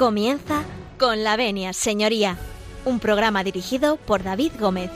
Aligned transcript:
Comienza 0.00 0.64
con 0.98 1.24
la 1.24 1.36
venia, 1.36 1.74
señoría, 1.74 2.38
un 2.86 3.00
programa 3.00 3.44
dirigido 3.44 3.98
por 3.98 4.22
David 4.22 4.52
Gómez. 4.58 4.90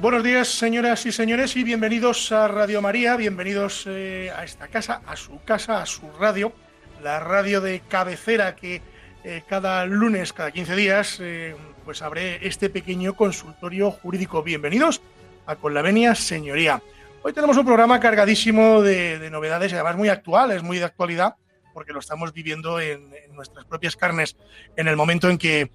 Buenos 0.00 0.24
días, 0.24 0.48
señoras 0.48 1.04
y 1.04 1.12
señores, 1.12 1.54
y 1.54 1.64
bienvenidos 1.64 2.32
a 2.32 2.48
Radio 2.48 2.80
María, 2.80 3.14
bienvenidos 3.16 3.84
eh, 3.86 4.32
a 4.34 4.42
esta 4.42 4.68
casa, 4.68 5.02
a 5.06 5.14
su 5.14 5.42
casa, 5.44 5.82
a 5.82 5.84
su 5.84 6.10
radio, 6.18 6.54
la 7.02 7.20
radio 7.20 7.60
de 7.60 7.82
cabecera 7.86 8.56
que 8.56 8.80
eh, 9.22 9.42
cada 9.46 9.84
lunes, 9.84 10.32
cada 10.32 10.50
15 10.50 10.76
días, 10.76 11.18
eh, 11.20 11.54
pues 11.84 12.00
abre 12.00 12.38
este 12.40 12.70
pequeño 12.70 13.14
consultorio 13.16 13.90
jurídico. 13.90 14.42
Bienvenidos 14.42 15.02
a 15.44 15.56
Con 15.56 15.74
la 15.74 15.82
Venia, 15.82 16.14
señoría. 16.14 16.80
Hoy 17.24 17.32
tenemos 17.32 17.56
un 17.56 17.64
programa 17.64 18.00
cargadísimo 18.00 18.82
de, 18.82 19.30
novedades 19.30 19.70
y 19.70 19.76
además 19.76 19.96
muy 19.96 20.08
actuales, 20.08 20.64
muy 20.64 20.78
de 20.78 20.84
actualidad, 20.86 21.36
porque 21.72 21.92
lo 21.92 22.00
estamos 22.00 22.32
viviendo 22.32 22.80
en, 22.80 23.14
nuestras 23.32 23.64
propias 23.64 23.94
carnes 23.94 24.36
en 24.76 24.88
el 24.88 24.96
momento 24.96 25.30
en 25.30 25.38
que, 25.38 25.70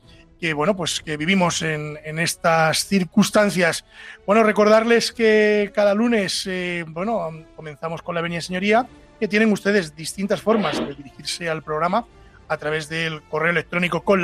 bueno, 0.53 0.75
pues 0.75 0.99
que 0.99 1.15
vivimos 1.15 1.61
en, 1.61 2.19
estas 2.19 2.85
circunstancias. 2.85 3.85
Bueno, 4.25 4.43
recordarles 4.43 5.13
que 5.13 5.71
cada 5.73 5.93
lunes, 5.93 6.45
eh, 6.47 6.83
bueno, 6.85 7.31
comenzamos 7.55 8.01
con 8.01 8.15
la 8.15 8.21
Venia 8.21 8.41
Señoría, 8.41 8.85
que 9.17 9.29
tienen 9.29 9.53
ustedes 9.53 9.95
distintas 9.95 10.41
formas 10.41 10.77
de 10.85 10.95
dirigirse 10.95 11.49
al 11.49 11.63
programa 11.63 12.05
a 12.49 12.57
través 12.57 12.89
del 12.89 13.21
correo 13.23 13.51
electrónico 13.51 14.01
con 14.01 14.21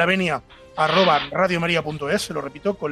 se 2.26 2.34
lo 2.34 2.42
repito, 2.42 2.74
con 2.74 2.92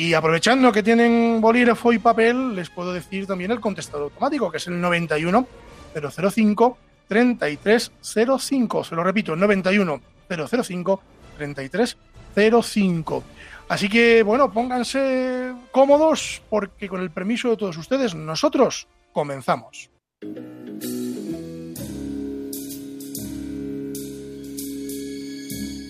y 0.00 0.14
aprovechando 0.14 0.72
que 0.72 0.82
tienen 0.82 1.42
bolígrafo 1.42 1.92
y 1.92 1.98
papel, 1.98 2.56
les 2.56 2.70
puedo 2.70 2.90
decir 2.90 3.26
también 3.26 3.50
el 3.50 3.60
contestador 3.60 4.04
automático, 4.04 4.50
que 4.50 4.56
es 4.56 4.66
el 4.66 4.80
91 4.80 5.46
005 5.92 6.78
3305. 7.06 8.84
Se 8.84 8.94
lo 8.94 9.04
repito, 9.04 9.36
91 9.36 10.00
005 10.26 11.02
3305. 11.36 13.24
Así 13.68 13.90
que, 13.90 14.22
bueno, 14.22 14.50
pónganse 14.50 15.52
cómodos 15.70 16.40
porque 16.48 16.88
con 16.88 17.02
el 17.02 17.10
permiso 17.10 17.50
de 17.50 17.58
todos 17.58 17.76
ustedes, 17.76 18.14
nosotros 18.14 18.88
comenzamos. 19.12 19.90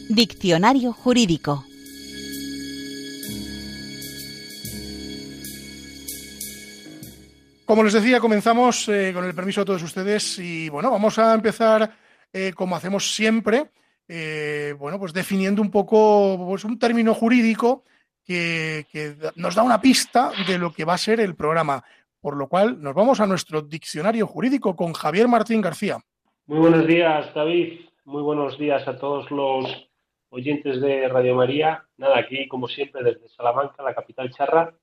Diccionario 0.08 0.92
jurídico. 0.92 1.64
Como 7.70 7.84
les 7.84 7.92
decía, 7.92 8.18
comenzamos 8.18 8.88
eh, 8.88 9.12
con 9.14 9.24
el 9.24 9.32
permiso 9.32 9.60
de 9.60 9.66
todos 9.66 9.84
ustedes 9.84 10.40
y 10.40 10.68
bueno, 10.68 10.90
vamos 10.90 11.20
a 11.20 11.32
empezar 11.32 11.88
eh, 12.32 12.50
como 12.52 12.74
hacemos 12.74 13.14
siempre, 13.14 13.70
eh, 14.08 14.74
bueno, 14.76 14.98
pues 14.98 15.12
definiendo 15.12 15.62
un 15.62 15.70
poco 15.70 16.36
pues, 16.48 16.64
un 16.64 16.80
término 16.80 17.14
jurídico 17.14 17.84
que, 18.26 18.86
nos 19.36 19.54
da 19.54 19.62
una 19.62 19.80
pista 19.80 20.32
de 20.48 20.58
lo 20.58 20.72
que 20.72 20.84
va 20.84 20.94
a 20.94 20.98
ser 20.98 21.20
el 21.20 21.36
programa. 21.36 21.84
Por 22.20 22.36
lo 22.36 22.48
cual 22.48 22.82
nos 22.82 22.92
vamos 22.92 23.20
a 23.20 23.26
nuestro 23.28 23.62
diccionario 23.62 24.26
jurídico 24.26 24.74
con 24.74 24.92
Javier 24.92 25.28
Martín 25.28 25.60
García. 25.60 25.98
Muy 26.46 26.58
buenos 26.58 26.84
días, 26.88 27.32
David. 27.36 27.82
Muy 28.04 28.22
buenos 28.22 28.58
días 28.58 28.88
a 28.88 28.98
todos 28.98 29.30
los 29.30 29.88
oyentes 30.30 30.80
de 30.80 31.06
Radio 31.06 31.36
María. 31.36 31.84
Nada, 31.98 32.18
aquí 32.18 32.48
como 32.48 32.66
siempre 32.66 33.04
desde 33.04 33.28
Salamanca, 33.28 33.80
la 33.84 33.94
capital 33.94 34.28
charra 34.32 34.74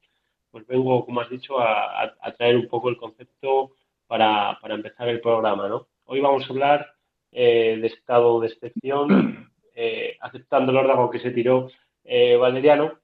pues 0.58 0.66
vengo, 0.66 1.06
como 1.06 1.22
has 1.22 1.30
dicho, 1.30 1.60
a, 1.60 2.16
traer 2.36 2.56
un 2.56 2.68
poco 2.68 2.90
el 2.90 2.98
concepto 2.98 3.74
para, 4.08 4.58
empezar 4.64 5.08
el 5.08 5.22
programa. 5.22 5.68
¿no? 5.68 5.88
Hoy 6.06 6.20
vamos 6.20 6.46
a 6.46 6.50
hablar 6.50 6.96
eh, 7.32 7.78
de 7.80 7.86
estado 7.86 8.40
de 8.40 8.48
excepción, 8.48 9.52
eh, 9.76 10.18
aceptando 10.20 10.72
el 10.72 10.80
órgano 10.80 11.12
que 11.12 11.20
se 11.20 11.30
tiró 11.30 11.70
eh, 12.04 12.38
Valeriano. 12.38 13.00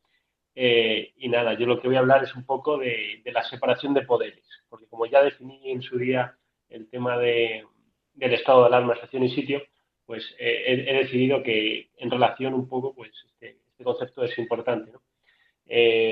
y 0.56 1.30
nada, 1.30 1.54
yo 1.54 1.68
lo 1.68 1.80
que 1.80 1.88
voy 1.88 1.96
a 1.96 2.00
hablar 2.00 2.24
es 2.24 2.34
un 2.36 2.44
poco 2.44 2.80
de, 2.80 3.22
la 3.26 3.44
separación 3.44 3.94
de 3.94 4.02
poderes, 4.02 4.46
porque 4.68 4.88
como 4.88 5.06
ya 5.06 5.22
definí 5.22 5.70
en 5.70 5.84
su 5.84 6.00
día 6.00 6.36
el 6.70 6.90
tema 6.90 7.20
del 7.20 7.68
estado 8.16 8.62
de 8.62 8.68
alarma, 8.68 8.96
estación 8.96 9.26
y 9.26 9.30
sitio, 9.30 9.62
pues 10.08 10.36
he, 10.40 10.92
decidido 10.92 11.44
que 11.44 11.92
en 11.98 12.10
relación 12.10 12.56
un 12.56 12.68
poco, 12.68 12.96
pues 12.96 13.12
este, 13.28 13.60
este 13.70 13.84
concepto 13.84 14.24
es 14.24 14.36
importante 14.40 14.92
¿no? 14.92 15.04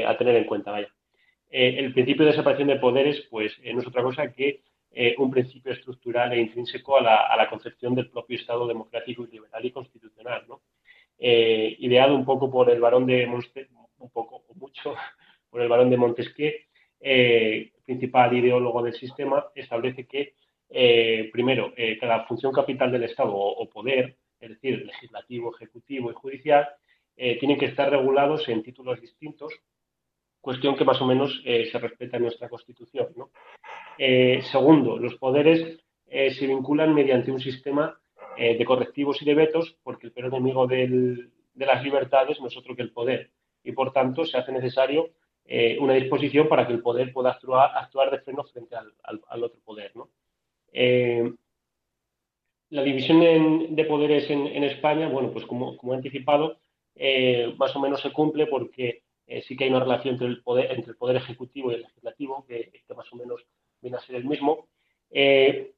a 0.07 0.17
tener 0.19 0.35
en 0.35 0.45
cuenta, 0.45 0.69
vaya. 0.69 0.93
Eh, 1.51 1.75
el 1.79 1.93
principio 1.93 2.25
de 2.25 2.33
separación 2.33 2.69
de 2.69 2.77
poderes, 2.77 3.27
pues 3.29 3.53
eh, 3.61 3.73
no 3.73 3.81
es 3.81 3.87
otra 3.87 4.01
cosa 4.01 4.31
que 4.31 4.61
eh, 4.93 5.15
un 5.17 5.29
principio 5.29 5.73
estructural 5.73 6.31
e 6.31 6.39
intrínseco 6.41 6.97
a 6.97 7.01
la, 7.01 7.49
concepción 7.49 7.93
del 7.93 8.09
propio 8.09 8.37
Estado 8.37 8.65
democrático 8.67 9.25
y 9.25 9.31
liberal 9.31 9.65
y 9.65 9.71
constitucional, 9.71 10.45
ideado 11.17 12.15
un 12.15 12.25
poco 12.25 12.49
por 12.49 12.69
el 12.69 12.79
varón 12.79 13.05
de 13.05 13.27
un 13.27 14.09
poco 14.11 14.43
o 14.47 14.53
mucho 14.55 14.95
por 15.49 15.61
el 15.61 15.69
varón 15.69 15.89
de 15.89 15.97
Montesquieu, 15.97 16.53
principal 17.85 18.33
ideólogo 18.35 18.81
del 18.81 18.93
sistema, 18.93 19.45
establece 19.53 20.07
que 20.07 20.33
primero 21.31 21.73
la 22.01 22.25
función 22.25 22.51
capital 22.51 22.91
del 22.91 23.03
Estado 23.03 23.33
o, 23.33 23.69
poder, 23.69 24.17
es 24.39 24.49
decir, 24.49 24.85
legislativo, 24.85 25.53
ejecutivo 25.55 26.11
y 26.11 26.15
judicial, 26.15 26.67
tienen 27.15 27.59
que 27.59 27.67
estar 27.67 27.89
regulados 27.89 28.47
en 28.49 28.63
títulos 28.63 28.99
distintos 28.99 29.53
cuestión 30.41 30.75
que 30.75 30.83
más 30.83 30.99
o 31.01 31.05
menos 31.05 31.41
eh, 31.45 31.69
se 31.71 31.79
respeta 31.79 32.17
en 32.17 32.23
nuestra 32.23 32.49
Constitución. 32.49 33.07
Eh, 33.97 34.41
segundo, 34.51 34.97
los 34.97 35.15
poderes 35.15 35.79
eh, 36.07 36.31
se 36.31 36.47
vinculan 36.47 36.93
mediante 36.93 37.31
un 37.31 37.39
sistema 37.39 37.97
de 38.37 38.63
correctivos 38.65 39.21
y 39.21 39.25
de 39.25 39.35
vetos, 39.35 39.77
porque 39.83 40.07
el 40.07 40.13
peor 40.13 40.27
enemigo 40.27 40.65
de 40.65 41.27
las 41.53 41.83
libertades 41.83 42.39
no 42.39 42.47
es 42.47 42.57
otro 42.57 42.75
que 42.75 42.81
el 42.81 42.93
poder. 42.93 43.29
Y 43.61 43.73
por 43.73 43.91
tanto, 43.91 44.25
se 44.25 44.37
hace 44.37 44.53
necesario 44.53 45.11
una 45.79 45.93
disposición 45.93 46.47
para 46.47 46.65
que 46.65 46.71
el 46.73 46.81
poder 46.81 47.11
pueda 47.11 47.31
actuar, 47.31 48.09
de 48.09 48.19
freno 48.21 48.43
frente 48.45 48.75
al, 48.75 49.43
otro 49.43 49.59
poder. 49.63 49.91
la 52.69 52.83
división 52.83 53.75
de 53.75 53.85
poderes 53.85 54.27
en, 54.29 54.63
España, 54.63 55.09
bueno, 55.09 55.31
pues 55.31 55.45
como, 55.45 55.75
como 55.77 55.93
he 55.93 55.97
anticipado, 55.97 56.57
más 57.57 57.75
o 57.75 57.79
menos 57.79 58.01
se 58.01 58.13
cumple 58.13 58.47
porque 58.47 59.03
eh, 59.31 59.41
sí 59.43 59.55
que 59.55 59.63
hay 59.63 59.69
una 59.69 59.79
relación 59.79 60.15
entre 60.15 60.27
el 60.27 60.43
poder, 60.43 60.71
entre 60.71 60.91
el 60.91 60.97
poder 60.97 61.15
ejecutivo 61.15 61.71
y 61.71 61.75
el 61.75 61.81
legislativo, 61.83 62.45
que, 62.45 62.69
más 62.93 63.13
o 63.13 63.15
menos 63.15 63.45
viene 63.81 63.95
a 63.95 64.01
ser 64.01 64.17
el 64.17 64.25
mismo, 64.25 64.67
eh, 65.09 65.71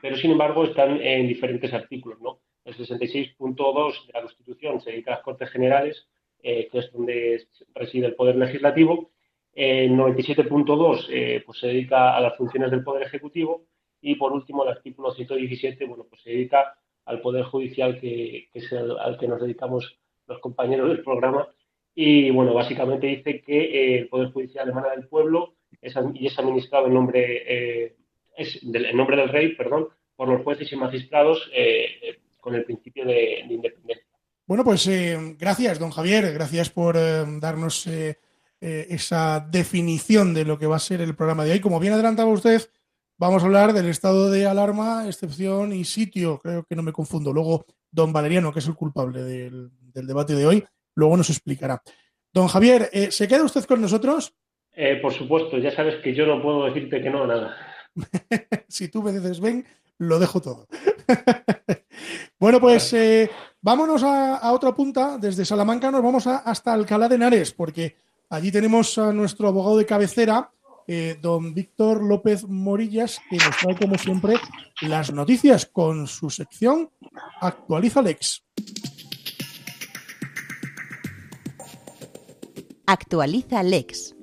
pero 0.00 0.16
sin 0.16 0.30
embargo 0.30 0.62
están 0.62 1.00
en 1.00 1.26
diferentes 1.26 1.72
artículos. 1.72 2.20
¿no? 2.20 2.38
El 2.64 2.76
66.2 2.76 4.06
de 4.06 4.12
la 4.12 4.22
Constitución 4.22 4.80
se 4.80 4.92
dedica 4.92 5.10
a 5.10 5.14
las 5.16 5.24
Cortes 5.24 5.50
Generales, 5.50 6.06
eh, 6.40 6.68
que 6.70 6.78
es 6.78 6.92
donde 6.92 7.48
reside 7.74 8.06
el 8.06 8.14
poder 8.14 8.36
legislativo. 8.36 9.10
El 9.52 9.90
97.2 9.96 11.44
pues 11.44 11.58
se 11.58 11.66
dedica 11.66 12.16
a 12.16 12.20
las 12.20 12.36
funciones 12.36 12.70
del 12.70 12.84
poder 12.84 13.02
ejecutivo 13.02 13.66
y 14.00 14.14
por 14.14 14.32
último 14.32 14.62
el 14.62 14.70
artículo 14.70 15.10
117 15.10 15.86
bueno, 15.86 16.06
pues 16.08 16.22
se 16.22 16.30
dedica 16.30 16.78
al 17.04 17.20
poder 17.20 17.46
judicial 17.46 17.98
que, 17.98 18.48
es 18.54 18.72
al 18.72 19.18
que 19.18 19.26
nos 19.26 19.40
dedicamos 19.40 19.98
los 20.28 20.38
compañeros 20.38 20.88
del 20.88 21.02
programa 21.02 21.48
y 21.98 22.30
bueno, 22.30 22.52
básicamente 22.52 23.06
dice 23.06 23.40
que 23.40 23.58
eh, 23.58 23.98
el 24.00 24.08
Poder 24.08 24.30
Judicial 24.30 24.68
emana 24.68 24.90
del 24.90 25.08
pueblo 25.08 25.54
y 25.80 26.26
es 26.26 26.38
administrado 26.38 26.88
en 26.88 26.94
nombre, 26.94 27.42
eh, 27.48 27.96
es 28.36 28.58
del, 28.62 28.94
nombre 28.94 29.16
del 29.16 29.30
rey, 29.30 29.56
perdón, 29.56 29.88
por 30.14 30.28
los 30.28 30.42
jueces 30.42 30.70
y 30.70 30.76
magistrados 30.76 31.50
eh, 31.54 32.18
con 32.38 32.54
el 32.54 32.64
principio 32.64 33.06
de, 33.06 33.40
independencia. 33.48 34.04
Bueno, 34.46 34.62
pues 34.62 34.88
gracias, 35.38 35.78
don 35.78 35.90
Javier, 35.90 36.32
gracias 36.34 36.68
por 36.68 36.96
darnos 37.40 37.88
esa 38.60 39.40
definición 39.50 40.34
de 40.34 40.44
lo 40.44 40.58
que 40.58 40.66
va 40.66 40.76
a 40.76 40.80
ser 40.80 41.00
el 41.00 41.16
programa 41.16 41.44
de 41.44 41.52
hoy. 41.52 41.60
Como 41.60 41.80
bien 41.80 41.94
adelantaba 41.94 42.30
usted, 42.30 42.62
vamos 43.16 43.42
a 43.42 43.46
hablar 43.46 43.72
del 43.72 43.86
estado 43.86 44.30
de 44.30 44.46
alarma, 44.46 45.06
excepción 45.08 45.72
y 45.72 45.84
sitio. 45.84 46.38
Creo 46.38 46.62
que 46.62 46.76
no 46.76 46.82
me 46.82 46.92
confundo. 46.92 47.32
Luego, 47.32 47.66
don 47.90 48.12
Valeriano, 48.12 48.52
que 48.52 48.60
es 48.60 48.68
el 48.68 48.74
culpable 48.74 49.22
del 49.22 49.70
debate 49.92 50.34
de 50.34 50.46
hoy, 50.46 50.64
luego 50.96 51.16
nos 51.16 51.30
explicará. 51.30 51.80
Don 52.32 52.48
Javier, 52.48 52.90
eh, 52.92 53.10
¿se 53.12 53.28
queda 53.28 53.44
usted 53.44 53.64
con 53.64 53.80
nosotros? 53.80 54.34
Eh, 54.72 54.98
por 55.00 55.12
supuesto, 55.12 55.56
ya 55.58 55.70
sabes 55.70 56.02
que 56.02 56.14
yo 56.14 56.26
no 56.26 56.42
puedo 56.42 56.66
decirte 56.66 57.00
que 57.00 57.08
no 57.08 57.22
a 57.22 57.26
nada. 57.26 57.56
si 58.68 58.88
tú 58.88 59.02
me 59.02 59.12
dices 59.12 59.40
ven, 59.40 59.64
lo 59.98 60.18
dejo 60.18 60.42
todo. 60.42 60.66
bueno, 62.38 62.60
pues 62.60 62.92
eh, 62.92 63.30
vámonos 63.62 64.02
a, 64.02 64.52
otra 64.52 64.74
punta. 64.74 65.16
Desde 65.18 65.44
Salamanca 65.44 65.90
nos 65.90 66.02
vamos 66.02 66.26
hasta 66.26 66.74
Alcalá 66.74 67.08
de 67.08 67.14
Henares, 67.14 67.52
porque 67.52 67.96
allí 68.28 68.50
tenemos 68.50 68.98
a 68.98 69.12
nuestro 69.12 69.48
abogado 69.48 69.78
de 69.78 69.86
cabecera, 69.86 70.50
don 71.20 71.52
Víctor 71.52 72.04
López 72.04 72.46
Morillas, 72.46 73.20
que 73.30 73.38
nos 73.38 73.56
trae, 73.56 73.76
como 73.76 73.96
siempre, 73.98 74.34
las 74.82 75.12
noticias 75.12 75.66
con 75.66 76.06
su 76.06 76.30
sección 76.30 76.90
Actualiza 77.40 78.02
Lex. 78.02 78.44
Actualiza 82.88 83.64
Lex. 83.64 84.14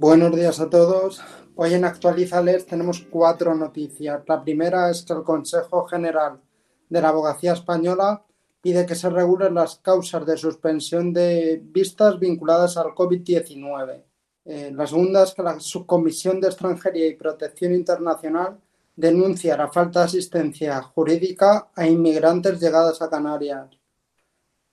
Buenos 0.00 0.34
días 0.34 0.58
a 0.58 0.68
todos. 0.68 1.22
Hoy 1.54 1.74
en 1.74 1.84
Actualizales 1.84 2.66
tenemos 2.66 3.06
cuatro 3.08 3.54
noticias. 3.54 4.22
La 4.26 4.42
primera 4.42 4.90
es 4.90 5.04
que 5.04 5.12
el 5.12 5.22
Consejo 5.22 5.86
General 5.86 6.40
de 6.88 7.00
la 7.00 7.10
Abogacía 7.10 7.52
Española 7.52 8.24
pide 8.60 8.86
que 8.86 8.96
se 8.96 9.08
regulen 9.08 9.54
las 9.54 9.76
causas 9.76 10.26
de 10.26 10.36
suspensión 10.36 11.12
de 11.12 11.62
vistas 11.62 12.18
vinculadas 12.18 12.76
al 12.76 12.86
COVID-19. 12.86 14.02
Eh, 14.44 14.72
la 14.74 14.86
segunda 14.88 15.22
es 15.22 15.32
que 15.32 15.44
la 15.44 15.60
Subcomisión 15.60 16.40
de 16.40 16.48
Extranjería 16.48 17.06
y 17.06 17.14
Protección 17.14 17.72
Internacional 17.72 18.58
denuncia 18.96 19.56
la 19.56 19.68
falta 19.68 20.00
de 20.00 20.06
asistencia 20.06 20.82
jurídica 20.82 21.68
a 21.76 21.86
inmigrantes 21.86 22.60
llegados 22.60 23.00
a 23.00 23.08
Canarias. 23.08 23.78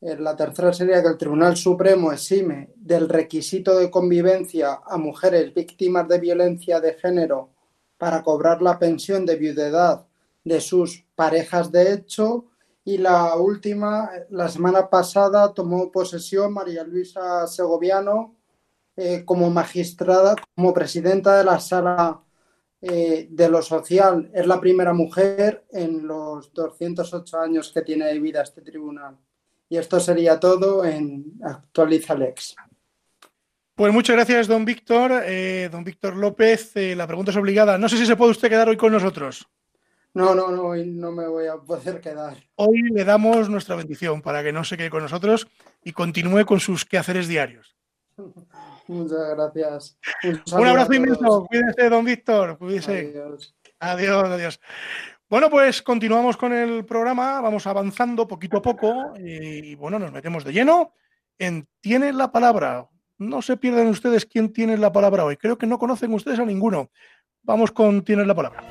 La 0.03 0.35
tercera 0.35 0.73
sería 0.73 1.01
que 1.01 1.07
el 1.07 1.17
Tribunal 1.17 1.55
Supremo 1.55 2.11
exime 2.11 2.73
del 2.75 3.07
requisito 3.07 3.77
de 3.77 3.89
convivencia 3.89 4.81
a 4.85 4.97
mujeres 4.97 5.53
víctimas 5.53 6.09
de 6.09 6.19
violencia 6.19 6.81
de 6.81 6.95
género 6.95 7.51
para 7.97 8.21
cobrar 8.21 8.61
la 8.61 8.77
pensión 8.77 9.25
de 9.25 9.37
viudedad 9.37 10.05
de 10.43 10.59
sus 10.59 11.05
parejas 11.15 11.71
de 11.71 11.93
hecho. 11.93 12.47
Y 12.83 12.97
la 12.97 13.37
última, 13.37 14.11
la 14.29 14.49
semana 14.49 14.89
pasada 14.89 15.53
tomó 15.53 15.89
posesión 15.89 16.51
María 16.51 16.83
Luisa 16.83 17.47
Segoviano 17.47 18.35
eh, 18.97 19.23
como 19.23 19.49
magistrada, 19.49 20.35
como 20.53 20.73
presidenta 20.73 21.37
de 21.37 21.45
la 21.45 21.61
sala 21.61 22.21
eh, 22.81 23.29
de 23.31 23.47
lo 23.47 23.61
social. 23.61 24.29
Es 24.33 24.45
la 24.47 24.59
primera 24.59 24.91
mujer 24.91 25.63
en 25.71 26.05
los 26.05 26.51
208 26.51 27.39
años 27.39 27.71
que 27.73 27.83
tiene 27.83 28.07
de 28.07 28.19
vida 28.19 28.41
este 28.41 28.61
tribunal. 28.61 29.17
Y 29.73 29.77
esto 29.77 29.99
sería 29.99 30.39
todo 30.39 30.85
en 30.85 31.33
Actualiza 31.43 32.13
Lex. 32.13 32.55
Pues 33.73 33.91
muchas 33.91 34.15
gracias, 34.15 34.47
don 34.47 34.65
Víctor. 34.65 35.23
Eh, 35.25 35.67
don 35.71 35.83
Víctor 35.83 36.15
López, 36.15 36.77
eh, 36.77 36.95
la 36.95 37.07
pregunta 37.07 37.31
es 37.31 37.37
obligada. 37.37 37.79
No 37.79 37.89
sé 37.89 37.97
si 37.97 38.05
se 38.05 38.15
puede 38.15 38.29
usted 38.29 38.49
quedar 38.49 38.69
hoy 38.69 38.77
con 38.77 38.93
nosotros. 38.93 39.47
No, 40.13 40.35
no, 40.35 40.51
no, 40.51 40.65
hoy 40.65 40.85
no 40.85 41.11
me 41.11 41.27
voy 41.27 41.47
a 41.47 41.55
poder 41.55 41.99
quedar. 42.01 42.37
Hoy 42.53 42.83
le 42.83 43.03
damos 43.03 43.49
nuestra 43.49 43.75
bendición 43.75 44.21
para 44.21 44.43
que 44.43 44.53
no 44.53 44.63
se 44.63 44.77
quede 44.77 44.91
con 44.91 45.01
nosotros 45.01 45.47
y 45.83 45.91
continúe 45.91 46.45
con 46.45 46.59
sus 46.59 46.85
quehaceres 46.85 47.27
diarios. 47.27 47.75
Muchas 48.87 49.29
gracias. 49.35 49.97
Un, 50.23 50.39
Un 50.55 50.67
abrazo 50.67 50.93
inmenso. 50.93 51.47
Cuídese, 51.47 51.89
don 51.89 52.05
Víctor. 52.05 52.59
Cuídese. 52.59 53.09
Adiós. 53.09 53.55
Adiós, 53.79 54.29
adiós. 54.29 54.59
Bueno, 55.33 55.49
pues 55.49 55.81
continuamos 55.81 56.37
con 56.37 56.53
el 56.53 56.85
programa, 56.85 57.41
vamos 57.41 57.65
avanzando 57.65 58.27
poquito 58.27 58.57
a 58.57 58.61
poco 58.61 59.15
y 59.17 59.73
bueno, 59.73 59.97
nos 59.97 60.11
metemos 60.11 60.43
de 60.43 60.53
lleno 60.53 60.93
en 61.39 61.67
Tiene 61.81 62.13
la 62.13 62.31
palabra. 62.31 62.87
No 63.17 63.41
se 63.41 63.57
pierdan 63.57 63.87
ustedes 63.87 64.27
quién 64.27 64.53
tiene 64.53 64.77
la 64.77 64.91
palabra 64.91 65.25
hoy. 65.25 65.37
Creo 65.37 65.57
que 65.57 65.65
no 65.65 65.79
conocen 65.79 66.13
ustedes 66.13 66.37
a 66.37 66.45
ninguno. 66.45 66.91
Vamos 67.41 67.71
con 67.71 68.03
Tiene 68.03 68.27
la 68.27 68.35
palabra. 68.35 68.61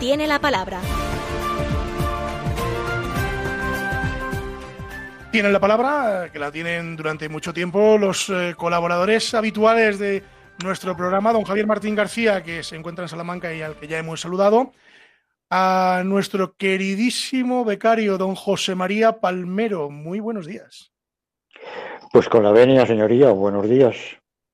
Tiene 0.00 0.26
la 0.26 0.38
palabra. 0.38 0.82
Tienen 5.32 5.54
la 5.54 5.60
palabra, 5.60 6.28
que 6.30 6.38
la 6.38 6.52
tienen 6.52 6.94
durante 6.94 7.30
mucho 7.30 7.54
tiempo 7.54 7.96
los 7.96 8.28
eh, 8.28 8.54
colaboradores 8.54 9.32
habituales 9.32 9.98
de 9.98 10.22
nuestro 10.62 10.94
programa, 10.94 11.32
don 11.32 11.44
Javier 11.44 11.66
Martín 11.66 11.94
García, 11.94 12.42
que 12.42 12.62
se 12.62 12.76
encuentra 12.76 13.06
en 13.06 13.08
Salamanca 13.08 13.54
y 13.54 13.62
al 13.62 13.76
que 13.76 13.88
ya 13.88 13.96
hemos 13.96 14.20
saludado, 14.20 14.72
a 15.48 16.02
nuestro 16.04 16.54
queridísimo 16.54 17.64
becario, 17.64 18.18
don 18.18 18.34
José 18.34 18.74
María 18.74 19.20
Palmero. 19.20 19.88
Muy 19.88 20.20
buenos 20.20 20.44
días. 20.44 20.92
Pues 22.12 22.28
con 22.28 22.42
la 22.42 22.52
venia, 22.52 22.84
señoría, 22.84 23.30
buenos 23.30 23.66
días. 23.66 23.96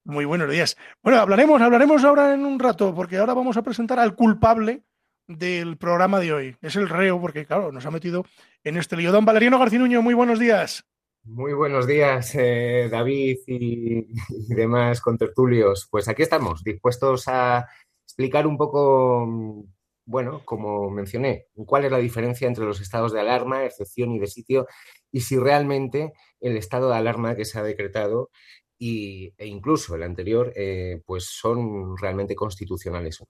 Muy 0.04 0.26
buenos 0.26 0.48
días. 0.48 0.76
Bueno, 1.02 1.18
hablaremos, 1.18 1.60
hablaremos 1.60 2.04
ahora 2.04 2.34
en 2.34 2.46
un 2.46 2.56
rato, 2.56 2.94
porque 2.94 3.18
ahora 3.18 3.34
vamos 3.34 3.56
a 3.56 3.62
presentar 3.62 3.98
al 3.98 4.14
culpable 4.14 4.84
del 5.28 5.76
programa 5.76 6.18
de 6.18 6.32
hoy. 6.32 6.56
Es 6.62 6.74
el 6.76 6.88
reo, 6.88 7.20
porque 7.20 7.46
claro, 7.46 7.70
nos 7.70 7.86
ha 7.86 7.90
metido 7.90 8.24
en 8.64 8.76
este 8.76 8.96
lío. 8.96 9.12
Don 9.12 9.24
Valeriano 9.24 9.58
Garcinuño, 9.58 10.02
muy 10.02 10.14
buenos 10.14 10.38
días. 10.38 10.84
Muy 11.24 11.52
buenos 11.52 11.86
días, 11.86 12.34
eh, 12.34 12.88
David 12.90 13.38
y, 13.46 13.98
y 13.98 14.54
demás 14.54 15.00
contertulios. 15.00 15.86
Pues 15.90 16.08
aquí 16.08 16.22
estamos, 16.22 16.64
dispuestos 16.64 17.28
a 17.28 17.66
explicar 18.04 18.46
un 18.46 18.56
poco, 18.56 19.66
bueno, 20.06 20.40
como 20.46 20.90
mencioné, 20.90 21.46
cuál 21.66 21.84
es 21.84 21.92
la 21.92 21.98
diferencia 21.98 22.48
entre 22.48 22.64
los 22.64 22.80
estados 22.80 23.12
de 23.12 23.20
alarma, 23.20 23.64
excepción 23.64 24.10
y 24.12 24.18
de 24.18 24.26
sitio, 24.26 24.66
y 25.12 25.20
si 25.20 25.36
realmente 25.38 26.14
el 26.40 26.56
estado 26.56 26.88
de 26.88 26.96
alarma 26.96 27.36
que 27.36 27.44
se 27.44 27.58
ha 27.58 27.62
decretado 27.62 28.30
y, 28.78 29.34
e 29.36 29.46
incluso 29.46 29.94
el 29.94 30.02
anterior, 30.02 30.52
eh, 30.56 31.02
pues 31.04 31.24
son 31.24 31.96
realmente 31.98 32.34
constitucionales. 32.34 33.22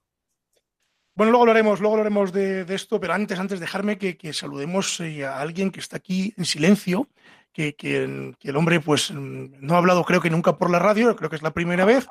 Bueno, 1.19 1.33
luego 1.33 1.43
hablaremos, 1.43 1.81
luego 1.81 1.97
hablaremos 1.97 2.33
de, 2.33 2.65
de 2.65 2.75
esto, 2.77 3.01
pero 3.01 3.13
antes, 3.13 3.37
antes 3.41 3.59
dejarme 3.59 3.99
que, 3.99 4.17
que 4.17 4.33
saludemos 4.33 5.01
eh, 5.01 5.27
a 5.27 5.41
alguien 5.41 5.73
que 5.73 5.81
está 5.81 5.97
aquí 5.97 6.33
en 6.37 6.45
silencio, 6.45 7.09
que, 7.53 7.75
que, 7.75 8.37
que, 8.39 8.51
el 8.51 8.57
hombre 8.57 8.79
pues 8.79 9.11
no 9.11 9.75
ha 9.75 9.79
hablado 9.79 10.05
creo 10.05 10.21
que 10.21 10.31
nunca 10.31 10.57
por 10.57 10.71
la 10.71 10.79
radio, 10.79 11.17
creo 11.17 11.29
que 11.29 11.35
es 11.35 11.43
la 11.43 11.53
primera 11.53 11.85
vez. 11.85 12.07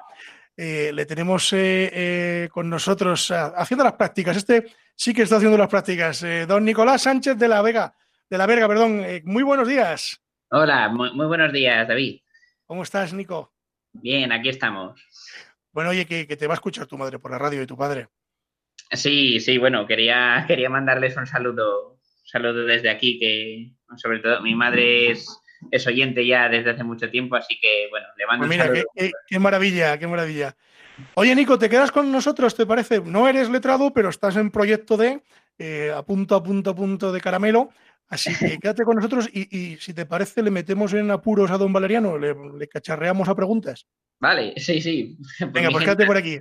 Eh, 0.57 0.91
le 0.93 1.05
tenemos 1.05 1.53
eh, 1.53 1.89
eh, 1.93 2.49
con 2.51 2.69
nosotros 2.69 3.31
haciendo 3.31 3.85
las 3.85 3.93
prácticas. 3.93 4.35
Este 4.35 4.73
sí 4.93 5.13
que 5.13 5.21
está 5.21 5.37
haciendo 5.37 5.57
las 5.57 5.69
prácticas. 5.69 6.25
don 6.45 6.65
Nicolás 6.65 7.03
Sánchez 7.03 7.37
de 7.37 7.47
la 7.47 7.61
Vega, 7.61 7.95
de 8.29 8.37
la 8.37 8.45
Verga, 8.45 8.67
perdón. 8.67 9.05
muy 9.23 9.43
buenos 9.43 9.69
días. 9.69 10.21
Hola, 10.49 10.89
muy, 10.89 11.13
muy, 11.13 11.27
buenos 11.27 11.53
días, 11.53 11.87
David. 11.87 12.19
¿Cómo 12.65 12.83
estás, 12.83 13.13
Nico? 13.13 13.53
Bien, 13.93 14.33
aquí 14.33 14.49
estamos. 14.49 14.99
Bueno, 15.71 15.91
oye, 15.91 16.05
que, 16.05 16.27
que 16.27 16.35
te 16.35 16.45
va 16.45 16.55
a 16.55 16.59
escuchar 16.59 16.87
tu 16.87 16.97
madre 16.97 17.19
por 17.19 17.31
la 17.31 17.37
radio 17.37 17.61
y 17.61 17.65
tu 17.65 17.77
padre. 17.77 18.09
Sí, 18.91 19.39
sí, 19.39 19.57
bueno, 19.57 19.85
quería, 19.85 20.43
quería 20.47 20.69
mandarles 20.69 21.17
un 21.17 21.27
saludo, 21.27 21.91
un 21.91 22.27
saludo 22.27 22.65
desde 22.65 22.89
aquí, 22.89 23.19
que 23.19 23.71
sobre 23.97 24.19
todo 24.19 24.41
mi 24.41 24.55
madre 24.55 25.11
es, 25.11 25.27
es 25.71 25.87
oyente 25.87 26.25
ya 26.25 26.49
desde 26.49 26.71
hace 26.71 26.83
mucho 26.83 27.09
tiempo, 27.09 27.35
así 27.35 27.57
que 27.59 27.87
bueno, 27.89 28.07
le 28.17 28.25
mando 28.25 28.47
pues 28.47 28.49
mira, 28.49 28.63
un 28.63 28.67
saludo. 28.69 28.85
Qué, 28.95 29.05
qué, 29.07 29.11
qué, 29.27 29.39
maravilla, 29.39 29.97
qué 29.97 30.07
maravilla. 30.07 30.55
Oye, 31.13 31.35
Nico, 31.35 31.59
¿te 31.59 31.69
quedas 31.69 31.91
con 31.91 32.11
nosotros, 32.11 32.55
te 32.55 32.65
parece? 32.65 33.01
No 33.01 33.27
eres 33.27 33.49
letrado, 33.49 33.93
pero 33.93 34.09
estás 34.09 34.35
en 34.35 34.51
proyecto 34.51 34.97
de 34.97 35.21
eh, 35.59 35.91
a 35.95 36.03
punto, 36.03 36.35
a 36.35 36.43
punto, 36.43 36.71
a 36.71 36.75
punto 36.75 37.11
de 37.11 37.21
caramelo. 37.21 37.69
Así 38.09 38.35
que 38.35 38.57
quédate 38.61 38.83
con 38.83 38.95
nosotros 38.95 39.29
y, 39.31 39.55
y, 39.55 39.77
si 39.77 39.93
te 39.93 40.05
parece, 40.05 40.41
le 40.41 40.51
metemos 40.51 40.93
en 40.93 41.11
apuros 41.11 41.51
a 41.51 41.57
don 41.57 41.73
Valeriano, 41.73 42.17
le, 42.17 42.35
le 42.57 42.67
cacharreamos 42.67 43.27
a 43.27 43.35
preguntas. 43.35 43.85
Vale, 44.19 44.53
sí, 44.57 44.81
sí. 44.81 45.17
Venga, 45.51 45.69
pues 45.71 45.83
quédate 45.83 46.05
por 46.05 46.17
aquí. 46.17 46.39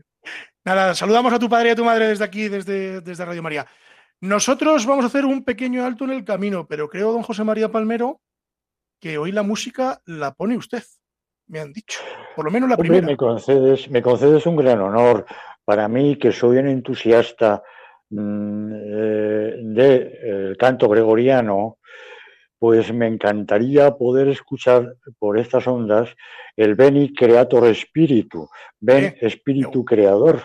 Nada, 0.64 0.94
saludamos 0.94 1.32
a 1.32 1.38
tu 1.38 1.48
padre 1.48 1.68
y 1.68 1.72
a 1.72 1.76
tu 1.76 1.84
madre 1.84 2.08
desde 2.08 2.24
aquí, 2.24 2.48
desde, 2.48 3.00
desde 3.00 3.24
Radio 3.24 3.42
María. 3.42 3.66
Nosotros 4.20 4.86
vamos 4.86 5.04
a 5.04 5.08
hacer 5.08 5.24
un 5.24 5.44
pequeño 5.44 5.84
alto 5.84 6.04
en 6.04 6.10
el 6.10 6.24
camino, 6.24 6.66
pero 6.66 6.88
creo, 6.88 7.12
don 7.12 7.22
José 7.22 7.44
María 7.44 7.70
Palmero, 7.70 8.20
que 9.00 9.18
hoy 9.18 9.30
la 9.30 9.42
música 9.42 10.00
la 10.06 10.32
pone 10.32 10.56
usted, 10.56 10.82
me 11.48 11.60
han 11.60 11.72
dicho. 11.72 12.00
Por 12.34 12.46
lo 12.46 12.50
menos 12.50 12.68
la 12.68 12.76
Hombre, 12.76 12.88
primera. 12.88 13.06
Me 13.06 13.16
concedes, 13.16 13.90
me 13.90 14.02
concedes 14.02 14.46
un 14.46 14.56
gran 14.56 14.80
honor. 14.80 15.26
Para 15.64 15.86
mí, 15.88 16.16
que 16.16 16.32
soy 16.32 16.58
un 16.58 16.68
entusiasta 16.68 17.62
mmm, 18.10 18.72
eh, 18.72 19.54
del 19.62 19.74
de, 19.74 20.56
canto 20.58 20.88
gregoriano, 20.88 21.78
pues 22.58 22.92
me 22.92 23.06
encantaría 23.06 23.96
poder 23.96 24.28
escuchar 24.28 24.96
por 25.18 25.38
estas 25.38 25.66
ondas 25.66 26.08
el 26.56 26.74
Beni 26.74 27.12
Creator 27.12 27.74
Spiritu, 27.74 28.48
Ben 28.80 29.04
eh, 29.04 29.18
Espíritu 29.20 29.84
Creador, 29.84 30.42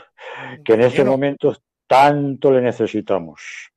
que 0.63 0.73
en 0.73 0.81
este 0.81 1.03
momento 1.03 1.55
tanto 1.87 2.51
le 2.51 2.61
necesitamos. 2.61 3.71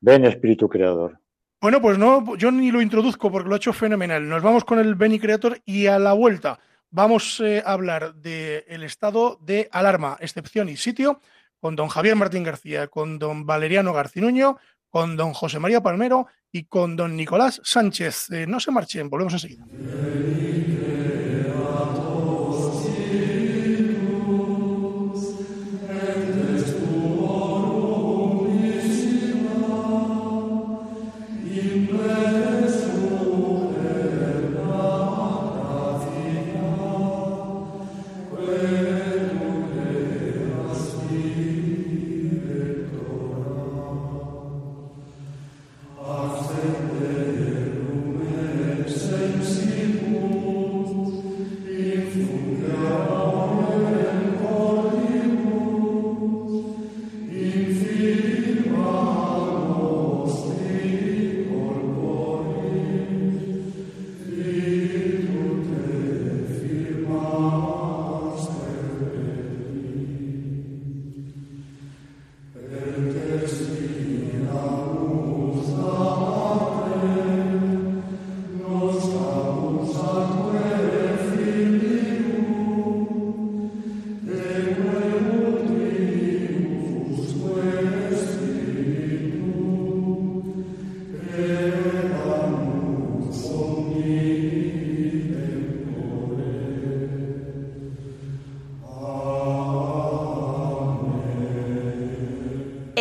Ven 0.00 0.24
Espíritu 0.24 0.68
Creador. 0.68 1.18
Bueno, 1.60 1.80
pues 1.80 1.96
no, 1.96 2.36
yo 2.36 2.50
ni 2.50 2.72
lo 2.72 2.82
introduzco 2.82 3.30
porque 3.30 3.48
lo 3.48 3.54
ha 3.54 3.58
hecho 3.58 3.72
fenomenal. 3.72 4.28
Nos 4.28 4.42
vamos 4.42 4.64
con 4.64 4.80
el 4.80 4.96
Beni 4.96 5.20
Creator 5.20 5.60
y 5.64 5.86
a 5.86 5.98
la 5.98 6.12
vuelta 6.12 6.58
vamos 6.90 7.40
eh, 7.40 7.62
a 7.64 7.72
hablar 7.72 8.14
del 8.14 8.64
de 8.66 8.86
estado 8.86 9.38
de 9.40 9.68
alarma, 9.72 10.16
excepción 10.20 10.68
y 10.68 10.76
sitio 10.76 11.20
con 11.60 11.76
don 11.76 11.86
Javier 11.88 12.16
Martín 12.16 12.42
García, 12.42 12.88
con 12.88 13.20
don 13.20 13.46
Valeriano 13.46 13.92
Garcinuño, 13.92 14.58
con 14.90 15.16
don 15.16 15.32
José 15.32 15.60
María 15.60 15.80
Palmero 15.80 16.26
y 16.52 16.64
con 16.64 16.96
don 16.96 17.16
Nicolás 17.16 17.60
Sánchez. 17.64 18.30
Eh, 18.30 18.46
no 18.46 18.60
se 18.60 18.70
marchen, 18.70 19.08
volvemos 19.10 19.32
enseguida. 19.34 19.66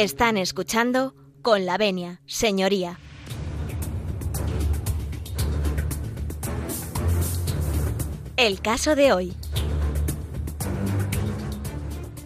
Están 0.02 0.36
escuchando 0.36 1.14
con 1.44 1.68
la 1.68 1.78
venia, 1.78 2.22
señoría. 2.26 2.98
El 8.36 8.62
caso 8.62 8.96
de 8.96 9.14
hoy. 9.14 9.34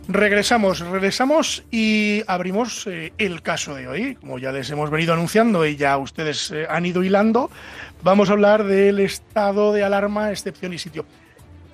Regresamos, 0.07 0.79
regresamos 0.79 1.65
y 1.69 2.23
abrimos 2.27 2.87
eh, 2.87 3.11
el 3.17 3.41
caso 3.41 3.75
de 3.75 3.89
hoy. 3.89 4.15
Como 4.15 4.39
ya 4.39 4.53
les 4.53 4.69
hemos 4.69 4.89
venido 4.89 5.11
anunciando 5.11 5.65
y 5.65 5.75
ya 5.75 5.97
ustedes 5.97 6.51
eh, 6.51 6.65
han 6.69 6.85
ido 6.85 7.03
hilando, 7.03 7.51
vamos 8.03 8.29
a 8.29 8.31
hablar 8.31 8.63
del 8.63 9.01
estado 9.01 9.73
de 9.73 9.83
alarma, 9.83 10.31
excepción 10.31 10.71
y 10.71 10.77
sitio. 10.77 11.05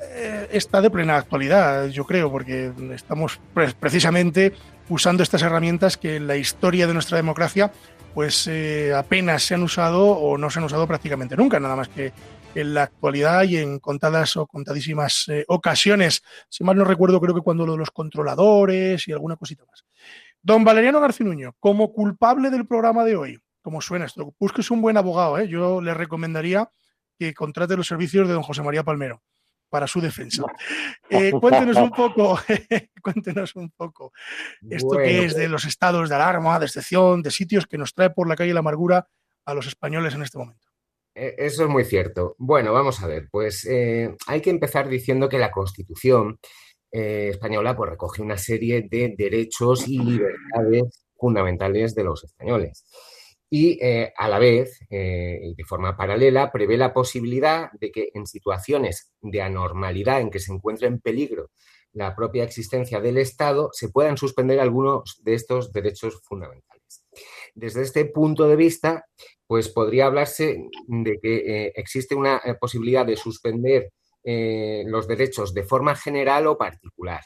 Eh, 0.01 0.50
está 0.51 0.81
de 0.81 0.89
plena 0.89 1.17
actualidad, 1.17 1.89
yo 1.89 2.05
creo, 2.05 2.31
porque 2.31 2.72
estamos 2.91 3.39
precisamente 3.79 4.53
usando 4.91 5.24
estas 5.24 5.41
herramientas 5.41 5.95
que 5.95 6.17
en 6.17 6.27
la 6.27 6.36
historia 6.36 6.86
de 6.86 6.93
nuestra 6.93 7.15
democracia 7.15 7.71
pues 8.13 8.50
apenas 8.93 9.43
se 9.43 9.55
han 9.55 9.63
usado 9.63 10.05
o 10.05 10.38
no 10.38 10.50
se 10.50 10.60
han 10.60 10.65
usado 10.65 10.86
prácticamente 10.86 11.38
nunca, 11.38 11.62
nada 11.62 11.77
más 11.77 11.88
que 11.88 12.12
en 12.55 12.74
la 12.74 12.83
actualidad 12.83 13.43
y 13.43 13.55
en 13.55 13.79
contadas 13.79 14.36
o 14.36 14.45
contadísimas 14.45 15.29
eh, 15.29 15.45
ocasiones. 15.48 16.21
Si 16.50 16.65
mal 16.65 16.75
no 16.75 16.83
recuerdo, 16.83 17.21
creo 17.21 17.33
que 17.33 17.39
cuando 17.39 17.65
lo 17.65 17.71
de 17.71 17.77
los 17.77 17.91
controladores 17.91 19.07
y 19.07 19.13
alguna 19.13 19.38
cosita 19.38 19.63
más. 19.65 19.86
Don 20.41 20.65
Valeriano 20.65 21.00
Garcinuño, 21.00 21.55
como 21.57 21.93
culpable 21.93 22.50
del 22.50 22.67
programa 22.67 23.05
de 23.05 23.15
hoy, 23.15 23.39
como 23.62 23.79
suena 23.79 24.05
esto, 24.05 24.33
es 24.57 24.71
un 24.71 24.81
buen 24.81 24.98
abogado, 24.98 25.38
¿eh? 25.38 25.48
yo 25.48 25.79
le 25.79 25.93
recomendaría 25.93 26.69
que 27.17 27.33
contrate 27.33 27.77
los 27.77 27.88
servicios 27.88 28.27
de 28.27 28.33
don 28.33 28.43
José 28.43 28.62
María 28.62 28.83
Palmero 28.83 29.21
para 29.71 29.87
su 29.87 30.01
defensa. 30.01 30.43
Eh, 31.09 31.31
cuéntenos 31.31 31.77
un 31.77 31.89
poco, 31.91 32.37
cuéntenos 33.01 33.55
un 33.55 33.71
poco 33.71 34.11
esto 34.69 34.97
que 34.97 35.25
es 35.25 35.33
de 35.33 35.47
los 35.47 35.65
estados 35.65 36.09
de 36.09 36.15
alarma, 36.15 36.59
de 36.59 36.65
excepción, 36.65 37.23
de 37.23 37.31
sitios 37.31 37.65
que 37.65 37.77
nos 37.77 37.93
trae 37.95 38.09
por 38.11 38.27
la 38.27 38.35
calle 38.35 38.53
la 38.53 38.59
amargura 38.59 39.07
a 39.45 39.53
los 39.53 39.65
españoles 39.67 40.13
en 40.13 40.23
este 40.23 40.37
momento. 40.37 40.67
E, 41.15 41.35
eso 41.37 41.63
es 41.63 41.69
muy 41.69 41.85
cierto. 41.85 42.35
Bueno, 42.37 42.73
vamos 42.73 43.01
a 43.01 43.07
ver, 43.07 43.29
pues 43.31 43.65
eh, 43.65 44.13
hay 44.27 44.41
que 44.41 44.49
empezar 44.49 44.89
diciendo 44.89 45.29
que 45.29 45.39
la 45.39 45.51
Constitución 45.51 46.37
eh, 46.91 47.29
española 47.31 47.75
pues, 47.75 47.91
recoge 47.91 48.21
una 48.21 48.37
serie 48.37 48.87
de 48.89 49.15
derechos 49.17 49.87
y 49.87 49.99
libertades 49.99 51.05
fundamentales 51.15 51.95
de 51.95 52.03
los 52.03 52.25
españoles. 52.25 52.85
Y 53.53 53.77
eh, 53.86 54.13
a 54.17 54.29
la 54.29 54.39
vez, 54.39 54.79
y 54.89 55.53
de 55.53 55.63
forma 55.67 55.98
paralela, 55.98 56.51
prevé 56.53 56.77
la 56.77 56.93
posibilidad 56.93 57.70
de 57.74 57.91
que 57.91 58.10
en 58.13 58.25
situaciones 58.25 59.12
de 59.22 59.41
anormalidad 59.41 60.22
en 60.22 60.31
que 60.31 60.39
se 60.39 60.53
encuentre 60.53 60.88
en 60.88 61.01
peligro 61.01 61.51
la 61.93 62.15
propia 62.15 62.43
existencia 62.43 63.01
del 63.01 63.17
Estado, 63.17 63.70
se 63.74 63.89
puedan 63.89 64.17
suspender 64.17 64.60
algunos 64.60 65.20
de 65.24 65.34
estos 65.34 65.72
derechos 65.72 66.22
fundamentales. 66.24 67.03
Desde 67.53 67.81
este 67.81 68.05
punto 68.05 68.48
de 68.48 68.55
vista, 68.55 69.05
pues 69.46 69.70
podría 69.70 70.05
hablarse 70.05 70.70
de 70.88 71.20
que 71.20 71.36
eh, 71.36 71.74
existe 71.75 72.15
una 72.15 72.38
eh, 72.38 72.55
posibilidad 72.60 73.05
de 73.05 73.17
suspender 73.17 73.91
eh, 74.24 74.84
los 74.86 75.08
derechos 75.08 75.53
de 75.53 75.63
forma 75.63 75.96
general 75.96 76.48
o 76.48 76.58
particular. 76.58 77.22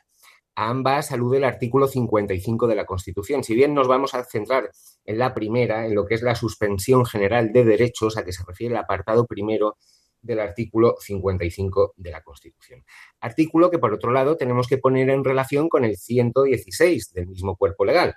A 0.55 0.69
ambas 0.69 1.12
alude 1.12 1.38
el 1.38 1.43
artículo 1.43 1.88
55 1.88 2.67
de 2.67 2.75
la 2.75 2.85
Constitución. 2.85 3.43
Si 3.43 3.53
bien 3.55 3.74
nos 3.74 3.89
vamos 3.89 4.13
a 4.13 4.24
centrar 4.24 4.71
en 5.03 5.19
la 5.19 5.33
primera, 5.33 5.85
en 5.85 5.95
lo 5.95 6.05
que 6.05 6.15
es 6.15 6.21
la 6.21 6.35
suspensión 6.35 7.05
general 7.05 7.51
de 7.51 7.65
derechos, 7.65 8.17
a 8.17 8.24
que 8.24 8.31
se 8.31 8.43
refiere 8.47 8.74
el 8.74 8.79
apartado 8.79 9.25
primero 9.25 9.77
del 10.21 10.39
artículo 10.39 10.95
55 11.00 11.93
de 11.97 12.12
la 12.12 12.24
Constitución. 12.24 12.83
Artículo 13.19 13.69
que, 13.69 13.79
por 13.79 13.93
otro 13.93 14.12
lado, 14.12 14.38
tenemos 14.38 14.67
que 14.67 14.77
poner 14.77 15.09
en 15.09 15.24
relación 15.24 15.69
con 15.69 15.83
el 15.83 15.97
116 15.97 17.13
del 17.13 17.27
mismo 17.27 17.57
cuerpo 17.57 17.85
legal. 17.85 18.15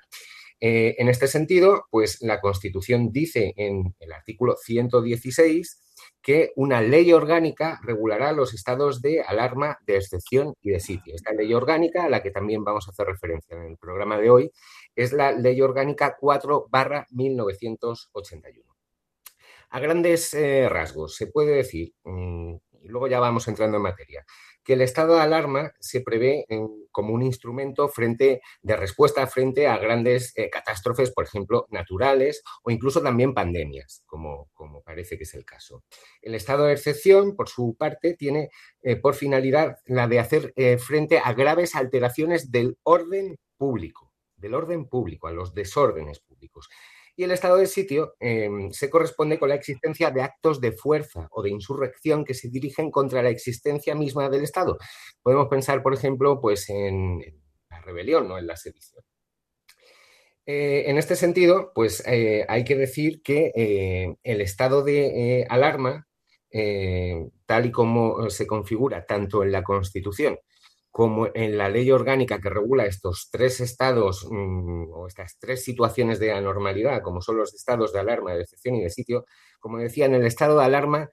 Eh, 0.61 0.97
en 0.99 1.09
este 1.09 1.29
sentido, 1.29 1.87
pues 1.91 2.21
la 2.21 2.41
Constitución 2.41 3.13
dice 3.13 3.53
en 3.57 3.95
el 4.01 4.13
artículo 4.13 4.57
116 4.57 5.81
que 6.21 6.53
una 6.57 6.81
ley 6.81 7.13
orgánica 7.13 7.81
regulará 7.83 8.33
los 8.33 8.55
estados 8.55 9.01
de 9.01 9.23
alarma, 9.23 9.79
de 9.87 9.97
excepción 9.97 10.55
y 10.61 10.71
de 10.71 10.81
sitio. 10.81 11.15
Esta 11.15 11.33
ley 11.33 11.55
orgánica, 11.55 12.05
a 12.05 12.09
la 12.09 12.23
que 12.23 12.31
también 12.31 12.65
vamos 12.65 12.87
a 12.87 12.91
hacer 12.91 13.07
referencia 13.07 13.57
en 13.57 13.63
el 13.63 13.77
programa 13.79 14.19
de 14.19 14.31
hoy, 14.31 14.51
es 14.95 15.13
la 15.13 15.33
Ley 15.33 15.61
Orgánica 15.61 16.17
4 16.19 16.67
barra 16.71 17.07
1981. 17.11 18.75
A 19.71 19.81
grandes 19.81 20.35
eh, 20.35 20.69
rasgos, 20.69 21.15
se 21.15 21.29
puede 21.29 21.53
decir, 21.53 21.93
mm, 22.05 22.55
y 22.83 22.89
luego 22.89 23.07
ya 23.07 23.21
vamos 23.21 23.47
entrando 23.49 23.77
en 23.77 23.83
materia, 23.83 24.25
que 24.69 24.75
el 24.75 24.83
estado 24.83 25.15
de 25.15 25.23
alarma 25.23 25.73
se 25.81 26.03
prevé 26.03 26.45
como 26.91 27.15
un 27.15 27.23
instrumento 27.23 27.89
frente, 27.89 28.43
de 28.61 28.77
respuesta 28.77 29.27
frente 29.27 29.67
a 29.67 29.79
grandes 29.79 30.35
eh, 30.37 30.51
catástrofes, 30.51 31.11
por 31.11 31.25
ejemplo, 31.25 31.67
naturales 31.71 32.43
o 32.63 32.71
incluso 32.71 33.01
también 33.01 33.33
pandemias, 33.33 34.03
como, 34.05 34.51
como, 34.53 34.83
parece 34.83 35.17
que 35.17 35.25
es 35.25 35.33
el 35.33 35.47
caso. 35.47 35.85
El 36.21 36.35
estado 36.35 36.65
de 36.65 36.75
excepción, 36.75 37.35
por 37.35 37.49
su 37.49 37.77
parte, 37.79 38.15
tiene 38.15 38.51
eh, 38.83 38.97
por 38.97 39.15
finalidad 39.15 39.79
la 39.87 40.07
de 40.07 40.19
hacer 40.19 40.53
eh, 40.55 40.77
frente 40.77 41.19
a 41.19 41.33
graves 41.33 41.75
alteraciones 41.75 42.51
del 42.51 42.77
orden 42.83 43.39
público, 43.57 44.13
del 44.37 44.53
orden 44.53 44.87
público, 44.87 45.29
a 45.29 45.33
los 45.33 45.55
desórdenes 45.55 46.21
públicos 46.21 46.69
y 47.19 47.25
el 47.25 47.33
estado 47.33 47.57
de 47.57 47.67
sitio 47.67 48.15
em, 48.21 48.71
se 48.71 48.89
corresponde 48.89 49.41
con 49.41 49.49
la 49.49 49.57
existencia 49.57 50.13
de 50.13 50.23
actos 50.23 50.61
de 50.61 50.71
fuerza 50.71 51.27
o 51.33 51.43
de 51.43 51.51
insurrección 51.51 52.25
que 52.25 52.33
se 52.33 52.49
dirigen 52.49 52.93
contra 52.93 53.25
la 53.25 53.29
existencia 53.29 53.97
misma 53.97 54.31
del 54.31 54.45
Estado. 54.45 54.79
Podemos 55.21 55.49
pensar, 55.49 55.83
por 55.83 55.93
ejemplo, 55.93 56.41
pues 56.41 56.71
en, 56.71 57.19
la 57.71 57.81
rebelión 57.81 58.31
o 58.31 58.39
en 58.39 58.47
la 58.47 58.57
sedición. 58.57 59.03
Eh, 60.47 60.85
en 60.87 60.97
este 60.97 61.17
sentido, 61.17 61.73
pues 61.75 62.05
eh, 62.07 62.47
hay 62.49 62.63
que 62.63 62.77
decir 62.77 63.21
que 63.21 63.51
eh, 63.57 64.15
el 64.23 64.41
estado 64.41 64.85
de 64.85 65.45
alarma, 65.51 66.07
tal 67.47 67.67
y 67.67 67.73
como 67.73 68.31
se 68.31 68.47
configura 68.47 69.05
tanto 69.07 69.43
en 69.43 69.51
la 69.51 69.65
Constitución 69.65 70.39
como 70.99 71.29
en 71.33 71.57
la 71.57 71.69
ley 71.69 71.93
orgánica 71.93 72.41
que 72.41 72.51
regula 72.51 72.85
estos 72.85 73.29
tres 73.31 73.61
estados 73.61 74.27
mm, 74.29 74.91
o 74.93 75.07
estas 75.07 75.39
tres 75.39 75.63
situaciones 75.63 76.19
de 76.19 76.33
anormalidad, 76.33 77.03
como 77.03 77.23
son 77.23 77.37
los 77.37 77.55
estados 77.55 77.93
de 77.93 78.01
alarma, 78.01 78.35
de 78.35 78.43
excepción 78.43 78.75
y 78.75 78.83
de 78.83 78.91
sitio, 78.91 79.25
como 79.61 79.79
decía, 79.79 80.07
en 80.07 80.15
el 80.15 80.27
estado 80.27 80.59
de 80.59 80.65
alarma 80.65 81.09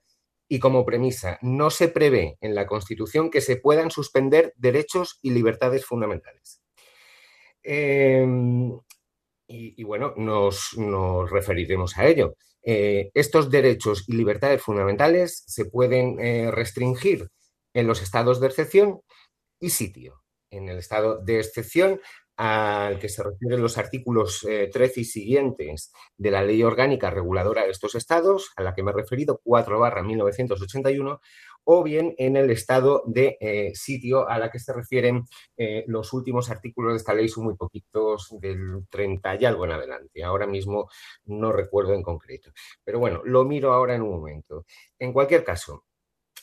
y 0.48 0.58
como 0.58 0.84
premisa, 0.84 1.38
no 1.40 1.70
se 1.70 1.86
prevé 1.86 2.36
en 2.40 2.56
la 2.56 2.66
Constitución 2.66 3.30
que 3.30 3.40
se 3.40 3.58
puedan 3.58 3.92
suspender 3.92 4.52
derechos 4.56 5.20
y 5.22 5.30
libertades 5.30 5.86
fundamentales. 5.86 6.60
Em, 7.62 8.76
y, 9.46 9.84
bueno, 9.84 10.14
nos, 10.16 10.74
referiremos 11.30 11.96
a 11.96 12.06
ello. 12.08 12.34
Eh, 12.64 13.12
estos 13.14 13.50
derechos 13.52 14.02
y 14.08 14.16
libertades 14.16 14.60
fundamentales 14.60 15.44
se 15.46 15.66
pueden 15.66 16.18
eh, 16.18 16.50
restringir 16.50 17.28
en 17.72 17.86
los 17.86 18.02
estados 18.02 18.40
de 18.40 18.48
excepción 18.48 19.00
y 19.60 19.70
sitio. 19.70 20.22
En 20.50 20.68
el 20.68 20.78
estado 20.78 21.22
de 21.22 21.40
excepción 21.40 22.00
al 22.36 22.98
que 22.98 23.08
se 23.08 23.22
refieren 23.22 23.62
los 23.62 23.78
artículos 23.78 24.40
13 24.40 24.84
eh, 24.84 24.92
y 24.96 25.04
siguientes 25.04 25.92
de 26.18 26.30
la 26.30 26.42
ley 26.42 26.62
orgánica 26.62 27.10
reguladora 27.10 27.64
de 27.64 27.70
estos 27.70 27.94
estados, 27.94 28.52
a 28.56 28.62
la 28.62 28.74
que 28.74 28.82
me 28.82 28.90
he 28.90 28.94
referido, 28.94 29.40
4 29.42 29.78
barra 29.78 30.02
1981, 30.02 31.20
o 31.68 31.82
bien 31.82 32.14
en 32.18 32.36
el 32.36 32.50
estado 32.50 33.02
de 33.06 33.38
eh, 33.40 33.72
sitio 33.74 34.28
a 34.28 34.38
la 34.38 34.50
que 34.50 34.60
se 34.60 34.72
refieren 34.72 35.24
eh, 35.56 35.84
los 35.88 36.12
últimos 36.12 36.50
artículos 36.50 36.92
de 36.92 36.98
esta 36.98 37.14
ley, 37.14 37.28
son 37.28 37.44
muy 37.44 37.56
poquitos, 37.56 38.28
del 38.38 38.86
30 38.90 39.36
y 39.40 39.44
algo 39.46 39.64
en 39.64 39.72
adelante. 39.72 40.22
Ahora 40.22 40.46
mismo 40.46 40.88
no 41.24 41.52
recuerdo 41.52 41.94
en 41.94 42.02
concreto. 42.02 42.52
Pero 42.84 43.00
bueno, 43.00 43.22
lo 43.24 43.44
miro 43.44 43.72
ahora 43.72 43.94
en 43.94 44.02
un 44.02 44.10
momento. 44.10 44.64
En 44.98 45.12
cualquier 45.12 45.42
caso, 45.42 45.84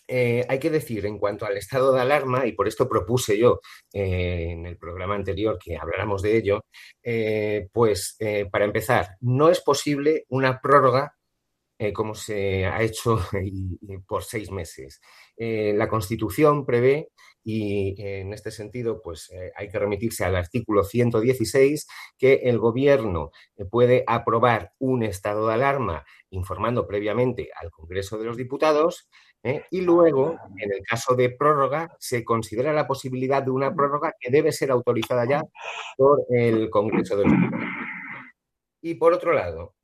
eh, 0.07 0.45
hay 0.50 0.60
que 0.60 0.69
decir 0.69 1.05
en 1.05 1.17
cuanto 1.17 1.45
al 1.45 1.57
estado 1.57 1.93
de 1.93 2.01
alarma, 2.01 2.45
y 2.45 2.53
por 2.53 2.67
esto 2.67 2.89
propuse 2.89 3.38
yo 3.38 3.62
eh, 3.93 4.50
en 4.51 4.65
el 4.65 4.77
programa 4.77 5.15
anterior 5.15 5.57
que 5.63 5.77
habláramos 5.77 6.22
de 6.22 6.38
ello, 6.38 6.65
eh, 7.03 7.69
pues 7.72 8.17
para 8.51 8.65
empezar, 8.65 9.17
no 9.22 9.50
es 9.50 9.62
posible 9.62 10.25
una 10.29 10.60
prórroga 10.62 11.15
como 11.93 12.15
se 12.15 12.65
ha 12.65 12.81
hecho 12.81 13.19
por 14.07 14.24
seis 14.24 14.51
meses. 14.51 15.01
la 15.38 15.89
Constitución 15.89 16.65
prevé, 16.65 17.10
y 17.43 18.01
en 18.01 18.31
este 18.33 18.51
sentido, 18.51 19.01
pues 19.01 19.29
hay 19.57 19.67
que 19.67 19.79
remitirse 19.79 20.24
al 20.24 20.36
artículo 20.38 20.86
116, 20.86 21.88
que 22.17 22.36
el 22.43 22.57
Gobierno 22.57 23.31
puede 23.69 24.05
aprobar 24.07 24.72
un 24.79 25.03
estado 25.03 25.48
de 25.48 25.55
alarma 25.55 26.05
informando 26.29 26.88
previamente 26.88 27.50
al 27.60 27.69
Congreso 27.69 28.17
de 28.17 28.25
los 28.25 28.38
Diputados 28.38 29.10
¿eh? 29.43 29.63
Y 29.69 29.81
luego, 29.81 30.38
en 30.57 30.71
el 30.71 30.81
caso 30.88 31.15
de 31.15 31.29
prórroga, 31.29 31.95
se 32.00 32.23
considera 32.23 32.73
la 32.73 32.88
posibilidad 32.88 33.43
de 33.43 33.51
una 33.51 33.73
prórroga 33.73 34.13
que 34.19 34.31
debe 34.31 34.51
ser 34.51 34.71
autorizada 34.71 35.25
ya 35.27 35.43
por 35.97 36.25
el 36.29 36.69
Congreso 36.69 37.17
de 37.17 37.25
los 37.25 37.33
Y 38.81 38.95
por 38.95 39.13
otro 39.13 39.33
lado, 39.33 39.75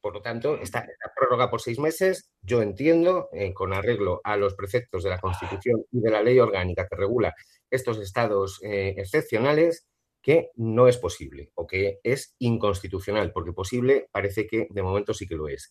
por 0.00 0.14
lo 0.14 0.22
tanto, 0.22 0.56
esta, 0.56 0.86
prórroga 1.16 1.50
por 1.50 1.60
seis 1.60 1.78
meses, 1.78 2.30
yo 2.42 2.62
entiendo, 2.62 3.28
eh, 3.32 3.54
con 3.54 3.72
arreglo 3.72 4.20
a 4.24 4.36
los 4.36 4.54
preceptos 4.54 5.04
de 5.04 5.10
la 5.10 5.20
Constitución 5.20 5.84
y 5.92 6.00
de 6.00 6.10
la 6.10 6.22
ley 6.22 6.40
orgánica 6.40 6.88
que 6.88 6.96
regula 6.96 7.34
estos 7.70 7.98
estados 7.98 8.60
eh, 8.62 8.94
excepcionales, 8.96 9.86
que 10.22 10.50
no 10.56 10.88
es 10.88 10.98
posible 10.98 11.50
o 11.54 11.66
que 11.66 11.98
es 12.02 12.34
inconstitucional, 12.38 13.32
porque 13.32 13.52
posible 13.52 14.08
parece 14.12 14.46
que 14.46 14.66
de 14.68 14.82
momento 14.82 15.14
sí 15.14 15.26
que 15.26 15.36
lo 15.36 15.48
es. 15.48 15.70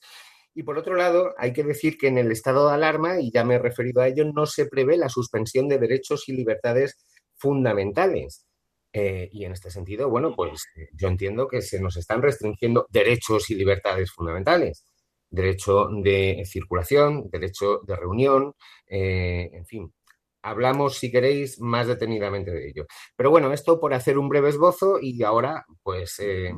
Y 0.60 0.64
por 0.64 0.78
otro 0.78 0.96
lado, 0.96 1.34
hay 1.38 1.54
que 1.54 1.64
decir 1.64 1.98
que 1.98 2.08
en 2.08 2.18
el 2.18 2.34
estado 2.34 2.68
de 2.68 2.74
alarma, 2.74 3.22
y 3.22 3.32
ya 3.32 3.46
me 3.46 3.56
he 3.56 3.60
referido 3.60 4.02
a 4.02 4.10
ello, 4.10 4.26
no 4.26 4.46
se 4.46 4.66
prevé 4.66 4.98
la 4.98 5.08
suspensión 5.08 5.70
de 5.70 5.78
derechos 5.78 6.28
y 6.28 6.34
libertades 6.34 6.98
fundamentales. 7.38 8.46
Eh, 8.92 9.30
y 9.32 9.46
en 9.46 9.54
este 9.54 9.72
sentido, 9.72 10.10
bueno, 10.10 10.36
pues 10.36 10.66
yo 10.92 11.08
entiendo 11.08 11.48
que 11.48 11.62
se 11.62 11.80
nos 11.80 11.96
están 11.96 12.22
restringiendo 12.22 12.88
derechos 12.90 13.50
y 13.50 13.56
libertades 13.56 14.12
fundamentales. 14.12 14.84
Derecho 15.30 15.88
de 16.04 16.44
circulación, 16.46 17.30
derecho 17.30 17.80
de 17.88 17.96
reunión, 17.96 18.54
eh, 18.86 19.50
en 19.54 19.66
fin, 19.66 19.94
hablamos, 20.42 20.98
si 20.98 21.12
queréis, 21.12 21.60
más 21.60 21.88
detenidamente 21.88 22.52
de 22.52 22.70
ello. 22.70 22.86
Pero 23.16 23.30
bueno, 23.30 23.52
esto 23.52 23.80
por 23.80 23.94
hacer 23.94 24.18
un 24.18 24.30
breve 24.30 24.50
esbozo 24.50 25.00
y 25.02 25.22
ahora, 25.24 25.66
pues, 25.84 26.20
eh, 26.20 26.54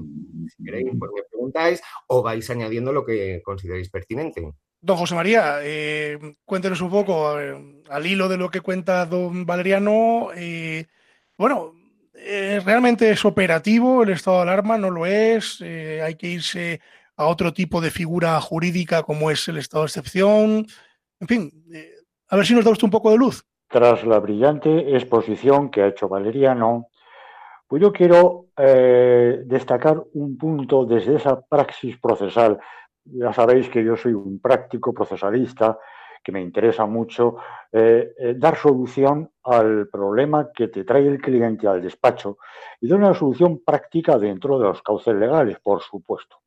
si 0.56 0.64
queréis, 0.64 0.92
pues 0.98 1.12
me 1.14 1.24
preguntáis 1.24 1.82
o 2.08 2.22
vais 2.22 2.50
añadiendo 2.50 2.92
lo 2.92 3.06
que 3.06 3.42
consideréis 3.44 3.90
pertinente. 3.90 4.54
Don 4.80 4.98
José 4.98 5.16
María, 5.16 5.60
eh, 5.62 6.18
cuéntenos 6.44 6.82
un 6.82 6.90
poco 6.90 7.30
al 7.30 8.06
hilo 8.06 8.28
de 8.28 8.38
lo 8.38 8.50
que 8.50 8.62
cuenta 8.62 9.06
don 9.06 9.46
Valeriano. 9.46 10.30
Eh, 10.36 10.88
bueno, 11.38 11.76
¿realmente 12.14 13.12
es 13.12 13.24
operativo 13.26 14.04
el 14.04 14.10
estado 14.10 14.38
de 14.38 14.44
alarma? 14.44 14.78
¿No 14.78 14.90
lo 14.90 15.06
es? 15.06 15.62
¿Hay 15.62 16.16
que 16.16 16.28
irse 16.28 16.82
a 17.16 17.26
otro 17.28 17.54
tipo 17.54 17.80
de 17.80 17.92
figura 17.92 18.40
jurídica 18.42 19.04
como 19.04 19.30
es 19.30 19.48
el 19.48 19.58
estado 19.58 19.84
de 19.84 19.88
excepción? 19.88 20.68
En 21.20 21.28
fin, 21.28 21.64
a 22.30 22.36
ver 22.36 22.46
si 22.48 22.56
nos 22.56 22.66
da 22.66 22.72
usted 22.72 22.86
un 22.86 22.92
poco 22.92 23.12
de 23.12 23.18
luz. 23.18 23.46
Tras 23.72 24.06
la 24.06 24.20
brillante 24.20 24.96
exposición 24.96 25.72
que 25.72 25.82
ha 25.82 25.88
hecho 25.88 26.10
Valeriano, 26.10 26.88
pues 27.66 27.82
yo 27.82 27.94
quiero 27.94 28.48
eh, 28.58 29.44
destacar 29.46 30.04
un 30.14 30.38
punto 30.38 30.86
desde 30.86 31.16
esa 31.16 31.40
praxis 31.40 31.98
procesal. 31.98 32.60
Ya 33.06 33.32
sabéis 33.32 33.70
que 33.70 33.82
yo 33.82 33.96
soy 33.96 34.14
un 34.14 34.42
práctico 34.42 34.94
procesalista, 34.94 35.80
que 36.22 36.34
me 36.34 36.42
interesa 36.42 36.86
mucho 36.86 37.38
eh, 37.72 38.14
eh, 38.20 38.36
dar 38.38 38.58
solución 38.58 39.32
al 39.44 39.88
problema 39.88 40.50
que 40.54 40.68
te 40.68 40.84
trae 40.84 41.08
el 41.08 41.22
cliente 41.22 41.66
al 41.66 41.82
despacho 41.82 42.40
y 42.82 42.90
dar 42.90 43.00
una 43.00 43.14
solución 43.14 43.62
práctica 43.66 44.18
dentro 44.18 44.60
de 44.60 44.66
los 44.66 44.82
cauces 44.82 45.16
legales, 45.16 45.58
por 45.62 45.82
supuesto. 45.82 46.42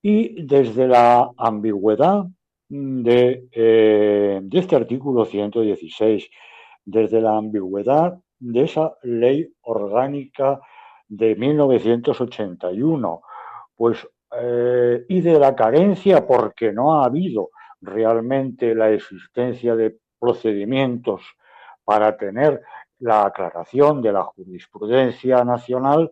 Y 0.00 0.44
desde 0.44 0.86
la 0.86 1.30
ambigüedad 1.36 2.26
eh, 2.74 4.40
de, 4.42 4.58
este 4.58 4.76
artículo 4.76 5.26
116, 5.26 6.30
desde 6.84 7.20
la 7.20 7.36
ambigüedad 7.36 8.18
de 8.38 8.62
esa 8.62 8.94
ley 9.02 9.52
orgánica 9.60 10.58
de 11.06 11.36
1981, 11.36 13.20
pues, 13.76 14.08
eh, 14.40 15.04
y 15.06 15.20
de 15.20 15.38
la 15.38 15.54
carencia 15.54 16.26
porque 16.26 16.72
no 16.72 16.94
ha 16.94 17.04
habido 17.04 17.50
realmente 17.82 18.74
la 18.74 18.90
existencia 18.90 19.76
de 19.76 19.98
procedimientos 20.18 21.20
para 21.84 22.16
tener 22.16 22.62
la 23.00 23.26
aclaración 23.26 24.00
de 24.00 24.12
la 24.12 24.22
jurisprudencia 24.22 25.44
nacional, 25.44 26.10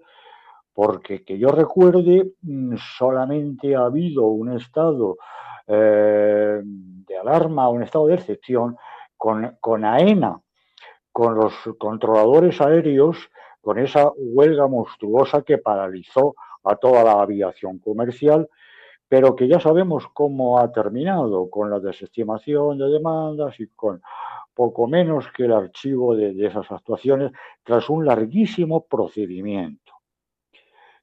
porque 0.74 1.24
que 1.24 1.38
yo 1.38 1.48
recuerde, 1.48 2.32
mm, 2.42 2.76
solamente 2.98 3.74
ha 3.74 3.86
habido 3.86 4.26
un 4.26 4.52
Estado 4.52 5.16
eh, 5.70 6.60
de 6.64 7.16
alarma 7.16 7.68
un 7.68 7.82
estado 7.82 8.06
de 8.08 8.14
excepción 8.14 8.76
con, 9.16 9.56
con 9.60 9.84
AENA, 9.84 10.40
con 11.12 11.34
los 11.34 11.54
controladores 11.78 12.60
aéreos, 12.60 13.30
con 13.60 13.78
esa 13.78 14.10
huelga 14.16 14.66
monstruosa 14.66 15.42
que 15.42 15.58
paralizó 15.58 16.34
a 16.64 16.76
toda 16.76 17.04
la 17.04 17.20
aviación 17.20 17.78
comercial, 17.78 18.48
pero 19.08 19.34
que 19.34 19.48
ya 19.48 19.60
sabemos 19.60 20.06
cómo 20.12 20.58
ha 20.58 20.70
terminado, 20.72 21.50
con 21.50 21.70
la 21.70 21.80
desestimación 21.80 22.78
de 22.78 22.88
demandas 22.88 23.58
y 23.60 23.66
con 23.68 24.00
poco 24.54 24.86
menos 24.86 25.26
que 25.32 25.44
el 25.44 25.52
archivo 25.52 26.14
de, 26.14 26.46
esas 26.46 26.70
actuaciones 26.70 27.32
tras 27.62 27.88
un 27.88 28.04
larguísimo 28.04 28.86
procedimiento. 28.86 29.92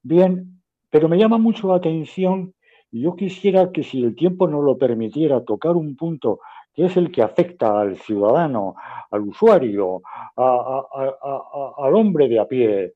Bien, 0.01 0.61
pero 0.89 1.09
me 1.09 1.17
llama 1.17 1.37
mucho 1.37 1.67
la 1.67 1.75
atención 1.75 2.53
yo 3.01 3.15
quisiera 3.15 3.71
que 3.71 3.83
si 3.83 4.03
el 4.03 4.15
tiempo 4.15 4.47
no 4.47 4.61
lo 4.61 4.77
permitiera 4.77 5.43
tocar 5.43 5.75
un 5.75 5.95
punto 5.95 6.39
que 6.73 6.85
es 6.85 6.95
el 6.95 7.11
que 7.11 7.23
afecta 7.23 7.81
al 7.81 7.97
ciudadano, 7.97 8.75
al 9.09 9.21
usuario, 9.21 10.01
al 10.35 11.95
hombre 11.95 12.27
de 12.27 12.39
a 12.39 12.45
pie, 12.45 12.93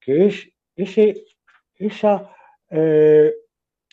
que 0.00 0.26
es 0.26 0.48
ese, 0.76 1.24
esa, 1.74 2.30
eh, 2.70 3.32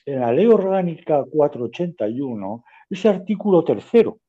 en 0.06 0.19
la 0.19 0.32
ley 0.32 0.45
orgánica 0.45 1.24
481, 1.24 2.63
ese 2.89 3.10
artículo 3.10 3.63
tercero. 3.63 4.19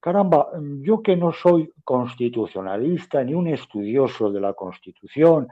Caramba, 0.00 0.48
yo 0.82 1.00
que 1.00 1.16
no 1.16 1.32
soy 1.32 1.72
constitucionalista 1.84 3.22
ni 3.22 3.34
un 3.34 3.46
estudioso 3.46 4.30
de 4.30 4.40
la 4.40 4.52
Constitución, 4.52 5.48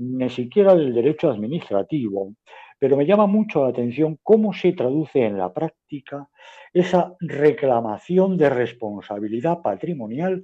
ni 0.00 0.30
siquiera 0.30 0.74
del 0.74 0.94
derecho 0.94 1.30
administrativo, 1.30 2.32
pero 2.78 2.96
me 2.96 3.04
llama 3.04 3.26
mucho 3.26 3.62
la 3.62 3.68
atención 3.68 4.18
cómo 4.22 4.54
se 4.54 4.72
traduce 4.72 5.22
en 5.26 5.36
la 5.36 5.52
práctica 5.52 6.26
esa 6.72 7.14
reclamación 7.20 8.38
de 8.38 8.48
responsabilidad 8.48 9.60
patrimonial 9.60 10.42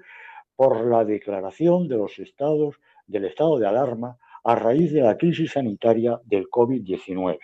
por 0.55 0.87
la 0.87 1.07
declaración 1.07 1.89
de 1.89 1.97
los 1.97 2.19
estados 2.19 2.79
del 3.07 3.25
estado 3.25 3.59
de 3.59 3.67
alarma 3.67 4.19
a 4.45 4.55
raíz 4.55 4.93
de 4.93 5.01
la 5.01 5.17
crisis 5.17 5.53
sanitaria 5.53 6.21
del 6.25 6.45
COVID-19. 6.51 7.39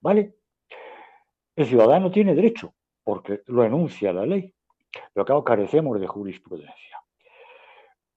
¿Vale? 0.00 0.34
El 1.54 1.66
ciudadano 1.66 2.10
tiene 2.10 2.34
derecho, 2.34 2.74
porque 3.04 3.42
lo 3.46 3.64
enuncia 3.64 4.12
la 4.12 4.26
ley, 4.26 4.52
pero 5.12 5.24
claro, 5.24 5.44
carecemos 5.44 6.00
de 6.00 6.06
jurisprudencia. 6.08 6.98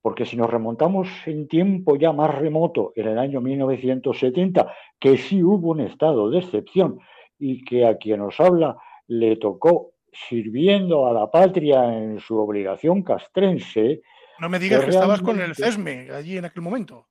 Porque 0.04 0.26
si 0.26 0.36
nos 0.36 0.50
remontamos 0.50 1.08
en 1.24 1.48
tiempo 1.48 1.96
ya 1.96 2.12
más 2.12 2.34
remoto, 2.34 2.92
en 2.94 3.08
el 3.08 3.18
año 3.18 3.40
1970, 3.40 4.70
que 5.00 5.16
sí 5.16 5.42
hubo 5.42 5.70
un 5.70 5.80
estado 5.80 6.28
de 6.28 6.40
excepción 6.40 6.98
y 7.38 7.64
que 7.64 7.86
a 7.86 7.96
quien 7.96 8.18
nos 8.18 8.38
habla 8.38 8.76
le 9.06 9.36
tocó 9.36 9.92
sirviendo 10.12 11.06
a 11.06 11.14
la 11.14 11.30
patria 11.30 11.96
en 11.96 12.20
su 12.20 12.36
obligación 12.36 13.02
castrense. 13.02 14.02
No 14.40 14.50
me 14.50 14.58
digas 14.58 14.84
que, 14.84 14.90
estabas 14.90 15.22
con 15.22 15.40
el 15.40 15.54
CESME 15.54 16.10
allí 16.10 16.36
en 16.36 16.44
aquel 16.44 16.60
momento. 16.60 17.06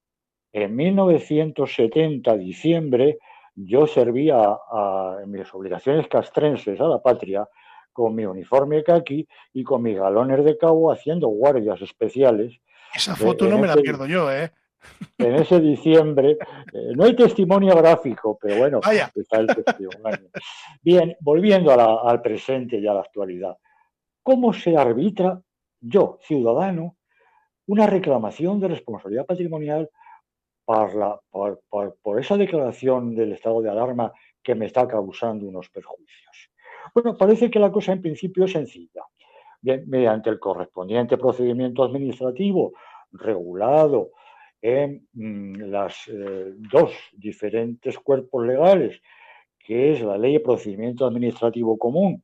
En 0.52 0.76
1970, 0.76 2.38
diciembre, 2.38 3.18
yo 3.56 3.88
servía 3.88 4.56
en 5.20 5.32
mis 5.32 5.52
obligaciones 5.52 6.08
castrenses 6.08 6.80
a 6.80 6.88
la 6.88 7.02
patria 7.02 7.50
con 7.92 8.14
mi 8.14 8.24
uniforme 8.28 8.84
kaki 8.84 9.28
y 9.52 9.64
con 9.64 9.82
mis 9.82 9.98
galones 9.98 10.46
de 10.46 10.60
cabo 10.60 10.92
haciendo 10.92 11.30
guardias 11.30 11.82
especiales 11.82 12.62
esa 12.94 13.16
foto 13.16 13.48
no 13.48 13.58
me 13.58 13.68
la 13.68 13.76
pierdo 13.76 14.06
yo, 14.06 14.32
¿eh? 14.32 14.52
En 15.18 15.36
ese 15.36 15.60
diciembre, 15.60 16.38
eh, 16.74 16.94
no 16.96 17.06
hay 17.06 17.16
testimonio 17.16 17.76
gráfico, 17.76 18.38
pero 18.42 18.58
bueno, 18.58 18.82
está 19.16 19.40
el 19.40 19.48
testimonio. 19.48 20.30
Bien, 20.82 21.16
volviendo 21.22 21.72
al 21.72 22.22
presente 22.22 22.78
y 22.78 22.88
a 22.88 22.94
la 22.94 23.02
actualidad. 23.02 23.58
¿Cómo 24.22 24.54
se 24.54 24.76
arbitra 24.78 25.42
yo, 25.80 26.20
ciudadano, 26.22 26.98
una 27.68 27.88
reclamación 27.88 28.60
de 28.60 28.70
responsabilidad 28.70 29.26
patrimonial 29.26 29.90
por, 30.66 31.62
por, 32.02 32.20
esa 32.20 32.38
declaración 32.38 33.16
del 33.16 33.34
estado 33.34 33.62
de 33.62 33.70
alarma 33.70 34.14
que 34.42 34.56
me 34.56 34.66
está 34.66 34.88
causando 34.88 35.46
unos 35.46 35.70
perjuicios? 35.70 36.52
Bueno, 36.94 37.18
parece 37.18 37.50
que 37.50 37.60
la 37.60 37.72
cosa 37.72 37.94
en 37.94 38.02
principio 38.02 38.46
es 38.46 38.52
sencilla 38.52 39.04
mediante 39.64 40.30
el 40.30 40.40
correspondiente 40.40 41.18
procedimiento 41.18 41.84
administrativo 41.84 42.74
regulado 43.14 44.12
en 44.62 45.08
mm, 45.14 45.70
las 45.70 46.08
eh, 46.08 46.54
dos 46.72 46.94
diferentes 47.14 48.00
cuerpos 48.00 48.46
legales, 48.46 49.02
que 49.60 49.92
es 49.92 50.02
la 50.02 50.18
Ley 50.18 50.34
de 50.34 50.40
Procedimiento 50.40 51.06
Administrativo 51.06 51.78
Común, 51.78 52.24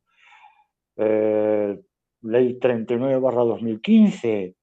eh, 0.95 1.79
Ley 2.21 2.57
39-2015, 2.59 4.55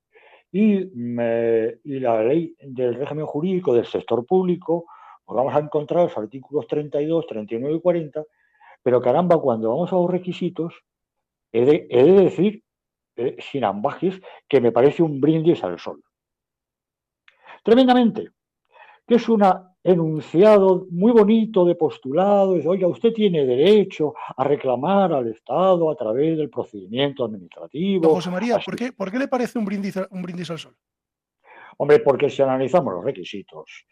y, 0.52 0.90
mm, 0.94 1.18
eh, 1.20 1.78
y 1.84 2.00
la 2.00 2.22
Ley 2.24 2.54
del 2.60 2.94
Régimen 2.94 3.26
Jurídico 3.26 3.74
del 3.74 3.86
Sector 3.86 4.24
Público, 4.24 4.86
pues 5.24 5.36
vamos 5.36 5.54
a 5.54 5.58
encontrar 5.60 6.04
los 6.04 6.16
artículos 6.16 6.66
32, 6.66 7.26
39 7.26 7.76
y 7.76 7.80
40, 7.80 8.24
pero 8.82 9.02
caramba, 9.02 9.38
cuando 9.38 9.68
vamos 9.68 9.92
a 9.92 9.96
los 9.96 10.10
requisitos, 10.10 10.72
he 11.52 11.86
he 11.90 12.04
de 12.04 12.12
decir 12.12 12.62
eh, 13.16 13.36
sin 13.38 13.64
ambajes, 13.64 14.20
que 14.48 14.60
me 14.60 14.72
parece 14.72 15.02
un 15.02 15.20
brindis 15.20 15.64
al 15.64 15.78
sol. 15.78 16.02
Tremendamente, 17.62 18.30
que 19.06 19.14
es 19.14 19.28
un 19.28 19.42
enunciado 19.82 20.86
muy 20.90 21.12
bonito 21.12 21.64
de 21.64 21.76
postulado, 21.76 22.54
dice, 22.54 22.68
oiga, 22.68 22.88
usted 22.88 23.12
tiene 23.12 23.46
derecho 23.46 24.14
a 24.36 24.44
reclamar 24.44 25.12
al 25.12 25.28
Estado 25.28 25.90
a 25.90 25.96
través 25.96 26.36
del 26.36 26.50
procedimiento 26.50 27.24
administrativo. 27.24 28.14
José 28.14 28.30
María, 28.30 28.58
¿por 28.64 28.76
qué, 28.76 28.92
¿por 28.92 29.10
qué, 29.10 29.18
le 29.18 29.28
parece 29.28 29.58
un 29.58 29.64
brindis, 29.64 29.96
un 30.10 30.22
brindis 30.22 30.50
al 30.50 30.58
sol? 30.58 30.76
Hombre, 31.78 32.00
porque 32.00 32.30
si 32.30 32.42
analizamos 32.42 32.94
los 32.94 33.04
requisitos 33.04 33.86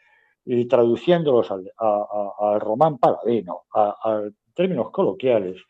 y 0.45 0.67
traduciéndolos 0.67 1.51
al, 1.51 2.61
román 2.61 2.99
paladino, 2.99 3.63
a, 3.75 4.23
términos 4.55 4.91
coloquiales, 4.91 5.63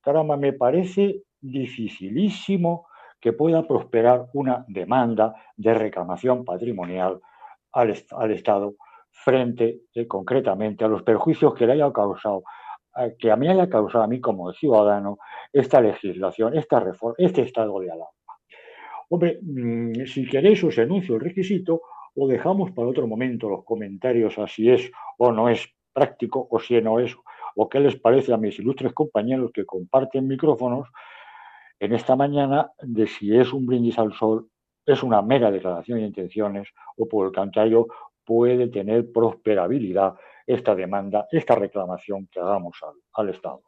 caramba, 0.00 0.36
me 0.36 0.52
parece 0.52 1.22
dificilísimo 1.40 2.86
que 3.22 3.32
pueda 3.32 3.66
prosperar 3.66 4.26
una 4.34 4.64
demanda 4.66 5.34
de 5.56 5.72
reclamación 5.72 6.44
patrimonial 6.44 7.20
al, 7.70 7.90
Estado 8.32 8.74
frente 9.10 9.82
eh, 9.94 10.08
concretamente 10.08 10.84
a 10.84 10.88
los 10.88 11.04
perjuicios 11.04 11.54
que 11.54 11.64
le 11.64 11.74
haya 11.74 11.92
causado, 11.92 12.42
eh, 12.98 13.14
que 13.16 13.30
a 13.30 13.36
mí 13.36 13.48
haya 13.48 13.68
causado 13.68 14.02
a 14.02 14.08
mí 14.08 14.20
como 14.20 14.52
ciudadano 14.52 15.18
esta 15.52 15.80
legislación, 15.80 16.56
esta 16.56 16.80
reforma, 16.80 17.14
este 17.16 17.42
estado 17.42 17.78
de 17.78 17.92
alarma. 17.92 18.10
Hombre, 19.08 19.38
mm, 19.40 20.04
si 20.04 20.26
queréis 20.26 20.64
os 20.64 20.76
enuncio 20.78 21.14
el 21.14 21.20
requisito 21.20 21.80
o 22.16 22.26
dejamos 22.26 22.72
para 22.72 22.88
otro 22.88 23.06
momento 23.06 23.48
los 23.48 23.64
comentarios 23.64 24.36
a 24.38 24.48
si 24.48 24.68
es 24.68 24.90
o 25.18 25.30
no 25.30 25.48
es 25.48 25.72
práctico 25.92 26.48
o 26.50 26.58
si 26.58 26.80
no 26.80 26.98
es, 26.98 27.14
o 27.54 27.68
qué 27.68 27.78
les 27.78 27.94
parece 28.00 28.32
a 28.32 28.36
mis 28.36 28.58
ilustres 28.58 28.92
compañeros 28.92 29.52
que 29.54 29.64
comparten 29.64 30.26
micrófonos 30.26 30.88
en 31.82 31.92
esta 31.92 32.14
mañana 32.14 32.70
de 32.80 33.08
si 33.08 33.36
es 33.36 33.52
un 33.52 33.66
brindis 33.66 33.98
al 33.98 34.12
sol, 34.12 34.48
es 34.86 35.02
una 35.02 35.20
mera 35.20 35.50
declaración 35.50 35.98
de 35.98 36.06
intenciones 36.06 36.68
o 36.96 37.08
por 37.08 37.26
el 37.26 37.32
contrario 37.32 37.88
puede 38.24 38.68
tener 38.68 39.10
prosperabilidad 39.10 40.14
esta 40.46 40.76
demanda, 40.76 41.26
esta 41.32 41.56
reclamación 41.56 42.28
que 42.30 42.38
hagamos 42.38 42.76
al, 43.14 43.28
Estado. 43.30 43.62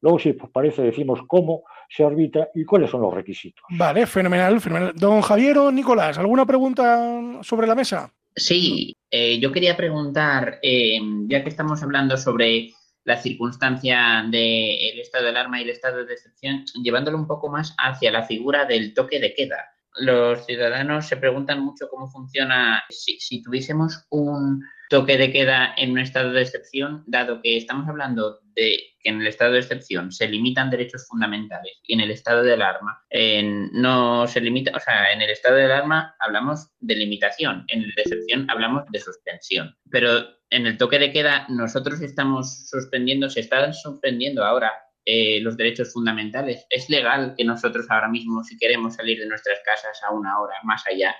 Luego, 0.00 0.18
si 0.18 0.30
os 0.30 0.50
parece, 0.50 0.82
decimos 0.82 1.20
cómo 1.28 1.62
se 1.88 2.02
arbitra 2.02 2.48
y 2.52 2.64
cuáles 2.64 2.90
son 2.90 3.02
los 3.02 3.14
requisitos. 3.14 3.62
Vale, 3.70 4.06
fenomenal, 4.06 4.60
fenomenal. 4.60 4.94
Don 4.96 5.20
Javier 5.20 5.58
o 5.58 5.70
Nicolás, 5.70 6.18
¿alguna 6.18 6.44
pregunta 6.44 7.38
sobre 7.42 7.68
la 7.68 7.76
mesa? 7.76 8.12
Sí, 8.34 8.96
eh, 9.08 9.38
yo 9.38 9.52
quería 9.52 9.76
preguntar, 9.76 10.58
eh, 10.62 10.98
ya 11.28 11.44
que 11.44 11.50
estamos 11.50 11.80
hablando 11.84 12.16
sobre 12.16 12.72
la 13.04 13.16
circunstancia 13.16 14.24
del 14.30 15.00
estado 15.00 15.24
de 15.24 15.30
alarma 15.30 15.58
y 15.58 15.64
el 15.64 15.70
estado 15.70 16.04
de 16.04 16.14
excepción, 16.14 16.64
llevándolo 16.82 17.18
un 17.18 17.26
poco 17.26 17.48
más 17.48 17.74
hacia 17.78 18.12
la 18.12 18.24
figura 18.24 18.64
del 18.64 18.94
toque 18.94 19.20
de 19.20 19.34
queda. 19.34 19.72
Los 19.94 20.46
ciudadanos 20.46 21.06
se 21.06 21.16
preguntan 21.16 21.60
mucho 21.62 21.88
cómo 21.88 22.08
funciona 22.08 22.82
si, 22.88 23.42
tuviésemos 23.42 24.06
un 24.10 24.64
toque 24.92 25.16
de 25.16 25.32
queda 25.32 25.72
en 25.78 25.92
un 25.92 26.00
estado 26.00 26.32
de 26.32 26.42
excepción, 26.42 27.02
dado 27.06 27.40
que 27.40 27.56
estamos 27.56 27.88
hablando 27.88 28.40
de 28.54 28.78
que 29.00 29.08
en 29.08 29.22
el 29.22 29.26
estado 29.26 29.52
de 29.52 29.60
excepción 29.60 30.12
se 30.12 30.28
limitan 30.28 30.68
derechos 30.68 31.06
fundamentales 31.08 31.80
y 31.84 31.94
en 31.94 32.00
el 32.00 32.10
estado 32.10 32.42
de 32.42 32.52
alarma 32.52 33.02
no 33.72 34.26
se 34.28 34.42
limita, 34.42 34.70
o 34.76 34.80
sea, 34.80 35.10
en 35.14 35.22
el 35.22 35.30
estado 35.30 35.56
de 35.56 35.64
alarma 35.64 36.14
hablamos 36.20 36.68
de 36.80 36.94
limitación, 36.96 37.64
en 37.68 37.84
el 37.84 37.92
de 37.94 38.02
excepción 38.02 38.50
hablamos 38.50 38.82
de 38.90 39.00
suspensión. 39.00 39.74
Pero 39.90 40.26
en 40.50 40.66
el 40.66 40.76
toque 40.76 40.98
de 40.98 41.10
queda 41.10 41.46
nosotros 41.48 42.02
estamos 42.02 42.68
suspendiendo, 42.68 43.30
se 43.30 43.40
están 43.40 43.72
suspendiendo 43.72 44.44
ahora 44.44 44.72
eh, 45.06 45.40
los 45.40 45.56
derechos 45.56 45.90
fundamentales. 45.90 46.66
Es 46.68 46.90
legal 46.90 47.32
que 47.34 47.46
nosotros 47.46 47.86
ahora 47.88 48.08
mismo, 48.08 48.44
si 48.44 48.58
queremos 48.58 48.96
salir 48.96 49.18
de 49.20 49.26
nuestras 49.26 49.58
casas 49.64 50.02
a 50.06 50.12
una 50.12 50.38
hora 50.38 50.56
más 50.64 50.86
allá 50.86 51.16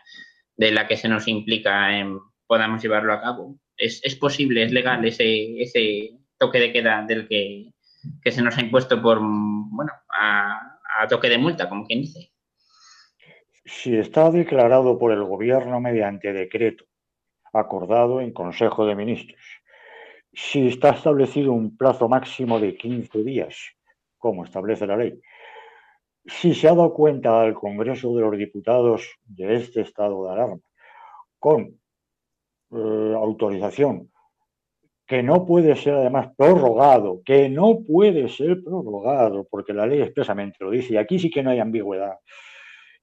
de 0.59 0.73
la 0.73 0.87
que 0.87 0.99
se 0.99 1.09
nos 1.09 1.27
implica, 1.27 1.99
en, 1.99 2.19
podamos 2.53 2.83
llevarlo 2.83 3.15
a 3.15 3.23
cabo. 3.23 3.57
Es, 3.79 4.05
es 4.05 4.15
posible, 4.15 4.63
es 4.63 4.73
legal 4.73 5.03
ese, 5.07 5.59
ese 5.59 6.19
toque 6.37 6.61
de 6.61 6.71
queda 6.71 7.03
del 7.03 7.27
que, 7.27 7.73
que 8.23 8.31
se 8.31 8.43
nos 8.43 8.59
ha 8.59 8.61
impuesto 8.61 9.01
por, 9.01 9.21
bueno, 9.23 9.91
a, 10.11 10.79
a 11.01 11.09
toque 11.09 11.31
de 11.31 11.39
multa, 11.39 11.67
como 11.67 11.87
quien 11.87 12.03
dice. 12.03 12.31
Si 13.65 13.97
está 13.97 14.31
declarado 14.31 14.99
por 14.99 15.13
el 15.13 15.25
gobierno 15.25 15.81
mediante 15.81 16.35
decreto 16.35 16.85
acordado 17.55 18.21
en 18.21 18.35
Consejo 18.35 18.85
de 18.85 18.97
Ministros, 18.97 19.41
si 20.35 20.67
está 20.67 20.91
establecido 20.91 21.55
un 21.55 21.75
plazo 21.79 22.07
máximo 22.07 22.61
de 22.61 22.77
15 22.77 23.25
días, 23.25 23.57
como 24.19 24.45
establece 24.45 24.87
la 24.87 24.99
ley, 24.99 25.19
si 26.27 26.53
se 26.53 26.69
ha 26.69 26.75
dado 26.75 26.93
cuenta 26.93 27.41
al 27.41 27.55
Congreso 27.55 28.15
de 28.15 28.21
los 28.21 28.37
Diputados 28.37 29.19
de 29.25 29.55
este 29.57 29.81
estado 29.81 30.27
de 30.27 30.33
alarma 30.33 30.59
con 31.39 31.81
eh, 32.73 33.15
autorización 33.17 34.13
que 35.13 35.23
no 35.23 35.45
puede 35.45 35.77
ser 35.77 35.93
además 35.95 36.29
prorrogado, 36.37 37.21
que 37.23 37.49
no 37.51 37.81
puede 37.87 38.31
ser 38.31 38.63
prorrogado, 38.65 39.47
porque 39.51 39.75
la 39.75 39.87
ley 39.87 40.01
expresamente 40.01 40.57
lo 40.61 40.71
dice, 40.71 40.95
y 40.95 40.97
aquí 40.97 41.19
sí 41.19 41.31
que 41.31 41.43
no 41.43 41.51
hay 41.51 41.59
ambigüedad. 41.59 42.15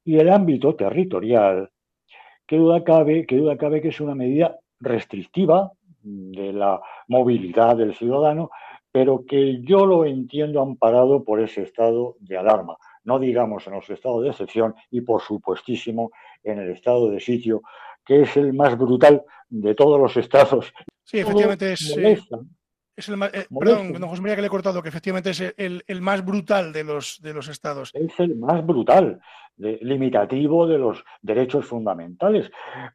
Y 0.03 0.17
el 0.17 0.29
ámbito 0.29 0.75
territorial, 0.75 1.69
qué 2.47 2.57
duda 2.57 2.83
cabe, 2.83 3.27
qué 3.27 3.37
duda 3.37 3.57
cabe 3.57 3.79
que 3.79 3.89
es 3.89 4.01
una 4.01 4.15
medida 4.15 4.57
restrictiva 4.79 5.71
de 6.01 6.51
la 6.51 6.81
movilidad 7.07 7.75
del 7.75 7.93
ciudadano, 7.93 8.49
pero 8.91 9.25
que 9.27 9.61
yo 9.61 9.85
lo 9.85 10.05
entiendo 10.05 10.61
amparado 10.61 11.23
por 11.23 11.39
ese 11.39 11.61
estado 11.61 12.15
de 12.21 12.37
alarma, 12.37 12.77
no 13.03 13.19
digamos 13.19 13.67
en 13.67 13.73
los 13.73 13.87
estados 13.89 14.23
de 14.23 14.29
excepción 14.29 14.73
y 14.89 15.01
por 15.01 15.21
supuestísimo 15.21 16.09
en 16.43 16.57
el 16.57 16.71
estado 16.71 17.11
de 17.11 17.19
sitio, 17.19 17.61
que 18.09 18.23
es 18.23 18.35
el 18.37 18.53
más 18.53 18.75
brutal 18.75 19.23
de 19.49 19.75
todos 19.75 20.01
los 20.01 20.17
estados. 20.17 20.73
Sí, 21.03 21.19
efectivamente 21.19 21.73
es, 21.73 21.95
es 22.95 23.07
el 23.07 23.17
más, 23.17 23.31
eh, 23.35 23.45
perdón, 23.59 23.93
don 23.93 24.09
José 24.09 24.23
María, 24.23 24.35
que 24.35 24.41
le 24.41 24.47
he 24.47 24.49
cortado, 24.49 24.81
que 24.81 24.89
efectivamente 24.89 25.29
es 25.29 25.53
el, 25.55 26.01
más 26.01 26.25
brutal 26.25 26.73
de 26.73 26.83
los, 26.83 27.21
de 27.21 27.35
los 27.35 27.47
estados. 27.49 27.91
Es 27.93 28.19
el 28.19 28.35
más 28.35 28.65
brutal, 28.65 29.21
limitativo 29.57 30.65
de 30.65 30.79
los 30.79 31.05
derechos 31.21 31.67
fundamentales, 31.67 32.49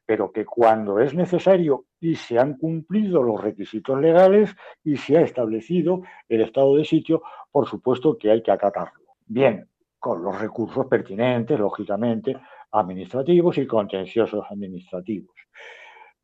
pero 0.04 0.32
que 0.32 0.44
cuando 0.44 0.98
es 0.98 1.14
necesario 1.14 1.84
y 2.00 2.16
se 2.16 2.36
han 2.36 2.54
cumplido 2.54 3.22
los 3.22 3.40
requisitos 3.40 4.00
legales 4.00 4.56
y 4.82 4.96
se 4.96 5.16
ha 5.16 5.20
establecido 5.20 6.02
el 6.28 6.40
estado 6.40 6.74
de 6.74 6.84
sitio, 6.84 7.22
por 7.52 7.68
supuesto 7.68 8.18
que 8.18 8.32
hay 8.32 8.42
que 8.42 8.50
acatarlo. 8.50 9.04
Bien, 9.26 9.68
con 10.00 10.24
los 10.24 10.40
recursos 10.40 10.86
pertinentes, 10.86 11.56
lógicamente, 11.56 12.36
administrativos 12.74 13.56
y 13.58 13.66
contenciosos 13.66 14.44
administrativos. 14.50 15.34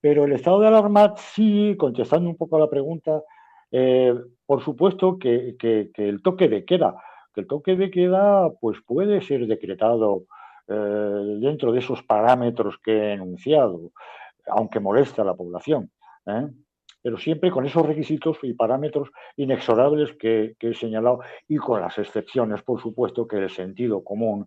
Pero 0.01 0.25
el 0.25 0.33
estado 0.33 0.61
de 0.61 0.69
alarma, 0.69 1.15
sí, 1.17 1.77
contestando 1.79 2.29
un 2.29 2.37
poco 2.37 2.57
a 2.57 2.61
la 2.61 2.71
pregunta, 2.71 3.23
eh, 3.71 4.15
por 4.47 4.63
supuesto 4.63 5.19
que, 5.19 5.57
el 5.95 6.23
toque 6.23 6.49
de 6.49 6.65
queda, 6.65 6.97
que 7.35 7.43
el 7.43 7.47
toque 7.47 7.77
de 7.77 7.91
queda 7.91 8.51
pues 8.61 8.79
puede 8.85 9.21
ser 9.21 9.47
decretado 9.47 10.25
eh, 10.67 11.39
dentro 11.41 11.73
de 11.73 11.79
esos 11.79 12.03
parámetros 12.03 12.79
que 12.83 12.93
he 12.93 13.13
enunciado, 13.13 13.93
aunque 14.47 14.81
molesta 14.81 15.23
a 15.23 15.27
la 15.27 15.35
población, 15.35 15.91
¿eh? 16.27 16.49
pero 17.03 17.17
siempre 17.17 17.51
con 17.51 17.65
esos 17.65 17.87
requisitos 17.87 18.39
y 18.43 18.55
parámetros 18.55 19.11
inexorables 19.37 20.13
que 20.19 20.55
he 20.59 20.75
señalado 20.75 21.21
y 21.47 21.57
con 21.57 21.81
las 21.81 21.99
excepciones, 21.99 22.63
por 22.63 22.81
supuesto, 22.81 23.27
que 23.27 23.37
el 23.37 23.51
sentido 23.51 24.03
común 24.03 24.47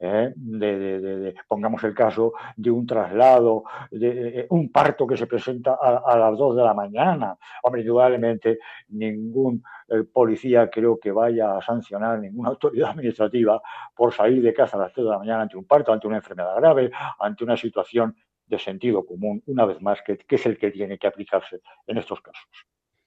¿eh? 0.00 0.32
de, 0.34 1.34
pongamos 1.46 1.82
el 1.84 1.94
caso 1.94 2.32
de 2.56 2.70
un 2.70 2.86
traslado, 2.86 3.64
de, 3.90 4.46
un 4.50 4.70
parto 4.70 5.06
que 5.06 5.16
se 5.16 5.26
presenta 5.26 5.78
a, 5.80 6.16
las 6.16 6.38
2 6.38 6.56
de 6.56 6.62
la 6.62 6.74
mañana. 6.74 7.36
Hombre, 7.62 7.82
indudablemente 7.82 8.58
ningún 8.88 9.62
eh, 9.88 10.04
policía 10.12 10.68
creo 10.70 10.98
que 10.98 11.10
vaya 11.10 11.56
a 11.56 11.62
sancionar 11.62 12.18
ninguna 12.18 12.48
autoridad 12.50 12.90
administrativa 12.90 13.60
por 13.94 14.12
salir 14.12 14.42
de 14.42 14.54
casa 14.54 14.76
a 14.76 14.80
las 14.80 14.92
3 14.92 15.04
de 15.04 15.10
la 15.10 15.18
mañana 15.18 15.42
ante 15.42 15.56
un 15.56 15.64
parto, 15.64 15.92
ante 15.92 16.06
una 16.06 16.16
enfermedad 16.16 16.56
grave, 16.56 16.90
ante 17.18 17.44
una 17.44 17.56
situación 17.56 18.14
de 18.46 18.58
sentido 18.58 19.04
común, 19.04 19.42
una 19.46 19.66
vez 19.66 19.80
más, 19.82 20.00
que, 20.02 20.18
es 20.28 20.46
el 20.46 20.58
que 20.58 20.70
tiene 20.70 20.98
que 20.98 21.06
aplicarse 21.06 21.60
en 21.86 21.98
estos 21.98 22.20
casos. 22.20 22.48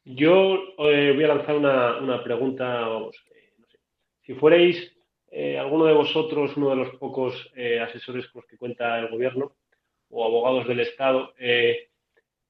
Yo 0.04 0.56
eh, 0.78 1.12
voy 1.14 1.24
a 1.24 1.36
lanzar 1.36 1.56
una, 1.56 2.24
pregunta. 2.24 2.88
Si 4.22 4.34
fuerais 4.34 4.92
eh, 5.34 5.58
alguno 5.58 5.86
de 5.86 5.94
vosotros, 5.94 6.58
uno 6.58 6.72
de 6.72 6.76
los 6.76 6.96
pocos 6.96 7.50
eh, 7.56 7.80
asesores 7.80 8.28
con 8.28 8.42
los 8.42 8.50
que 8.50 8.58
cuenta 8.58 9.00
el 9.00 9.08
gobierno 9.08 9.54
o 10.10 10.26
abogados 10.26 10.68
del 10.68 10.82
Estado, 10.82 11.34
eh, 11.40 11.88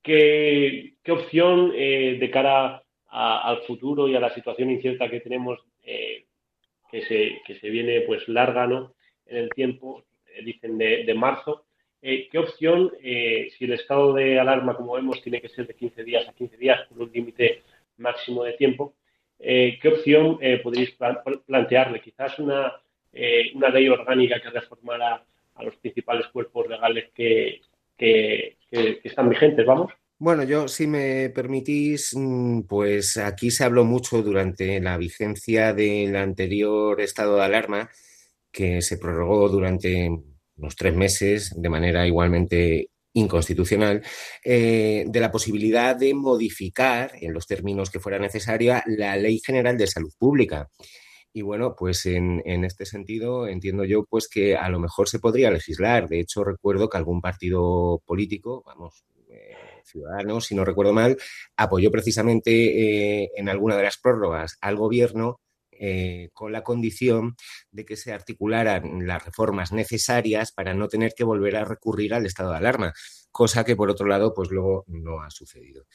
¿qué, 0.01 0.95
opción 1.09 1.71
de 1.73 2.31
cara 2.31 2.83
al 3.07 3.61
futuro 3.67 4.07
y 4.07 4.15
a 4.15 4.19
la 4.19 4.33
situación 4.33 4.71
incierta 4.71 5.09
que 5.11 5.19
tenemos, 5.19 5.59
que 5.83 7.01
se, 7.03 7.41
que, 7.45 7.59
se, 7.59 7.69
viene 7.69 8.01
pues 8.01 8.27
larga 8.27 8.65
¿no? 8.65 8.95
en 9.27 9.37
el 9.37 9.49
tiempo, 9.49 10.05
dicen 10.43 10.79
de, 10.79 11.13
marzo, 11.13 11.65
¿qué 12.01 12.37
opción, 12.39 12.91
si 12.99 13.65
el 13.65 13.73
estado 13.73 14.13
de 14.13 14.39
alarma, 14.39 14.75
como 14.75 14.93
vemos, 14.93 15.21
tiene 15.21 15.39
que 15.39 15.49
ser 15.49 15.67
de 15.67 15.75
15 15.75 16.03
días 16.03 16.27
a 16.27 16.33
15 16.33 16.57
días 16.57 16.87
con 16.87 17.01
un 17.01 17.11
límite 17.11 17.61
máximo 17.97 18.43
de 18.43 18.53
tiempo, 18.53 18.95
eh, 19.43 19.79
¿qué 19.81 19.87
opción 19.87 20.37
eh, 20.41 20.59
podréis 20.59 20.95
plantearle? 21.47 21.99
Quizás 21.99 22.37
una, 22.37 22.73
eh, 23.11 23.51
una 23.55 23.69
ley 23.69 23.89
orgánica 23.89 24.39
que 24.39 24.51
reformara 24.51 25.25
a 25.55 25.63
los 25.63 25.75
principales 25.77 26.27
cuerpos 26.27 26.67
legales 26.67 27.09
que, 27.13 27.61
están 27.97 29.29
vigentes, 29.29 29.63
vamos. 29.63 29.91
Bueno, 30.17 30.43
yo, 30.43 30.67
si 30.67 30.87
me 30.87 31.29
permitís, 31.29 32.15
mm, 32.15 32.61
pues 32.61 33.17
aquí 33.17 33.51
se 33.51 33.63
habló 33.63 33.83
mucho 33.83 34.23
durante 34.23 34.79
la 34.79 34.97
vigencia 34.97 35.73
del 35.73 36.15
anterior 36.15 36.99
estado 37.01 37.35
de 37.37 37.43
alarma, 37.43 37.89
que 38.51 38.81
se 38.81 38.97
prorrogó 38.97 39.49
durante 39.49 40.09
unos 40.57 40.75
tres 40.75 40.95
meses 40.95 41.53
de 41.55 41.69
manera 41.69 42.05
igualmente 42.05 42.90
inconstitucional, 43.13 44.03
eh, 44.43 45.05
de 45.07 45.19
la 45.19 45.31
posibilidad 45.31 45.95
de 45.95 46.13
modificar, 46.13 47.11
en 47.19 47.33
los 47.33 47.47
términos 47.47 47.89
que 47.89 47.99
fuera 47.99 48.19
necesaria, 48.19 48.83
la 48.87 49.15
Ley 49.15 49.39
General 49.45 49.77
de 49.77 49.87
Salud 49.87 50.11
Pública. 50.17 50.69
Y 51.33 51.43
bueno, 51.43 51.75
pues 51.77 52.05
en, 52.05 52.41
este 52.65 52.85
sentido 52.85 53.47
entiendo 53.47 53.85
yo 53.85 54.03
pues 54.03 54.27
que 54.27 54.57
a 54.57 54.67
lo 54.69 54.79
mejor 54.79 55.07
se 55.07 55.19
podría 55.19 55.49
legislar. 55.49 56.09
De 56.09 56.19
hecho, 56.19 56.43
recuerdo 56.43 56.89
que 56.89 56.97
algún 56.97 57.21
partido 57.21 58.01
político, 58.05 58.63
vamos, 58.65 59.05
eh, 59.29 59.55
si 60.41 60.55
no 60.55 60.65
recuerdo 60.65 60.93
mal, 60.93 61.17
apoyó 61.55 61.89
precisamente 61.89 63.23
eh, 63.23 63.29
en 63.37 63.47
alguna 63.47 63.77
de 63.77 63.83
las 63.83 63.97
prórrogas 63.97 64.57
al 64.59 64.75
gobierno 64.75 65.39
eh, 65.83 66.29
con 66.31 66.51
la 66.51 66.61
condición 66.61 67.35
de 67.71 67.85
que 67.85 67.97
se 67.97 68.13
articularan 68.13 69.07
las 69.07 69.25
reformas 69.25 69.71
necesarias 69.71 70.51
para 70.51 70.75
no 70.75 70.87
tener 70.87 71.13
que 71.15 71.23
volver 71.23 71.55
a 71.55 71.65
recurrir 71.65 72.13
al 72.13 72.27
estado 72.27 72.51
de 72.51 72.57
alarma, 72.57 72.93
cosa 73.31 73.63
que 73.63 73.75
por 73.75 73.89
otro 73.89 74.05
lado 74.05 74.31
pues 74.31 74.51
luego 74.51 74.85
no 74.85 75.23
ha 75.23 75.31
sucedido. 75.31 75.87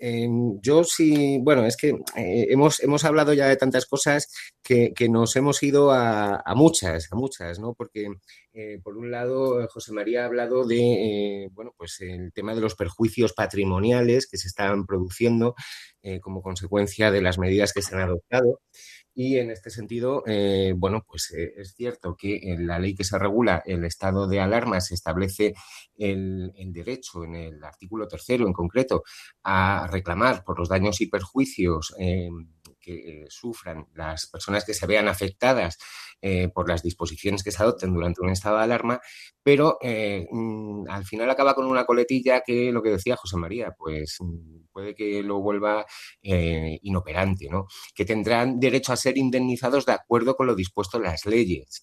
Em, 0.00 0.60
yo 0.60 0.82
sí, 0.82 1.38
bueno, 1.40 1.64
es 1.66 1.76
que 1.76 1.90
eh, 2.16 2.46
hemos, 2.50 2.82
hemos 2.82 3.04
hablado 3.04 3.32
ya 3.32 3.46
de 3.46 3.56
tantas 3.56 3.86
cosas 3.86 4.28
que, 4.60 4.92
nos 5.08 5.36
hemos 5.36 5.62
ido 5.62 5.92
a, 5.92 6.42
muchas, 6.56 7.06
a 7.12 7.16
muchas, 7.16 7.60
¿no? 7.60 7.74
Porque, 7.74 8.08
eh, 8.52 8.80
por 8.82 8.96
un 8.96 9.12
lado, 9.12 9.68
José 9.68 9.92
María 9.92 10.22
ha 10.22 10.26
hablado 10.26 10.66
de, 10.66 11.48
bueno, 11.52 11.74
pues 11.76 12.00
el 12.00 12.32
tema 12.32 12.56
de 12.56 12.60
los 12.60 12.74
perjuicios 12.74 13.34
patrimoniales 13.34 14.26
que 14.28 14.36
se 14.36 14.48
están 14.48 14.84
produciendo 14.84 15.54
como 16.22 16.42
consecuencia 16.42 17.10
de 17.10 17.20
las 17.20 17.38
medidas 17.38 17.72
que 17.72 17.82
se 17.82 17.94
han 17.94 18.02
adoptado. 18.02 18.60
Y 19.20 19.38
en 19.38 19.50
este 19.50 19.70
sentido, 19.70 20.22
eh, 20.28 20.74
bueno, 20.76 21.04
pues 21.04 21.34
eh, 21.36 21.52
es 21.56 21.74
cierto 21.74 22.14
que 22.14 22.52
en 22.52 22.68
la 22.68 22.78
ley 22.78 22.94
que 22.94 23.02
se 23.02 23.18
regula 23.18 23.60
el 23.66 23.84
estado 23.84 24.28
de 24.28 24.38
alarma 24.38 24.80
se 24.80 24.94
establece 24.94 25.54
el, 25.96 26.52
derecho, 26.66 27.24
en 27.24 27.34
el 27.34 27.64
artículo 27.64 28.06
tercero 28.06 28.46
en 28.46 28.52
concreto, 28.52 29.02
a 29.42 29.88
reclamar 29.90 30.44
por 30.44 30.60
los 30.60 30.68
daños 30.68 31.00
y 31.00 31.08
perjuicios 31.08 31.96
eh, 31.98 32.28
que 32.96 33.24
sufran 33.28 33.86
las 33.94 34.26
personas 34.26 34.64
que 34.64 34.74
se 34.74 34.86
vean 34.86 35.08
afectadas 35.08 35.78
eh, 36.20 36.48
por 36.52 36.68
las 36.68 36.82
disposiciones 36.82 37.42
que 37.42 37.52
se 37.52 37.62
adopten 37.62 37.94
durante 37.94 38.20
un 38.20 38.30
estado 38.30 38.56
de 38.56 38.64
alarma, 38.64 39.00
pero 39.42 39.78
eh, 39.80 40.26
mm, 40.30 40.88
al 40.88 41.04
final 41.04 41.30
acaba 41.30 41.54
con 41.54 41.66
una 41.66 41.84
coletilla 41.84 42.42
que 42.44 42.72
lo 42.72 42.82
que 42.82 42.90
decía 42.90 43.16
José 43.16 43.36
María, 43.36 43.72
pues 43.78 44.16
mm, 44.18 44.66
puede 44.72 44.94
que 44.94 45.22
lo 45.22 45.40
vuelva 45.40 45.86
eh, 46.22 46.78
inoperante, 46.82 47.48
¿no? 47.50 47.66
Que 47.94 48.04
tendrán 48.04 48.58
derecho 48.58 48.92
a 48.92 48.96
ser 48.96 49.16
indemnizados 49.16 49.86
de 49.86 49.92
acuerdo 49.92 50.34
con 50.34 50.46
lo 50.46 50.54
dispuesto 50.56 50.96
en 50.96 51.04
las 51.04 51.24
leyes. 51.24 51.82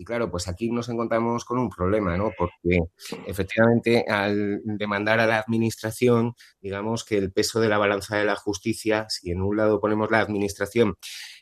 Y 0.00 0.04
claro, 0.04 0.30
pues 0.30 0.46
aquí 0.46 0.70
nos 0.70 0.88
encontramos 0.88 1.44
con 1.44 1.58
un 1.58 1.68
problema, 1.68 2.16
¿no? 2.16 2.30
Porque 2.38 2.78
efectivamente 3.26 4.04
al 4.08 4.60
demandar 4.62 5.18
a 5.18 5.26
la 5.26 5.40
administración, 5.40 6.34
digamos 6.60 7.04
que 7.04 7.18
el 7.18 7.32
peso 7.32 7.60
de 7.60 7.68
la 7.68 7.78
balanza 7.78 8.16
de 8.16 8.24
la 8.24 8.36
justicia, 8.36 9.06
si 9.08 9.32
en 9.32 9.42
un 9.42 9.56
lado 9.56 9.80
ponemos 9.80 10.08
la 10.12 10.20
administración 10.20 10.94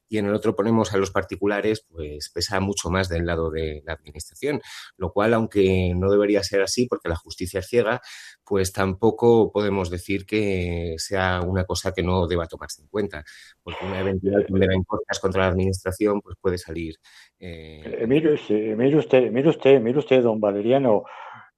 y 0.09 0.19
en 0.19 0.27
el 0.27 0.35
otro 0.35 0.55
ponemos 0.55 0.92
a 0.95 0.99
los 0.99 1.11
particulares, 1.11 1.85
pues 1.88 2.31
pesa 2.31 2.61
mucho 2.61 2.90
más 2.90 3.09
del 3.09 3.27
lado 3.27 3.51
de 3.51 3.83
la 3.85 3.95
administración, 3.95 4.61
lo 4.97 5.12
cual, 5.12 5.35
aunque 5.35 5.92
no 5.97 6.11
debería 6.11 6.42
ser 6.42 6.62
así 6.62 6.87
porque 6.87 7.09
la 7.09 7.16
justicia 7.16 7.61
es 7.61 7.66
ciega, 7.66 8.01
pues 8.45 8.73
tampoco 8.73 9.51
podemos 9.53 9.90
decir 9.90 10.27
que 10.27 10.95
sea 10.99 11.40
una 11.47 11.64
cosa 11.64 11.92
que 11.92 12.03
no 12.03 12.27
deba 12.27 12.47
tomarse 12.47 12.83
en 12.83 12.88
cuenta, 12.88 13.25
porque 13.62 13.85
una 13.85 14.01
eventual 14.01 14.47
condena 14.47 14.75
en 14.75 14.85
contra 14.85 15.42
la 15.42 15.49
administración 15.49 16.21
pues 16.21 16.37
puede 16.40 16.59
salir. 16.59 16.97
Eh... 17.38 17.99
eh 18.01 18.07
mire, 18.07 18.35
usted, 18.35 18.77
mire 18.77 18.97
usted, 18.99 19.31
mire 19.31 19.49
usted, 19.49 19.81
mire 19.81 19.99
usted, 19.99 20.23
don 20.23 20.40
Valeriano, 20.40 21.05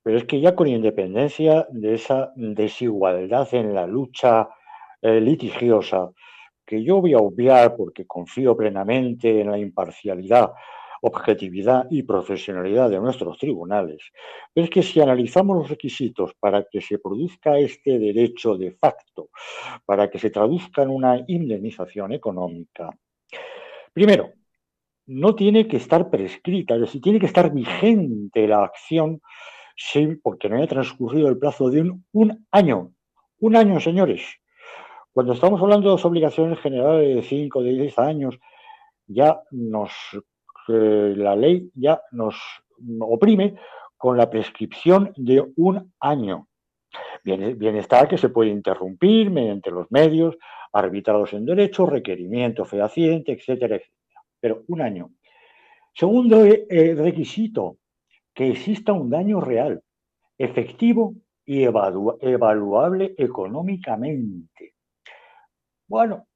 pero 0.03 0.17
es 0.17 0.25
que 0.25 0.41
ya 0.41 0.55
con 0.55 0.69
independencia 0.69 1.67
de 1.71 1.95
esa 1.95 2.33
desigualdad 2.37 3.49
en 3.53 3.75
la 3.75 3.87
lucha 3.87 4.49
eh, 5.03 5.21
litigiosa, 5.21 6.11
que 6.69 6.85
yo 6.85 7.01
voy 7.01 7.15
a 7.15 7.19
obviar 7.19 7.75
porque 7.75 8.07
confío 8.07 8.55
plenamente 8.55 9.41
en 9.41 9.51
la 9.51 9.59
imparcialidad, 9.59 10.53
objetividad 11.01 11.87
y 11.91 12.03
profesionalidad 12.03 12.91
de 12.91 13.01
nuestros 13.01 13.39
tribunales, 13.39 14.03
es 14.55 14.69
que 14.69 14.83
si 14.83 15.01
analizamos 15.01 15.57
los 15.57 15.71
requisitos 15.71 16.35
para 16.39 16.65
que 16.71 16.83
se 16.83 16.99
produzca 16.99 17.59
este 17.59 17.99
derecho 17.99 18.59
de 18.59 18.73
facto, 18.73 19.31
para 19.87 20.11
que 20.11 20.19
se 20.19 20.29
traduzca 20.29 20.83
en 20.83 20.91
una 20.91 21.25
indemnización 21.27 22.13
económica, 22.13 22.91
primero, 23.95 24.33
no 25.07 25.35
tiene 25.35 25.67
que 25.67 25.79
estar 25.79 26.11
prescrita, 26.11 26.75
es 26.75 26.83
decir, 26.83 27.01
tiene 27.01 27.19
que 27.19 27.27
estar 27.27 27.51
vigente 27.51 28.47
la 28.47 28.63
acción 28.63 29.23
sin, 29.75 30.21
porque 30.21 30.51
no 30.51 30.57
haya 30.57 30.67
transcurrido 30.67 31.29
el 31.29 31.39
plazo 31.39 31.71
de 31.71 31.91
un 32.13 32.47
año. 32.51 32.93
Un 33.39 33.57
año, 33.57 33.81
señores. 33.81 34.39
Cuando 35.19 35.33
estamos 35.33 35.61
hablando 35.61 35.89
de 35.89 35.97
las 35.97 36.05
obligaciones 36.05 36.61
generales 36.61 37.17
de 37.17 37.23
5, 37.23 37.65
de 37.65 37.73
10 37.73 37.99
años, 37.99 38.39
ya 39.09 39.43
nos, 39.51 39.91
eh, 40.69 41.13
la 41.17 41.35
ley 41.35 41.73
ya 41.75 42.01
nos 42.13 42.37
oprime 43.01 43.57
con 43.97 44.17
la 44.17 44.31
prescripción 44.31 45.13
de 45.17 45.45
un 45.57 45.93
año. 45.99 46.47
Bien, 47.25 47.75
está 47.75 48.07
que 48.07 48.17
se 48.17 48.29
puede 48.29 48.51
interrumpir 48.51 49.29
mediante 49.33 49.73
los 49.73 49.91
medios 49.91 50.39
arbitrados 50.73 51.33
en 51.33 51.47
derecho, 51.47 51.85
requerimiento 51.85 52.65
fehaciente, 52.65 53.33
etcétera, 53.33 53.75
etcétera. 53.75 54.23
Pero 54.39 54.63
un 54.69 54.83
año. 54.83 55.11
Segundo 55.95 56.45
eh, 56.45 56.65
eh, 56.71 56.95
requisito, 56.95 57.79
que 58.33 58.51
exista 58.51 58.93
un 58.93 59.11
daño 59.11 59.41
real, 59.41 59.83
efectivo 60.39 61.15
y 61.45 61.65
evaluable 61.65 63.17
económicamente. 63.19 64.78
Bueno, 65.89 66.27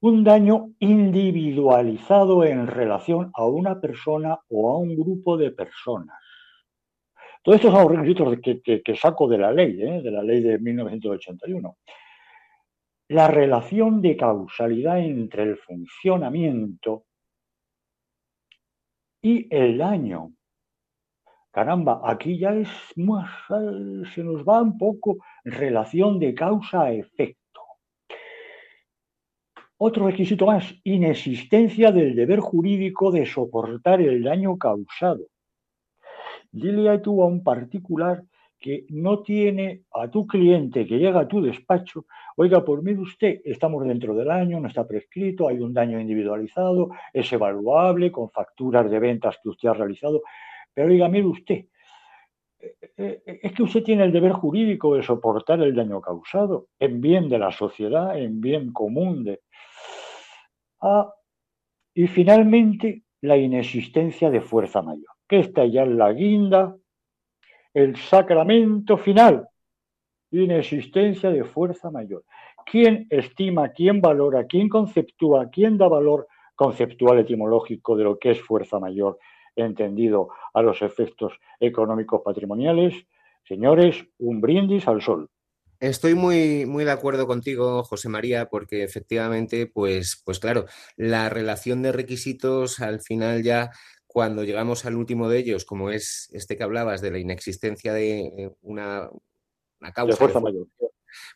un 0.00 0.22
daño 0.22 0.74
individualizado 0.80 2.44
en 2.44 2.66
relación 2.66 3.30
a 3.34 3.46
una 3.46 3.80
persona 3.80 4.38
o 4.50 4.70
a 4.70 4.78
un 4.78 4.94
grupo 4.94 5.38
de 5.38 5.50
personas. 5.50 6.18
Todos 7.42 7.56
estos 7.56 7.72
son 7.72 7.96
requisitos 7.96 8.36
que, 8.84 8.96
saco 8.96 9.28
de 9.28 9.38
la 9.38 9.50
ley, 9.50 9.80
¿eh? 9.80 10.02
de 10.02 10.10
la 10.10 10.22
ley 10.22 10.42
de 10.42 10.58
1981. 10.58 11.78
La 13.08 13.28
relación 13.28 14.02
de 14.02 14.16
causalidad 14.16 14.98
entre 14.98 15.44
el 15.44 15.56
funcionamiento 15.56 17.04
y 19.22 19.46
el 19.54 19.78
daño. 19.78 20.32
Caramba, 21.50 22.02
aquí 22.04 22.38
ya 22.38 22.52
es 22.52 22.68
más, 22.96 23.30
se 24.12 24.22
nos 24.22 24.44
va 24.44 24.60
un 24.60 24.76
poco 24.76 25.16
relación 25.44 26.18
de 26.18 26.34
causa 26.34 26.90
efecto. 26.92 27.45
Otro 29.78 30.06
requisito 30.06 30.46
más, 30.46 30.74
inexistencia 30.84 31.92
del 31.92 32.14
deber 32.14 32.40
jurídico 32.40 33.10
de 33.10 33.26
soportar 33.26 34.00
el 34.00 34.22
daño 34.22 34.56
causado. 34.56 35.26
Dile 36.50 36.98
tú 37.00 37.22
a 37.22 37.26
un 37.26 37.44
particular 37.44 38.22
que 38.58 38.86
no 38.88 39.22
tiene 39.22 39.82
a 39.92 40.10
tu 40.10 40.26
cliente 40.26 40.86
que 40.86 40.98
llega 40.98 41.20
a 41.20 41.28
tu 41.28 41.42
despacho, 41.42 42.06
oiga, 42.36 42.64
por 42.64 42.82
mí 42.82 42.92
usted, 42.94 43.42
estamos 43.44 43.86
dentro 43.86 44.14
del 44.14 44.30
año, 44.30 44.58
no 44.58 44.68
está 44.68 44.88
prescrito, 44.88 45.46
hay 45.46 45.58
un 45.58 45.74
daño 45.74 46.00
individualizado, 46.00 46.88
es 47.12 47.30
evaluable 47.34 48.10
con 48.10 48.30
facturas 48.30 48.90
de 48.90 48.98
ventas 48.98 49.38
que 49.42 49.50
usted 49.50 49.68
ha 49.68 49.74
realizado, 49.74 50.22
pero 50.72 50.88
oiga, 50.88 51.06
mire 51.08 51.26
usted, 51.26 51.66
eh, 52.58 52.74
eh, 52.96 53.40
es 53.42 53.52
que 53.52 53.62
usted 53.62 53.82
tiene 53.82 54.04
el 54.04 54.12
deber 54.12 54.32
jurídico 54.32 54.94
de 54.94 55.02
soportar 55.02 55.60
el 55.60 55.74
daño 55.74 56.00
causado 56.00 56.68
en 56.78 57.02
bien 57.02 57.28
de 57.28 57.38
la 57.38 57.52
sociedad, 57.52 58.18
en 58.18 58.40
bien 58.40 58.72
común 58.72 59.22
de, 59.22 59.42
Y 61.94 62.06
finalmente, 62.08 63.02
la 63.22 63.36
inexistencia 63.36 64.30
de 64.30 64.40
fuerza 64.40 64.82
mayor, 64.82 65.10
que 65.28 65.40
está 65.40 65.64
ya 65.64 65.82
en 65.82 65.96
la 65.98 66.12
guinda, 66.12 66.76
el 67.72 67.96
sacramento 67.96 68.96
final, 68.96 69.48
inexistencia 70.30 71.30
de 71.30 71.44
fuerza 71.44 71.90
mayor. 71.90 72.24
¿Quién 72.64 73.06
estima, 73.10 73.68
quién 73.68 74.00
valora, 74.00 74.46
quién 74.46 74.68
conceptúa, 74.68 75.50
quién 75.50 75.78
da 75.78 75.88
valor 75.88 76.26
conceptual 76.54 77.18
etimológico 77.18 77.96
de 77.96 78.04
lo 78.04 78.18
que 78.18 78.32
es 78.32 78.40
fuerza 78.40 78.78
mayor, 78.78 79.18
entendido 79.54 80.30
a 80.52 80.62
los 80.62 80.82
efectos 80.82 81.38
económicos 81.60 82.22
patrimoniales? 82.24 83.06
Señores, 83.44 84.04
un 84.18 84.40
brindis 84.40 84.88
al 84.88 85.00
sol. 85.00 85.30
Estoy 85.80 86.14
muy, 86.14 86.66
muy 86.66 86.84
de 86.84 86.90
acuerdo 86.90 87.26
contigo, 87.26 87.84
José 87.84 88.08
María, 88.08 88.48
porque 88.48 88.82
efectivamente, 88.82 89.66
pues, 89.66 90.22
pues 90.24 90.38
claro, 90.38 90.66
la 90.96 91.28
relación 91.28 91.82
de 91.82 91.92
requisitos 91.92 92.80
al 92.80 93.00
final 93.00 93.42
ya 93.42 93.70
cuando 94.06 94.44
llegamos 94.44 94.86
al 94.86 94.96
último 94.96 95.28
de 95.28 95.38
ellos, 95.38 95.64
como 95.64 95.90
es 95.90 96.30
este 96.32 96.56
que 96.56 96.62
hablabas 96.62 97.02
de 97.02 97.10
la 97.10 97.18
inexistencia 97.18 97.92
de 97.92 98.50
una, 98.62 99.10
causa 99.92 100.16
fuerza 100.16 100.40
mayor, 100.40 100.66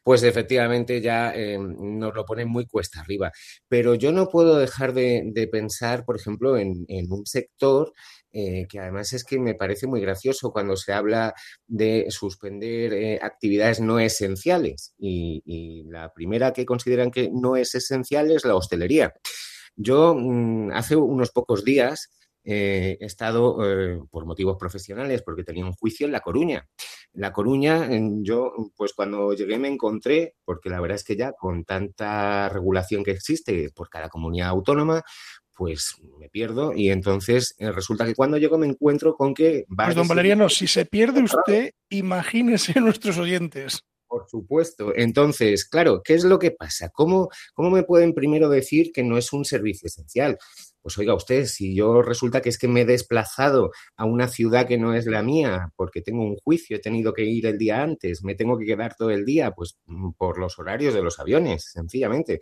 pues 0.03 0.23
efectivamente 0.23 1.01
ya 1.01 1.35
eh, 1.35 1.59
nos 1.59 2.15
lo 2.15 2.25
pone 2.25 2.45
muy 2.45 2.67
cuesta 2.67 3.01
arriba. 3.01 3.33
Pero 3.69 3.95
yo 3.95 4.13
no 4.13 4.29
puedo 4.29 4.57
dejar 4.57 4.93
de, 4.93 5.49
pensar, 5.51 6.05
por 6.05 6.17
ejemplo, 6.17 6.57
en, 6.57 6.87
un 6.89 7.27
sector 7.27 7.93
eh, 8.33 8.67
que 8.69 8.79
además 8.79 9.13
es 9.13 9.25
que 9.25 9.41
me 9.41 9.55
parece 9.55 9.89
muy 9.89 10.01
gracioso 10.01 10.53
cuando 10.53 10.77
se 10.77 10.93
habla 10.93 11.35
de 11.67 12.07
suspender 12.11 12.93
eh, 12.93 13.19
actividades 13.21 13.81
no 13.81 13.99
esenciales 13.99 14.95
y, 14.99 15.85
la 15.89 16.13
primera 16.13 16.53
que 16.53 16.65
consideran 16.65 17.11
que 17.11 17.31
no 17.33 17.57
es 17.57 17.75
esencial 17.75 18.31
es 18.31 18.45
la 18.45 18.55
hostelería. 18.55 19.13
Yo 19.75 20.15
mm, 20.15 20.71
hace 20.73 20.95
unos 20.95 21.31
pocos 21.33 21.65
días 21.65 22.11
eh, 22.45 22.97
he 23.01 23.05
estado 23.05 23.59
por 24.11 24.27
motivos 24.27 24.57
profesionales, 24.57 25.23
porque 25.23 25.45
tenía 25.45 25.65
un 25.65 25.73
juicio 25.73 26.07
en 26.07 26.13
La 26.13 26.21
Coruña. 26.21 26.69
La 27.13 27.33
Coruña, 27.33 27.89
yo, 28.23 28.53
pues 28.77 28.93
cuando 28.93 29.33
llegué 29.33 29.59
me 29.59 29.69
encontré, 29.69 30.37
porque 30.45 30.71
la 30.71 30.81
verdad 30.81 30.95
es 30.97 31.05
que 31.05 31.17
ya 31.17 31.33
con 31.33 31.65
tanta 31.65 32.49
regulación 32.49 33.03
que 33.03 33.11
existe 33.11 33.71
por 33.75 33.89
cada 33.89 34.09
comunidad 34.09 34.51
autónoma, 34.51 35.03
pues 35.61 35.97
me 36.19 36.31
pierdo 36.31 36.73
y 36.75 36.89
entonces 36.89 37.55
eh, 37.59 37.71
resulta 37.71 38.07
que 38.07 38.15
cuando 38.15 38.39
llego 38.39 38.57
me 38.57 38.67
encuentro 38.67 39.15
con 39.15 39.35
que... 39.35 39.67
Pues 39.69 39.95
don 39.95 40.09
Valeriano, 40.09 40.49
si 40.49 40.67
se 40.67 40.87
pierde 40.87 41.23
usted, 41.23 41.73
imagínese 41.91 42.73
nuestros 42.81 43.19
oyentes. 43.19 43.85
Por 44.09 44.27
supuesto. 44.27 44.95
Entonces, 44.97 45.67
claro, 45.67 46.01
¿qué 46.03 46.15
es 46.15 46.25
lo 46.25 46.39
que 46.39 46.51
pasa? 46.51 46.89
¿Cómo, 46.89 47.29
¿Cómo 47.53 47.69
me 47.69 47.83
pueden 47.83 48.15
primero 48.15 48.49
decir 48.49 48.91
que 48.91 49.05
no 49.05 49.19
es 49.19 49.35
un 49.35 49.45
servicio 49.45 49.87
esencial? 49.87 50.39
Pues 50.81 50.97
oiga 50.97 51.15
usted, 51.15 51.45
si 51.45 51.75
yo 51.75 52.01
resulta 52.01 52.41
que 52.41 52.49
es 52.49 52.57
que 52.57 52.67
me 52.67 52.81
he 52.81 52.85
desplazado 52.87 53.71
a 53.97 54.07
una 54.07 54.29
ciudad 54.29 54.67
que 54.67 54.79
no 54.79 54.95
es 54.95 55.05
la 55.05 55.23
mía 55.23 55.69
porque 55.77 56.01
tengo 56.01 56.25
un 56.25 56.37
juicio, 56.37 56.79
he 56.79 56.81
tenido 56.81 57.13
que 57.13 57.25
ir 57.25 57.45
el 57.45 57.59
día 57.59 57.83
antes, 57.83 58.25
me 58.25 58.35
tengo 58.35 58.57
que 58.57 58.65
quedar 58.65 58.95
todo 58.97 59.11
el 59.11 59.27
día, 59.27 59.51
pues 59.51 59.77
mm, 59.85 60.13
por 60.13 60.39
los 60.39 60.59
horarios 60.59 60.95
de 60.95 61.03
los 61.03 61.21
aviones, 61.21 61.71
sencillamente. 61.71 62.41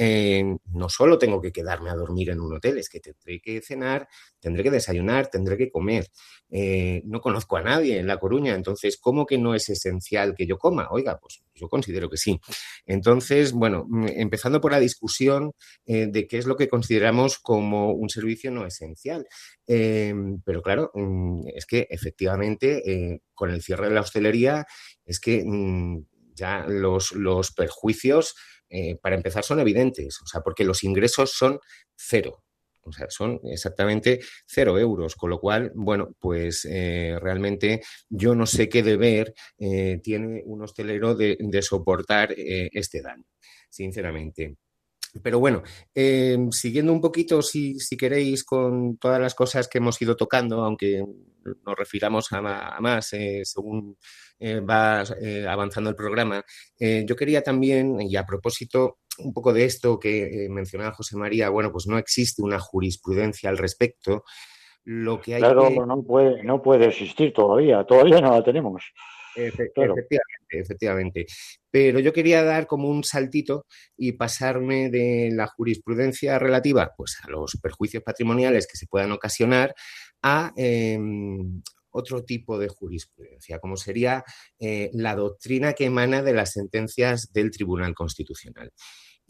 Eh, 0.00 0.56
no 0.72 0.88
solo 0.88 1.18
tengo 1.18 1.40
que 1.42 1.50
quedarme 1.50 1.90
a 1.90 1.94
dormir 1.96 2.30
en 2.30 2.40
un 2.40 2.54
hotel, 2.54 2.78
es 2.78 2.88
que 2.88 3.00
tendré 3.00 3.40
que 3.40 3.60
cenar, 3.60 4.08
tendré 4.38 4.62
que 4.62 4.70
desayunar, 4.70 5.26
tendré 5.26 5.56
que 5.56 5.70
comer. 5.72 6.06
Eh, 6.50 7.02
no 7.04 7.20
conozco 7.20 7.56
a 7.56 7.62
nadie 7.62 7.98
en 7.98 8.06
La 8.06 8.18
Coruña, 8.18 8.54
entonces, 8.54 8.96
¿cómo 8.96 9.26
que 9.26 9.38
no 9.38 9.56
es 9.56 9.68
esencial 9.68 10.36
que 10.36 10.46
yo 10.46 10.56
coma? 10.56 10.86
Oiga, 10.92 11.18
pues 11.18 11.42
yo 11.52 11.68
considero 11.68 12.08
que 12.08 12.16
sí. 12.16 12.40
Entonces, 12.86 13.52
bueno, 13.52 13.86
mm, 13.88 14.06
empezando 14.08 14.60
por 14.60 14.70
la 14.70 14.78
discusión 14.78 15.52
eh, 15.84 16.06
de 16.08 16.28
qué 16.28 16.38
es 16.38 16.46
lo 16.46 16.56
que 16.56 16.68
consideramos 16.68 17.38
como 17.40 17.92
un 17.92 18.08
servicio 18.08 18.52
no 18.52 18.64
esencial. 18.66 19.26
pero 20.44 20.62
claro, 20.62 20.90
mm, 20.94 21.48
es 21.54 21.66
que 21.66 21.86
efectivamente, 21.90 23.20
con 23.34 23.50
el 23.50 23.62
cierre 23.62 23.88
de 23.88 23.94
la 23.94 24.00
hostelería, 24.02 24.66
es 25.04 25.20
que 25.20 25.42
mm, 25.44 26.04
ya 26.34 26.64
los, 26.66 27.12
los 27.12 27.52
perjuicios 27.52 28.34
eh, 28.70 28.96
para 29.00 29.16
empezar, 29.16 29.44
son 29.44 29.60
evidentes, 29.60 30.20
o 30.22 30.26
sea, 30.26 30.40
porque 30.42 30.64
los 30.64 30.84
ingresos 30.84 31.32
son 31.32 31.58
cero. 31.96 32.42
O 32.82 32.92
sea, 32.92 33.10
son 33.10 33.40
exactamente 33.44 34.20
cero 34.46 34.78
euros, 34.78 35.14
con 35.14 35.28
lo 35.30 35.40
cual, 35.40 35.72
bueno, 35.74 36.14
pues 36.18 36.66
eh, 36.70 37.18
realmente 37.20 37.82
yo 38.08 38.34
no 38.34 38.46
sé 38.46 38.70
qué 38.70 38.82
deber 38.82 39.34
eh, 39.58 40.00
tiene 40.02 40.42
un 40.46 40.62
hostelero 40.62 41.14
de, 41.14 41.36
soportar 41.60 42.34
este 42.36 43.02
daño, 43.02 43.24
sinceramente. 43.68 44.56
Pero 45.22 45.38
bueno, 45.40 45.62
siguiendo 46.50 46.92
un 46.92 47.00
poquito, 47.00 47.42
si, 47.42 47.78
queréis, 47.98 48.44
con 48.44 48.98
todas 48.98 49.20
las 49.20 49.34
cosas 49.34 49.68
que 49.68 49.78
hemos 49.78 50.00
ido 50.00 50.16
tocando, 50.16 50.62
aunque 50.64 51.04
nos 51.64 51.76
refiramos 51.76 52.28
a, 52.32 52.78
más 52.80 53.10
según 53.42 53.96
eh, 54.40 54.60
va 54.60 55.02
eh, 55.20 55.46
avanzando 55.48 55.90
el 55.90 55.96
programa. 55.96 56.44
Eh, 56.78 57.04
yo 57.04 57.16
quería 57.16 57.42
también, 57.42 58.00
y 58.00 58.14
a 58.14 58.24
propósito 58.24 58.98
un 59.18 59.32
poco 59.32 59.52
de 59.52 59.64
esto 59.64 59.98
que 59.98 60.46
mencionaba 60.48 60.92
José 60.92 61.16
María, 61.16 61.48
bueno, 61.48 61.72
pues 61.72 61.88
no 61.88 61.98
existe 61.98 62.40
una 62.40 62.60
jurisprudencia 62.60 63.50
al 63.50 63.58
respecto. 63.58 64.22
Lo 64.84 65.20
que 65.20 65.34
hay 65.34 65.40
claro, 65.40 65.68
no, 65.70 66.02
puede, 66.04 66.44
no 66.44 66.62
puede 66.62 66.86
existir 66.86 67.32
todavía, 67.32 67.82
todavía 67.82 68.20
no 68.20 68.30
la 68.30 68.44
tenemos. 68.44 68.84
Efectivamente, 69.46 70.18
efectivamente. 70.50 71.26
Pero 71.70 72.00
yo 72.00 72.12
quería 72.12 72.42
dar 72.42 72.66
como 72.66 72.88
un 72.88 73.04
saltito 73.04 73.66
y 73.96 74.12
pasarme 74.12 74.90
de 74.90 75.30
la 75.32 75.46
jurisprudencia 75.46 76.38
relativa 76.38 76.92
pues, 76.96 77.18
a 77.22 77.30
los 77.30 77.56
perjuicios 77.62 78.02
patrimoniales 78.02 78.66
que 78.66 78.76
se 78.76 78.86
puedan 78.86 79.12
ocasionar 79.12 79.74
a 80.22 80.52
em, 80.56 81.62
otro 81.90 82.24
tipo 82.24 82.58
de 82.58 82.68
jurisprudencia, 82.68 83.58
como 83.60 83.76
sería 83.76 84.24
eh, 84.58 84.90
la 84.92 85.14
doctrina 85.14 85.72
que 85.72 85.84
emana 85.84 86.22
de 86.22 86.32
las 86.32 86.52
sentencias 86.52 87.32
del 87.32 87.50
Tribunal 87.50 87.94
Constitucional. 87.94 88.72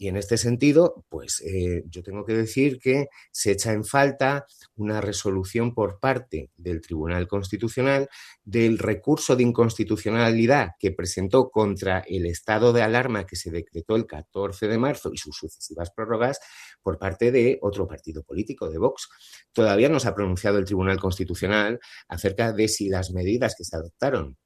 Y 0.01 0.07
en 0.07 0.15
este 0.15 0.37
sentido, 0.37 1.03
pues 1.09 1.41
eh, 1.41 1.83
yo 1.89 2.01
tengo 2.03 2.23
que 2.23 2.33
decir 2.33 2.79
que 2.79 3.07
se 3.33 3.51
echa 3.51 3.73
en 3.73 3.83
falta 3.83 4.45
una 4.75 5.01
resolución 5.01 5.73
por 5.73 5.99
parte 5.99 6.51
del 6.55 6.79
Tribunal 6.79 7.27
Constitucional 7.27 8.07
del 8.41 8.77
recurso 8.77 9.35
de 9.35 9.43
inconstitucionalidad 9.43 10.69
que 10.79 10.93
presentó 10.93 11.49
contra 11.49 11.99
el 12.07 12.27
estado 12.27 12.71
de 12.71 12.81
alarma 12.81 13.25
que 13.25 13.35
se 13.35 13.51
decretó 13.51 13.97
el 13.97 14.05
14 14.05 14.69
de 14.69 14.77
marzo 14.77 15.11
y 15.13 15.17
sus 15.17 15.35
sucesivas 15.35 15.91
prórrogas 15.91 16.39
por 16.81 16.97
parte 16.97 17.33
de 17.33 17.59
otro 17.61 17.85
partido 17.85 18.23
político, 18.23 18.69
de 18.69 18.77
Vox. 18.77 19.09
Todavía 19.51 19.89
no 19.89 19.99
se 19.99 20.07
ha 20.07 20.15
pronunciado 20.15 20.59
el 20.59 20.65
Tribunal 20.65 20.97
Constitucional 20.97 21.77
acerca 22.07 22.53
de 22.53 22.69
si 22.69 22.87
las 22.87 23.11
medidas 23.11 23.53
que 23.57 23.65
se 23.65 23.75
adoptaron 23.75 24.37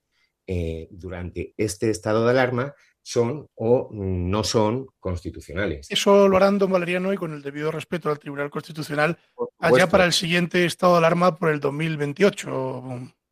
eh, 0.48 0.88
durante 0.90 1.54
este 1.58 1.92
estado 1.92 2.26
de 2.26 2.32
alarma 2.32 2.74
son 3.04 3.48
o 3.56 3.90
no 3.92 4.44
son 4.44 4.88
constitucionales. 5.00 5.88
Eso 5.92 6.28
lo 6.28 6.38
harán 6.38 6.58
don 6.58 6.72
Valeriano 6.72 7.14
y 7.14 7.18
con 7.18 7.34
el 7.34 7.42
debido 7.42 7.70
respeto 7.70 8.10
al 8.10 8.18
Tribunal 8.18 8.50
Constitucional 8.50 9.18
allá 9.60 9.88
para 9.88 10.06
el 10.06 10.14
siguiente 10.14 10.66
estado 10.66 10.94
de 10.94 11.00
alarma 11.00 11.36
por 11.36 11.50
el 11.50 11.60
2028. 11.60 13.12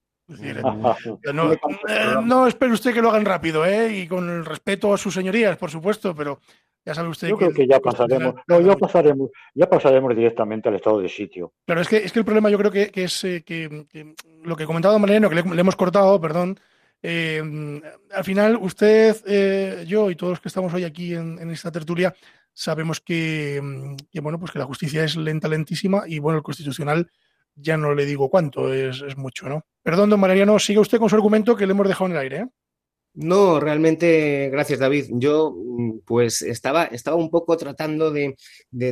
Eh, 0.41 0.61
no, 1.33 1.51
eh, 1.51 1.57
no, 2.23 2.47
espere 2.47 2.71
usted 2.71 2.93
que 2.93 3.01
lo 3.01 3.09
hagan 3.09 3.25
rápido, 3.25 3.65
¿eh? 3.65 3.97
Y 3.97 4.07
con 4.07 4.29
el 4.29 4.45
respeto 4.45 4.93
a 4.93 4.97
sus 4.97 5.13
señorías, 5.13 5.57
por 5.57 5.69
supuesto, 5.69 6.15
pero 6.15 6.39
ya 6.85 6.95
sabe 6.95 7.09
usted 7.09 7.27
Yo 7.27 7.37
creo 7.37 7.53
que 7.53 7.67
ya 7.67 7.79
pasaremos, 7.79 8.35
no, 8.47 8.61
ya 8.61 8.75
pasaremos, 8.75 9.29
ya 9.53 9.69
pasaremos 9.69 10.15
directamente 10.15 10.69
al 10.69 10.75
estado 10.75 10.99
de 10.99 11.09
sitio. 11.09 11.53
Claro, 11.65 11.81
es 11.81 11.87
que, 11.89 11.97
es 11.97 12.11
que 12.11 12.19
el 12.19 12.25
problema 12.25 12.49
yo 12.49 12.57
creo 12.57 12.71
que, 12.71 12.91
es 12.93 13.23
eh, 13.23 13.43
que, 13.45 14.15
lo 14.43 14.55
que 14.55 14.65
comentaba 14.65 14.93
Don 14.93 15.01
Mariano, 15.01 15.29
que 15.29 15.35
le, 15.35 15.41
hemos 15.41 15.75
cortado, 15.75 16.19
perdón, 16.21 16.59
eh, 17.03 17.81
al 18.11 18.23
final, 18.23 18.57
usted, 18.57 19.17
eh, 19.25 19.85
yo 19.87 20.11
y 20.11 20.15
todos 20.15 20.31
los 20.31 20.39
que 20.39 20.49
estamos 20.49 20.73
hoy 20.73 20.83
aquí 20.83 21.13
en, 21.15 21.49
esta 21.49 21.71
tertulia 21.71 22.13
sabemos 22.53 22.99
que, 22.99 23.59
bueno, 24.21 24.39
pues 24.39 24.51
que 24.51 24.59
la 24.59 24.65
justicia 24.65 25.03
es 25.03 25.15
lenta, 25.15 25.47
lentísima 25.47 26.03
y 26.05 26.19
bueno, 26.19 26.37
el 26.37 26.43
constitucional 26.43 27.09
ya 27.55 27.77
no 27.77 27.95
le 27.95 28.05
digo 28.05 28.29
cuánto, 28.29 28.73
es, 28.73 29.17
mucho, 29.17 29.47
¿no? 29.49 29.65
Perdón, 29.83 30.09
don 30.09 30.19
Mariano, 30.19 30.59
siga 30.59 30.81
usted 30.81 30.99
con 30.99 31.09
su 31.09 31.15
argumento 31.15 31.55
que 31.55 31.65
le 31.65 31.71
hemos 31.71 31.87
dejado 31.87 32.07
en 32.07 32.11
el 32.11 32.17
aire. 32.19 32.37
¿eh? 32.37 32.47
No, 33.13 33.59
realmente, 33.59 34.49
gracias 34.49 34.79
David. 34.79 35.07
Yo 35.11 35.53
mm, 35.53 35.99
pues 36.05 36.41
estaba, 36.41 36.85
estaba 36.85 37.17
un 37.17 37.29
poco 37.29 37.57
tratando 37.57 38.11
de, 38.11 38.35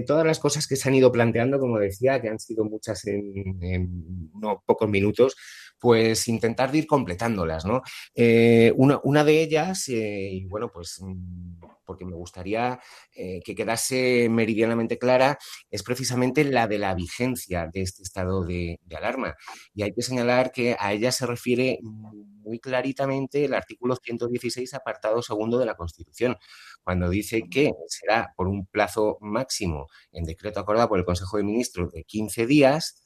todas 0.05 0.25
las 0.25 0.39
cosas 0.39 0.67
que 0.67 0.75
se 0.75 0.89
han 0.89 0.95
ido 0.95 1.11
planteando, 1.11 1.59
como 1.59 1.79
decía, 1.79 2.21
que 2.21 2.29
han 2.29 2.39
sido 2.39 2.65
muchas 2.65 3.05
en, 3.07 3.63
en 3.63 4.29
unos 4.33 4.57
pocos 4.65 4.89
minutos, 4.89 5.35
pues 5.79 6.27
intentar 6.27 6.75
ir 6.75 6.87
completándolas, 6.87 7.65
¿no? 7.65 7.81
Eh, 8.13 8.73
una, 8.75 9.23
de 9.23 9.41
ellas, 9.41 9.87
eh, 9.89 10.29
y 10.33 10.45
bueno, 10.45 10.69
pues 10.71 10.97
mm, 11.01 11.59
porque 11.89 12.05
me 12.05 12.15
gustaría 12.15 12.79
eh, 13.15 13.39
que 13.43 13.55
quedase 13.55 14.27
meridianamente 14.29 14.99
clara, 14.99 15.39
es 15.71 15.81
precisamente 15.81 16.43
la 16.43 16.67
de 16.67 16.77
la 16.77 16.93
vigencia 16.93 17.67
de 17.73 17.81
este 17.81 18.03
estado 18.03 18.45
de, 18.45 18.79
alarma. 18.95 19.35
Y 19.73 19.81
hay 19.81 19.91
que 19.93 20.03
señalar 20.03 20.51
que 20.51 20.75
a 20.79 20.93
ella 20.93 21.11
se 21.11 21.25
refiere 21.25 21.79
muy 21.81 22.59
claritamente 22.59 23.45
el 23.45 23.55
artículo 23.55 23.95
116, 23.95 24.71
apartado 24.75 25.23
segundo 25.23 25.57
de 25.57 25.65
la 25.65 25.75
Constitución, 25.75 26.37
cuando 26.83 27.09
dice 27.09 27.43
que 27.49 27.71
será 27.87 28.33
por 28.35 28.47
un 28.47 28.67
plazo 28.67 29.17
máximo 29.21 29.87
en 30.11 30.25
decreto 30.25 30.59
acordado 30.59 30.89
por 30.89 30.99
el 30.99 31.05
Consejo 31.05 31.37
de 31.37 31.43
Ministros 31.43 31.91
de 31.91 32.03
15 32.03 32.45
días 32.45 33.03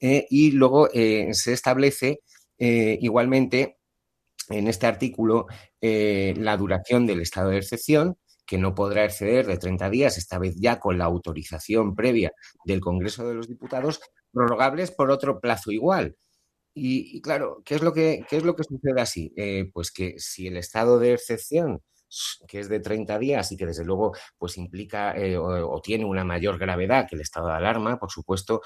eh, 0.00 0.26
y 0.30 0.52
luego 0.52 0.88
eh, 0.92 1.28
se 1.32 1.52
establece 1.52 2.20
eh, 2.58 2.98
igualmente 3.00 3.78
en 4.48 4.68
este 4.68 4.86
artículo 4.86 5.46
la 5.80 6.56
duración 6.56 7.06
del 7.06 7.20
estado 7.20 7.50
de 7.50 7.58
excepción, 7.58 8.16
que 8.44 8.58
no 8.58 8.74
podrá 8.74 9.04
exceder 9.04 9.46
de 9.46 9.56
30 9.56 9.88
días, 9.88 10.18
esta 10.18 10.36
vez 10.38 10.56
ya 10.56 10.80
con 10.80 10.98
la 10.98 11.04
autorización 11.04 11.94
previa 11.94 12.32
del 12.64 12.80
Congreso 12.80 13.28
de 13.28 13.34
los 13.34 13.46
Diputados, 13.46 14.00
prorrogables 14.32 14.90
por 14.90 15.12
otro 15.12 15.40
plazo 15.40 15.70
igual. 15.70 16.16
Y, 16.74 17.20
claro, 17.22 17.62
¿qué 17.64 17.76
es 17.76 17.82
lo 17.82 17.92
que, 17.92 18.24
qué 18.28 18.36
es 18.36 18.44
lo 18.44 18.56
que 18.56 18.64
sucede 18.64 19.00
así? 19.00 19.32
pues 19.72 19.92
que 19.92 20.14
si 20.18 20.48
el 20.48 20.56
estado 20.56 20.98
de 20.98 21.14
excepción 21.14 21.82
que 22.48 22.60
es 22.60 22.68
de 22.68 22.80
30 22.80 23.18
días 23.18 23.52
y 23.52 23.56
que 23.56 23.66
desde 23.66 23.84
luego 23.84 24.12
pues 24.38 24.58
implica 24.58 25.14
o, 25.38 25.80
tiene 25.82 26.04
una 26.04 26.24
mayor 26.24 26.58
gravedad 26.58 27.06
que 27.08 27.14
el 27.14 27.22
estado 27.22 27.48
de 27.48 27.54
alarma, 27.54 27.98
por 27.98 28.10
supuesto, 28.10 28.60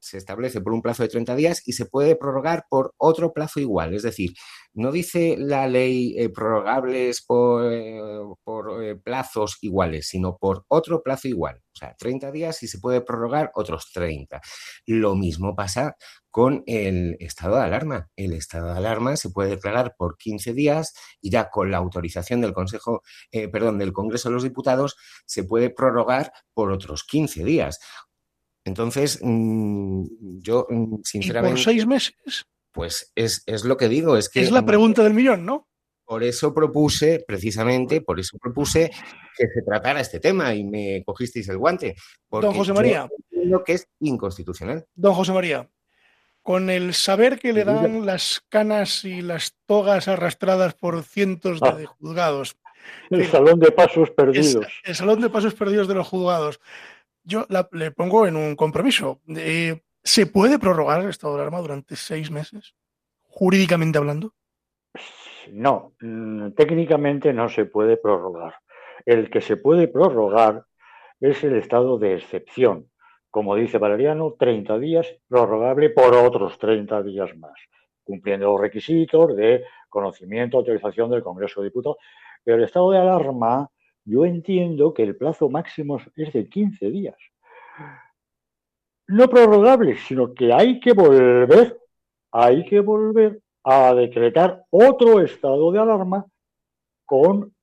se 0.00 0.18
establece 0.18 0.60
por 0.60 0.72
un 0.72 0.82
plazo 0.82 1.02
de 1.02 1.08
30 1.08 1.34
días 1.34 1.62
y 1.66 1.72
se 1.72 1.86
puede 1.86 2.16
prorrogar 2.16 2.64
por 2.68 2.94
otro 2.96 3.32
plazo 3.32 3.60
igual. 3.60 3.94
Es 3.94 4.02
decir, 4.02 4.32
no 4.74 4.92
dice 4.92 5.36
la 5.38 5.66
ley 5.66 6.14
eh, 6.18 6.28
prorrogables 6.28 7.24
por, 7.24 7.64
eh, 7.72 8.96
plazos 9.02 9.58
iguales, 9.62 10.08
sino 10.08 10.36
por 10.36 10.64
otro 10.68 11.02
plazo 11.02 11.28
igual. 11.28 11.62
O 11.74 11.78
sea, 11.78 11.94
30 11.98 12.32
días 12.32 12.62
y 12.62 12.68
se 12.68 12.78
puede 12.78 13.00
prorrogar 13.00 13.50
otros 13.54 13.90
30. 13.92 14.40
Lo 14.86 15.14
mismo 15.14 15.54
pasa 15.54 15.96
con 16.30 16.62
el 16.66 17.16
estado 17.20 17.56
de 17.56 17.62
alarma. 17.62 18.08
El 18.16 18.32
estado 18.32 18.72
de 18.72 18.78
alarma 18.78 19.16
se 19.16 19.30
puede 19.30 19.50
declarar 19.50 19.94
por 19.96 20.16
15 20.16 20.52
días 20.54 20.94
y 21.20 21.30
ya 21.30 21.50
con 21.50 21.70
la 21.70 21.78
autorización 21.78 22.40
del 22.40 22.52
Consejo, 22.52 23.02
eh, 23.32 23.48
perdón, 23.48 23.78
del 23.78 23.92
Congreso 23.92 24.28
de 24.28 24.34
los 24.34 24.42
Diputados 24.44 24.96
se 25.26 25.44
puede 25.44 25.70
prorrogar 25.70 26.32
por 26.54 26.70
otros 26.70 27.04
15 27.04 27.44
días. 27.44 27.80
Entonces, 28.68 29.18
mm, 29.22 30.04
yo 30.40 30.66
sinceramente. 31.02 31.60
¿Y 31.60 31.64
por 31.64 31.72
seis 31.72 31.86
meses? 31.86 32.46
Pues 32.72 33.12
es, 33.16 33.42
es 33.46 33.64
lo 33.64 33.76
que 33.76 33.88
digo, 33.88 34.16
es 34.16 34.28
que... 34.28 34.40
Es 34.40 34.52
la 34.52 34.64
pregunta 34.64 35.02
del 35.02 35.14
millón, 35.14 35.44
¿no? 35.44 35.66
Por 36.04 36.22
eso 36.22 36.54
propuse, 36.54 37.24
precisamente, 37.26 38.00
por 38.00 38.18
eso 38.18 38.38
propuse 38.38 38.90
que 39.36 39.46
se 39.46 39.62
tratara 39.62 40.00
este 40.00 40.20
tema 40.20 40.54
y 40.54 40.64
me 40.64 41.02
cogisteis 41.04 41.48
el 41.48 41.58
guante. 41.58 41.96
Don 42.30 42.54
José 42.54 42.72
María. 42.72 43.08
Lo 43.30 43.62
que 43.62 43.74
es 43.74 43.88
inconstitucional. 44.00 44.86
Don 44.94 45.12
José 45.12 45.32
María, 45.32 45.68
con 46.42 46.70
el 46.70 46.94
saber 46.94 47.38
que 47.38 47.52
le 47.52 47.64
dan 47.64 48.06
las 48.06 48.42
canas 48.48 49.04
y 49.04 49.20
las 49.20 49.54
togas 49.66 50.08
arrastradas 50.08 50.72
por 50.74 51.02
cientos 51.02 51.60
de 51.60 51.68
ah. 51.68 51.86
juzgados. 51.98 52.56
El 53.10 53.26
salón 53.26 53.60
de 53.60 53.70
pasos 53.70 54.10
perdidos. 54.12 54.66
el 54.84 54.94
salón 54.94 55.20
de 55.20 55.28
pasos 55.28 55.54
perdidos 55.54 55.88
de 55.88 55.94
los 55.94 56.08
juzgados. 56.08 56.58
Yo 57.28 57.44
le 57.72 57.90
pongo 57.90 58.26
en 58.26 58.36
un 58.36 58.56
compromiso. 58.56 59.20
Eh, 59.36 59.82
¿Se 60.02 60.24
puede 60.24 60.58
prorrogar 60.58 61.02
el 61.02 61.10
estado 61.10 61.34
de 61.34 61.42
alarma 61.42 61.60
durante 61.60 61.94
seis 61.94 62.30
meses? 62.30 62.74
Jurídicamente 63.24 63.98
hablando. 63.98 64.32
No, 65.52 65.92
mm, 66.00 66.52
técnicamente 66.52 67.34
no 67.34 67.50
se 67.50 67.66
puede 67.66 67.98
prorrogar. 67.98 68.54
El 69.04 69.28
que 69.28 69.42
se 69.42 69.58
puede 69.58 69.88
prorrogar 69.88 70.64
es 71.20 71.44
el 71.44 71.56
estado 71.56 71.98
de 71.98 72.14
excepción. 72.14 72.88
Como 73.30 73.56
dice 73.56 73.76
Valeriano, 73.76 74.34
30 74.38 74.78
días 74.78 75.14
prorrogable 75.28 75.90
por 75.90 76.14
otros 76.14 76.58
30 76.58 77.02
días 77.02 77.36
más, 77.36 77.60
cumpliendo 78.04 78.46
los 78.46 78.60
requisitos 78.62 79.36
de 79.36 79.64
conocimiento, 79.90 80.56
autorización 80.56 81.10
del 81.10 81.22
Congreso 81.22 81.60
de 81.60 81.66
Diputados. 81.66 81.98
Pero 82.42 82.56
el 82.56 82.64
estado 82.64 82.90
de 82.90 82.98
alarma, 83.00 83.68
yo 84.08 84.24
entiendo 84.24 84.94
que 84.94 85.02
el 85.02 85.16
plazo 85.16 85.50
máximo 85.50 85.98
es 86.16 86.32
de 86.32 86.48
15 86.48 86.90
días. 86.90 87.16
No 89.06 89.28
prorrogable, 89.28 89.96
sino 89.98 90.32
que 90.32 90.52
hay 90.52 90.80
que 90.80 90.92
volver, 90.94 91.78
hay 92.32 92.64
que 92.64 92.80
volver 92.80 93.40
a 93.64 93.94
decretar 93.94 94.64
otro 94.70 95.20
estado 95.20 95.70
de 95.72 95.78
alarma 95.78 96.24
con, 97.04 97.54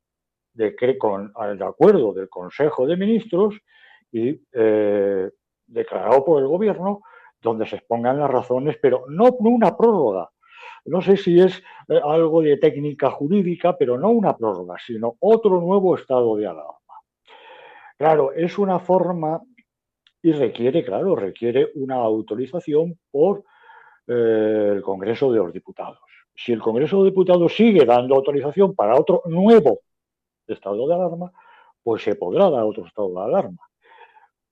de, 0.54 0.76
con 1.00 1.34
el 1.50 1.64
acuerdo 1.64 2.14
del 2.14 2.30
Consejo 2.30 2.86
de 2.86 2.98
Ministros 2.98 3.56
y 4.12 4.40
eh, 4.54 5.32
declarado 5.66 6.24
por 6.24 6.44
el 6.44 6.48
Gobierno, 6.48 7.02
donde 7.42 7.66
se 7.66 7.78
expongan 7.78 8.20
las 8.20 8.30
razones, 8.30 8.78
pero 8.80 9.06
no 9.10 9.36
una 9.40 9.76
prórroga. 9.76 10.30
No 10.86 11.02
sé 11.02 11.18
si 11.18 11.40
es 11.40 11.64
eh, 11.88 12.00
algo 12.04 12.42
de 12.42 12.58
técnica 12.58 13.10
jurídica, 13.10 13.76
pero 13.78 13.98
no 13.98 14.10
una 14.10 14.38
prórroga, 14.38 14.76
sino 14.78 15.16
otro 15.20 15.60
nuevo 15.60 15.96
estado 15.96 16.36
de 16.36 16.46
alarma. 16.46 16.76
Claro, 17.98 18.32
es 18.34 18.58
una 18.60 18.80
forma 18.80 19.42
y 20.22 20.32
requiere, 20.32 20.84
claro, 20.84 21.16
requiere 21.16 21.72
una 21.76 21.96
autorización 21.96 23.00
por 23.12 23.44
eh, 24.08 24.74
el 24.76 24.82
Congreso 24.82 25.32
de 25.32 25.40
los 25.40 25.54
Diputados. 25.54 26.00
Si 26.36 26.52
el 26.52 26.60
Congreso 26.60 27.00
de 27.00 27.10
Diputados 27.10 27.56
sigue 27.56 27.86
dando 27.86 28.16
autorización 28.16 28.76
para 28.76 28.96
otro 28.96 29.22
nuevo 29.26 29.80
estado 30.48 30.88
de 30.88 30.94
alarma, 30.94 31.32
pues 31.82 32.04
se 32.04 32.16
podrá 32.16 32.50
dar 32.50 32.64
otro 32.64 32.86
estado 32.86 33.14
de 33.14 33.22
alarma. 33.22 33.70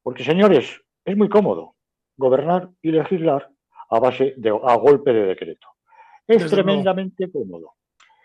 Porque, 0.02 0.24
señores, 0.24 0.82
es 1.06 1.18
muy 1.18 1.30
cómodo 1.30 1.76
gobernar 2.18 2.70
y 2.82 2.92
legislar 2.92 3.50
a 3.90 4.00
base 4.00 4.34
de 4.38 4.50
a 4.50 4.76
golpe 4.76 5.12
de 5.12 5.26
decreto. 5.26 5.73
Es 6.28 6.50
tremendamente 6.50 7.30
cómodo. 7.32 7.74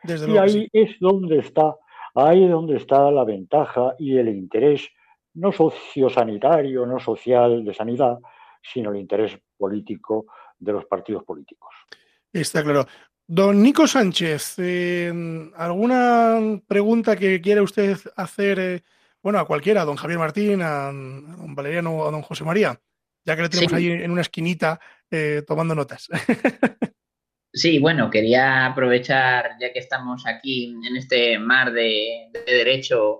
y 0.04 0.36
ahí 0.36 0.68
es 0.72 0.96
donde 1.00 1.38
está, 1.38 1.74
ahí 2.14 2.44
es 2.44 2.50
donde 2.50 2.76
está 2.76 3.10
la 3.10 3.24
ventaja 3.24 3.94
y 3.98 4.16
el 4.16 4.28
interés 4.28 4.88
no 5.34 5.52
sociosanitario, 5.52 6.86
no 6.86 6.98
social 6.98 7.64
de 7.64 7.74
sanidad, 7.74 8.18
sino 8.62 8.90
el 8.90 8.98
interés 8.98 9.38
político 9.56 10.26
de 10.58 10.72
los 10.72 10.84
partidos 10.86 11.24
políticos. 11.24 11.74
Está 12.32 12.62
claro. 12.62 12.86
Don 13.26 13.62
Nico 13.62 13.86
Sánchez, 13.86 14.54
eh, 14.58 15.12
¿alguna 15.56 16.60
pregunta 16.66 17.14
que 17.14 17.40
quiera 17.40 17.62
usted 17.62 17.98
hacer, 18.16 18.58
eh, 18.58 18.82
bueno, 19.22 19.38
a 19.38 19.44
cualquiera, 19.44 19.82
a 19.82 19.84
don 19.84 19.96
Javier 19.96 20.18
Martín, 20.18 20.62
a, 20.62 20.86
don 20.86 21.54
Valeriano 21.54 21.92
o 21.92 22.08
a 22.08 22.10
don 22.10 22.22
José 22.22 22.44
María? 22.44 22.80
Ya 23.24 23.36
que 23.36 23.42
le 23.42 23.48
tenemos 23.50 23.74
ahí 23.74 23.90
en 23.90 24.10
una 24.10 24.22
esquinita 24.22 24.80
eh, 25.10 25.42
tomando 25.46 25.74
notas. 25.74 26.08
Sí, 27.58 27.80
bueno, 27.80 28.08
quería 28.08 28.66
aprovechar, 28.66 29.56
ya 29.60 29.72
que 29.72 29.80
estamos 29.80 30.24
aquí 30.28 30.76
en 30.86 30.96
este 30.96 31.40
mar 31.40 31.72
de, 31.72 32.30
derecho, 32.46 33.18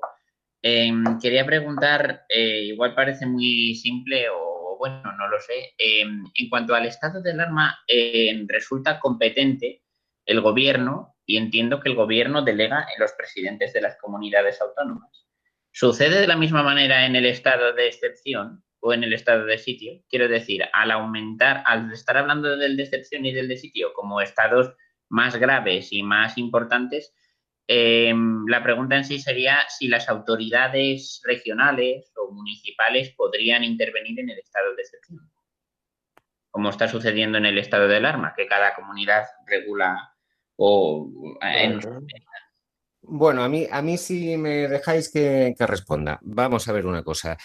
em, 0.63 1.19
quería 1.21 1.45
preguntar, 1.45 2.25
igual 2.29 2.95
parece 2.95 3.27
muy 3.27 3.75
simple 3.75 4.29
o 4.31 4.77
bueno, 4.79 5.11
no 5.19 5.27
lo 5.27 5.41
sé. 5.41 5.75
Em, 5.77 6.25
en 6.37 6.49
cuanto 6.49 6.73
al 6.77 6.87
estado 6.87 7.21
de 7.21 7.33
alarma, 7.33 7.81
em, 7.89 8.47
resulta 8.49 9.01
competente 9.01 9.83
el 10.25 10.41
gobierno 10.41 11.17
y 11.27 11.37
entiendo 11.37 11.81
que 11.81 11.89
el 11.89 11.97
gobierno 11.97 12.43
delega 12.43 12.87
en 12.95 13.01
los 13.01 13.13
presidentes 13.15 13.73
de 13.73 13.81
las 13.81 13.97
comunidades 13.99 14.61
autónomas. 14.61 15.27
¿Sucede 15.73 16.21
de 16.21 16.29
la 16.29 16.37
misma 16.37 16.63
manera 16.63 17.07
en 17.07 17.17
el 17.17 17.27
estado 17.27 17.73
de 17.73 17.89
excepción 17.89 18.63
o 18.81 18.93
en 18.93 19.05
el 19.05 19.13
estado 19.13 19.45
de 19.45 19.59
sitio? 19.59 20.03
Quiero 20.09 20.29
decir, 20.29 20.65
al 20.73 20.91
aumentar, 20.91 21.63
al 21.67 21.93
estar 21.93 22.17
hablando 22.17 22.57
del 22.57 22.77
de 22.77 22.83
excepción 22.85 23.25
y 23.27 23.33
del 23.33 23.49
de 23.49 23.57
sitio 23.57 23.93
como 23.95 24.21
estados 24.21 24.75
más 25.09 25.37
graves 25.37 25.93
y 25.93 26.03
más 26.03 26.39
importantes, 26.39 27.15
Em, 27.71 28.47
la 28.47 28.63
pregunta 28.63 28.97
en 28.97 29.05
sí 29.05 29.19
sería 29.21 29.59
si 29.69 29.89
las 29.89 30.09
autoridades 30.09 31.21
regionales 31.23 32.11
o 32.17 32.33
municipales 32.33 33.11
podrían 33.15 33.63
intervenir 33.63 34.19
en 34.21 34.31
el 34.31 34.39
estado 34.39 34.75
de 34.75 34.81
excepción, 34.81 35.31
como 36.51 36.71
está 36.71 36.89
sucediendo 36.89 37.37
en 37.37 37.45
el 37.45 37.59
estado 37.59 37.87
de 37.87 37.99
alarma, 37.99 38.33
que 38.35 38.47
cada 38.47 38.75
comunidad 38.75 39.27
regula 39.47 40.15
o 40.57 41.11
en, 41.43 41.79
bueno, 43.11 43.43
a 43.43 43.49
mí, 43.49 43.67
a 43.71 43.81
mí 43.81 43.97
si 43.97 44.37
me 44.37 44.69
dejáis 44.69 45.11
que, 45.11 45.55
responda. 45.61 46.19
Vamos 46.23 46.69
a 46.69 46.73
ver 46.73 46.85
una 46.85 47.03
cosa. 47.03 47.39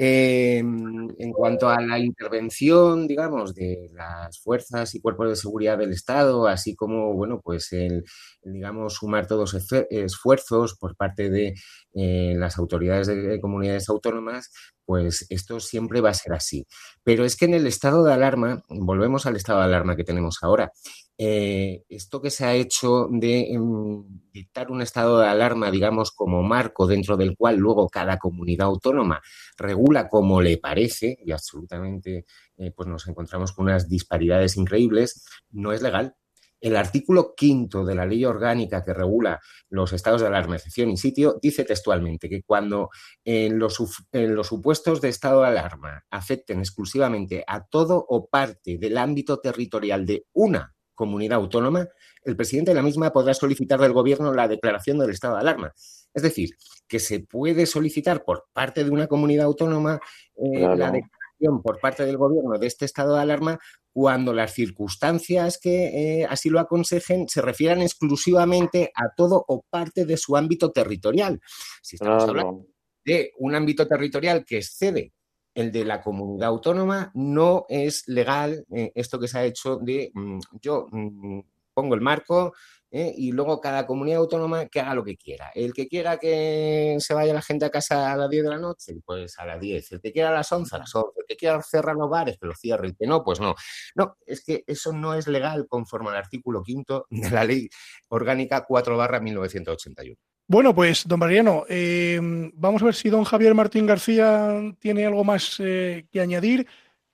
Em, 0.00 1.08
en 1.18 1.32
cuanto 1.32 1.68
a 1.68 1.80
la 1.80 1.98
intervención, 1.98 3.08
digamos, 3.08 3.52
de 3.52 3.90
las 3.92 4.38
fuerzas 4.40 4.94
y 4.94 5.00
cuerpos 5.00 5.28
de 5.30 5.34
seguridad 5.36 5.76
del 5.76 5.90
Estado, 5.92 6.46
así 6.46 6.76
como, 6.76 7.14
bueno, 7.14 7.40
pues 7.42 7.72
el, 7.72 8.04
digamos, 8.42 8.94
sumar 8.94 9.26
todos 9.26 9.54
esfuerzos 9.90 10.76
por 10.78 10.94
parte 10.94 11.30
de 11.30 11.54
eh, 11.94 12.34
las 12.36 12.58
autoridades 12.58 13.08
de 13.08 13.40
comunidades 13.40 13.88
autónomas, 13.88 14.52
pues 14.88 15.26
esto 15.28 15.60
siempre 15.60 16.00
va 16.00 16.08
a 16.08 16.14
ser 16.14 16.32
así. 16.32 16.66
Pero 17.04 17.26
es 17.26 17.36
que 17.36 17.44
en 17.44 17.52
el 17.52 17.66
estado 17.66 18.02
de 18.04 18.14
alarma, 18.14 18.62
volvemos 18.70 19.26
al 19.26 19.36
estado 19.36 19.58
de 19.58 19.66
alarma 19.66 19.96
que 19.96 20.02
tenemos 20.02 20.38
ahora, 20.40 20.72
eh, 21.18 21.84
esto 21.90 22.22
que 22.22 22.30
se 22.30 22.46
ha 22.46 22.54
hecho 22.54 23.06
de 23.10 23.52
em, 23.52 24.02
dictar 24.32 24.70
un 24.70 24.80
estado 24.80 25.20
de 25.20 25.28
alarma, 25.28 25.70
digamos, 25.70 26.10
como 26.10 26.42
marco 26.42 26.86
dentro 26.86 27.18
del 27.18 27.36
cual 27.36 27.56
luego 27.58 27.86
cada 27.90 28.16
comunidad 28.16 28.68
autónoma 28.68 29.20
regula 29.58 30.08
como 30.08 30.40
le 30.40 30.56
parece, 30.56 31.18
y 31.22 31.32
absolutamente 31.32 32.24
eh, 32.56 32.72
pues 32.74 32.88
nos 32.88 33.06
encontramos 33.08 33.52
con 33.52 33.66
unas 33.66 33.90
disparidades 33.90 34.56
increíbles, 34.56 35.22
no 35.50 35.74
es 35.74 35.82
legal. 35.82 36.14
El 36.60 36.76
artículo 36.76 37.34
quinto 37.36 37.84
de 37.84 37.94
la 37.94 38.06
ley 38.06 38.24
orgánica 38.24 38.84
que 38.84 38.92
regula 38.92 39.40
los 39.68 39.92
estados 39.92 40.20
de 40.20 40.26
alarma, 40.26 40.56
excepción 40.56 40.90
y 40.90 40.96
sitio 40.96 41.38
dice 41.40 41.64
textualmente 41.64 42.28
que 42.28 42.42
cuando 42.42 42.90
en 43.24 43.58
los, 43.58 43.78
en 44.12 44.34
los, 44.34 44.48
supuestos 44.48 45.00
de 45.00 45.08
estado 45.08 45.42
de 45.42 45.48
alarma 45.48 46.04
afecten 46.10 46.58
exclusivamente 46.58 47.44
a 47.46 47.64
todo 47.64 48.04
o 48.08 48.26
parte 48.26 48.78
del 48.78 48.98
ámbito 48.98 49.38
territorial 49.38 50.04
de 50.04 50.26
una 50.32 50.74
comunidad 50.94 51.38
autónoma, 51.38 51.86
el 52.24 52.36
presidente 52.36 52.72
de 52.72 52.74
la 52.74 52.82
misma 52.82 53.12
podrá 53.12 53.32
solicitar 53.32 53.80
del 53.80 53.92
gobierno 53.92 54.34
la 54.34 54.48
declaración 54.48 54.98
del 54.98 55.10
estado 55.10 55.34
de 55.34 55.40
alarma. 55.42 55.72
Es 56.12 56.22
decir, 56.22 56.50
que 56.88 56.98
se 56.98 57.20
puede 57.20 57.66
solicitar 57.66 58.24
por 58.24 58.46
parte 58.52 58.82
de 58.82 58.90
una 58.90 59.06
comunidad 59.06 59.46
autónoma 59.46 60.00
eh, 60.34 60.60
la 60.60 60.90
declaración 60.90 61.17
por 61.62 61.80
parte 61.80 62.04
del 62.04 62.16
gobierno 62.16 62.58
de 62.58 62.66
este 62.66 62.84
estado 62.84 63.14
de 63.14 63.22
alarma 63.22 63.58
cuando 63.92 64.32
las 64.32 64.52
circunstancias 64.52 65.58
que 65.60 66.20
eh, 66.20 66.26
así 66.28 66.50
lo 66.50 66.60
aconsejen 66.60 67.28
se 67.28 67.42
refieran 67.42 67.82
exclusivamente 67.82 68.90
a 68.94 69.14
todo 69.16 69.44
o 69.48 69.64
parte 69.68 70.04
de 70.04 70.16
su 70.16 70.36
ámbito 70.36 70.70
territorial. 70.70 71.40
Si 71.82 71.96
estamos 71.96 72.24
hablando 72.24 72.66
de 73.04 73.32
un 73.38 73.54
ámbito 73.54 73.86
territorial 73.86 74.44
que 74.44 74.58
excede 74.58 75.12
el 75.54 75.72
de 75.72 75.84
la 75.84 76.00
comunidad 76.00 76.50
autónoma, 76.50 77.10
no 77.14 77.66
es 77.68 78.06
legal 78.06 78.64
eh, 78.70 78.92
esto 78.94 79.18
que 79.18 79.28
se 79.28 79.38
ha 79.38 79.44
hecho 79.44 79.76
de 79.76 80.10
mm, 80.14 80.38
yo 80.60 80.86
mm, 80.90 81.40
pongo 81.74 81.94
el 81.94 82.00
marco, 82.00 82.54
¿eh? 82.90 83.12
y 83.16 83.32
luego 83.32 83.60
cada 83.60 83.86
comunidad 83.86 84.20
autónoma 84.20 84.66
que 84.66 84.80
haga 84.80 84.94
lo 84.94 85.04
que 85.04 85.16
quiera. 85.16 85.50
El 85.54 85.72
que 85.72 85.88
quiera 85.88 86.18
que 86.18 86.96
se 87.00 87.14
vaya 87.14 87.34
la 87.34 87.42
gente 87.42 87.64
a 87.64 87.70
casa 87.70 88.12
a 88.12 88.16
las 88.16 88.30
10 88.30 88.44
de 88.44 88.50
la 88.50 88.58
noche, 88.58 88.94
pues 89.04 89.38
a 89.38 89.46
las 89.46 89.60
10. 89.60 89.92
El 89.92 90.00
que 90.00 90.12
quiera 90.12 90.30
a 90.30 90.32
las 90.32 90.50
11, 90.50 90.76
a 90.76 90.78
las 90.78 90.94
11. 90.94 91.20
El 91.20 91.26
que 91.26 91.36
quiera 91.36 91.62
cerrar 91.62 91.96
los 91.96 92.10
bares, 92.10 92.38
que 92.38 92.46
lo 92.46 92.54
cierre. 92.54 92.88
El 92.88 92.96
que 92.96 93.06
no, 93.06 93.22
pues 93.22 93.40
no. 93.40 93.54
No, 93.94 94.16
es 94.26 94.42
que 94.44 94.64
eso 94.66 94.92
no 94.92 95.14
es 95.14 95.26
legal 95.26 95.66
conforme 95.68 96.10
al 96.10 96.16
artículo 96.16 96.62
quinto 96.62 97.06
de 97.10 97.30
la 97.30 97.44
ley 97.44 97.68
orgánica 98.08 98.64
4 98.64 98.96
barra 98.96 99.20
1981. 99.20 100.16
Bueno, 100.50 100.74
pues, 100.74 101.06
don 101.06 101.20
Mariano, 101.20 101.64
eh, 101.68 102.18
vamos 102.54 102.80
a 102.80 102.86
ver 102.86 102.94
si 102.94 103.10
don 103.10 103.24
Javier 103.24 103.54
Martín 103.54 103.84
García 103.84 104.74
tiene 104.78 105.04
algo 105.04 105.22
más 105.22 105.56
eh, 105.58 106.06
que 106.10 106.22
añadir 106.22 106.66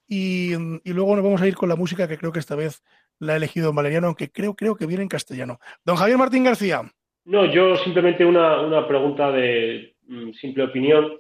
y, 0.07 0.55
luego 0.85 1.17
nos 1.17 1.25
vamos 1.25 1.41
a 1.41 1.49
ir 1.49 1.57
con 1.57 1.69
la 1.69 1.77
música 1.77 2.07
que 2.07 2.19
creo 2.19 2.31
que 2.31 2.39
esta 2.39 2.55
vez 2.55 2.83
la 3.19 3.35
ha 3.35 3.37
elegido 3.37 3.67
don 3.67 3.77
Valeriano, 3.77 4.09
aunque 4.09 4.31
creo, 4.31 4.55
creo 4.55 4.77
que 4.77 4.87
viene 4.87 5.03
en 5.03 5.09
castellano. 5.09 5.59
Don 5.85 5.97
Javier 5.97 6.19
Martín 6.19 6.45
García. 6.45 6.83
No, 7.25 7.47
yo 7.47 7.77
simplemente 7.77 8.25
una, 8.25 8.61
una 8.61 8.87
pregunta 8.87 9.31
de 9.31 9.97
mm, 10.07 10.33
simple 10.33 10.65
opinión 10.65 11.19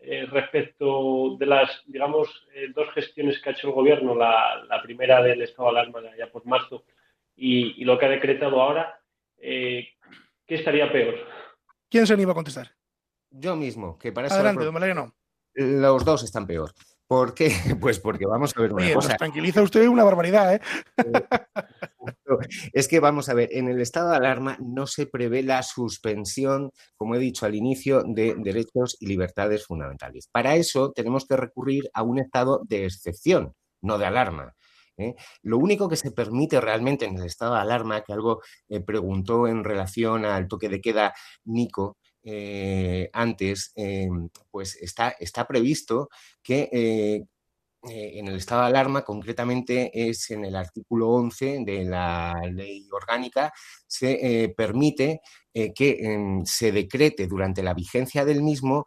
eh, 0.00 0.26
respecto 0.26 1.36
de 1.38 1.46
las, 1.46 1.70
digamos, 1.86 2.28
eh, 2.54 2.72
dos 2.74 2.88
gestiones 2.94 3.40
que 3.40 3.50
ha 3.50 3.52
hecho 3.52 3.68
el 3.68 3.74
gobierno, 3.74 4.14
la, 4.14 4.64
la 4.68 4.82
primera 4.82 5.22
del 5.22 5.42
estado 5.42 5.70
de 5.72 5.78
alarma 5.78 6.00
ya 6.18 6.30
por 6.30 6.44
marzo 6.44 6.84
y, 7.36 7.80
y, 7.80 7.84
lo 7.84 7.98
que 7.98 8.06
ha 8.06 8.08
decretado 8.08 8.60
ahora, 8.60 9.00
eh, 9.38 9.90
¿qué 10.46 10.56
estaría 10.56 10.90
peor? 10.90 11.14
¿Quién 11.88 12.06
se 12.06 12.14
anima 12.14 12.32
a 12.32 12.34
contestar? 12.34 12.72
Yo 13.30 13.54
mismo, 13.54 13.96
que 13.96 14.10
para 14.10 14.26
eso... 14.26 14.34
Adelante, 14.36 14.64
don 14.64 14.74
Valeriano. 14.74 15.14
Los 15.54 16.04
dos 16.04 16.24
están 16.24 16.46
peor. 16.46 16.72
¿Por 17.12 17.34
qué? 17.34 17.50
Pues 17.78 18.00
porque 18.00 18.24
vamos 18.24 18.54
a 18.56 18.62
ver 18.62 18.72
una 18.72 18.84
Oye, 18.84 18.94
cosa. 18.94 19.08
Nos 19.08 19.18
tranquiliza 19.18 19.60
usted 19.60 19.86
una 19.86 20.02
barbaridad, 20.02 20.54
¿eh? 20.54 20.60
Es 22.72 22.88
que 22.88 23.00
vamos 23.00 23.28
a 23.28 23.34
ver, 23.34 23.50
en 23.52 23.68
el 23.68 23.82
estado 23.82 24.08
de 24.08 24.16
alarma 24.16 24.56
no 24.60 24.86
se 24.86 25.06
prevé 25.06 25.42
la 25.42 25.62
suspensión, 25.62 26.70
como 26.96 27.14
he 27.14 27.18
dicho 27.18 27.44
al 27.44 27.54
inicio, 27.54 28.02
de 28.02 28.34
derechos 28.38 28.96
y 28.98 29.08
libertades 29.08 29.66
fundamentales. 29.66 30.26
Para 30.32 30.56
eso 30.56 30.92
tenemos 30.92 31.26
que 31.26 31.36
recurrir 31.36 31.90
a 31.92 32.02
un 32.02 32.18
estado 32.18 32.62
de 32.66 32.86
excepción, 32.86 33.52
no 33.82 33.98
de 33.98 34.06
alarma. 34.06 34.54
¿eh? 34.96 35.14
Lo 35.42 35.58
único 35.58 35.90
que 35.90 35.96
se 35.96 36.12
permite 36.12 36.62
realmente 36.62 37.04
en 37.04 37.18
el 37.18 37.26
estado 37.26 37.54
de 37.54 37.60
alarma, 37.60 38.00
que 38.00 38.14
algo 38.14 38.40
eh, 38.70 38.80
preguntó 38.80 39.46
en 39.48 39.64
relación 39.64 40.24
al 40.24 40.48
toque 40.48 40.70
de 40.70 40.80
queda 40.80 41.12
Nico, 41.44 41.98
eh, 42.24 43.10
antes, 43.12 43.72
eh, 43.74 44.08
pues 44.50 44.76
está, 44.76 45.10
está, 45.18 45.46
previsto 45.46 46.08
que 46.42 46.68
eh, 46.72 47.24
en 47.84 48.28
el 48.28 48.36
estado 48.36 48.62
de 48.62 48.68
alarma, 48.68 49.02
concretamente 49.02 49.90
es 50.08 50.30
en 50.30 50.44
el 50.44 50.54
artículo 50.54 51.08
11 51.10 51.64
de 51.64 51.84
la 51.84 52.40
ley 52.52 52.88
orgánica, 52.92 53.52
se 53.88 54.54
permite 54.56 55.20
que 55.52 55.98
em, 56.00 56.44
se 56.44 56.70
decrete 56.70 57.26
durante 57.26 57.62
la 57.62 57.74
vigencia 57.74 58.24
del 58.24 58.42
mismo 58.42 58.86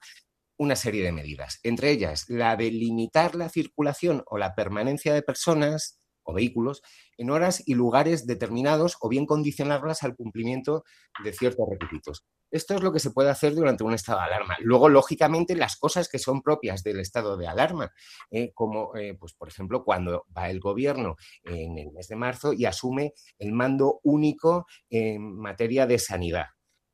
una 0.58 0.78
serie 0.78 1.04
de 1.04 1.12
medidas, 1.12 1.60
entre 1.64 1.92
ellas 1.92 2.26
la 2.30 2.56
de 2.56 2.72
limitar 2.72 3.36
la 3.36 3.50
circulación 3.50 4.24
o 4.28 4.38
la 4.38 4.56
permanencia 4.56 5.14
de 5.14 5.22
personas 5.22 6.00
o 6.26 6.34
vehículos 6.34 6.82
en 7.18 7.30
horas 7.30 7.64
y 7.66 7.76
lugares 7.76 8.28
determinados 8.28 8.98
o 9.00 9.10
bien 9.10 9.26
condicionarlas 9.26 10.04
al 10.04 10.16
cumplimiento 10.16 10.84
de 11.24 11.32
ciertos 11.32 11.66
requisitos. 11.70 12.26
Esto 12.52 12.76
es 12.76 12.82
lo 12.82 12.92
que 12.92 13.00
se 13.00 13.12
puede 13.12 13.30
hacer 13.30 13.54
durante 13.56 13.84
un 13.84 13.94
estado 13.94 14.20
de 14.20 14.26
alarma. 14.26 14.56
Luego, 14.62 14.90
lógicamente, 14.90 15.56
las 15.56 15.78
cosas 15.78 16.10
que 16.10 16.20
son 16.20 16.42
propias 16.42 16.84
del 16.84 17.00
estado 17.00 17.38
de 17.38 17.48
alarma, 17.48 17.92
eh, 18.32 18.52
como, 18.54 18.96
eh, 18.96 19.16
pues, 19.20 19.34
por 19.34 19.48
ejemplo, 19.48 19.84
cuando 19.84 20.26
va 20.36 20.50
el 20.50 20.60
gobierno 20.60 21.16
en 21.44 21.78
el 21.78 21.92
mes 21.92 22.08
de 22.08 22.16
marzo 22.16 22.54
y 22.54 22.66
asume 22.66 23.14
el 23.40 23.52
mando 23.52 24.00
único 24.04 24.68
en 24.90 25.38
materia 25.38 25.86
de 25.86 26.00
sanidad. 26.00 26.46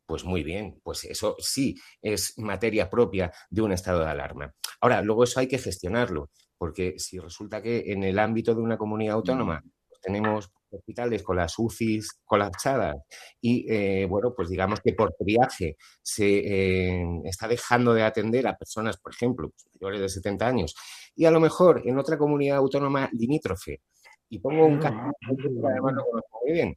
Pues 0.06 0.26
muy 0.26 0.44
bien, 0.44 0.80
pues 0.84 1.06
eso 1.06 1.36
sí 1.40 1.76
es 2.02 2.34
materia 2.38 2.90
propia 2.90 3.32
de 3.50 3.62
un 3.62 3.72
estado 3.72 4.00
de 4.00 4.10
alarma. 4.10 4.54
Ahora, 4.82 5.02
luego 5.02 5.24
eso 5.24 5.40
hay 5.40 5.48
que 5.48 5.58
gestionarlo, 5.58 6.32
porque 6.62 7.00
si 7.00 7.18
resulta 7.18 7.60
que 7.60 7.92
en 7.92 8.04
el 8.04 8.20
ámbito 8.20 8.54
de 8.54 8.62
una 8.62 8.78
comunidad 8.78 9.16
autónoma 9.16 9.64
pues, 9.90 10.00
tenemos 10.00 10.52
hospitales 10.70 11.24
con 11.24 11.38
las 11.38 11.58
UCIs 11.58 12.20
colapsadas 12.24 12.98
y, 13.42 13.66
eh, 13.68 14.06
bueno, 14.06 14.32
pues 14.36 14.48
digamos 14.48 14.80
que 14.80 14.94
por 14.94 15.12
triaje 15.16 15.76
se 16.04 16.38
eh, 16.38 17.04
está 17.24 17.48
dejando 17.48 17.96
de 17.96 18.04
atender 18.04 18.46
a 18.46 18.56
personas, 18.56 18.98
por 18.98 19.12
ejemplo, 19.12 19.50
pues, 19.50 19.66
mayores 19.82 20.02
de 20.02 20.10
70 20.10 20.48
años 20.48 20.76
y 21.16 21.26
a 21.26 21.32
lo 21.32 21.40
mejor 21.40 21.82
en 21.84 21.98
otra 21.98 22.20
comunidad 22.20 22.58
autónoma 22.58 23.10
limítrofe. 23.12 23.82
Y 24.30 24.38
pongo 24.38 24.64
un 24.64 24.78
caso, 24.78 24.98
además 24.98 25.94
lo 25.96 26.06
conozco 26.06 26.40
muy 26.44 26.54
bien, 26.54 26.76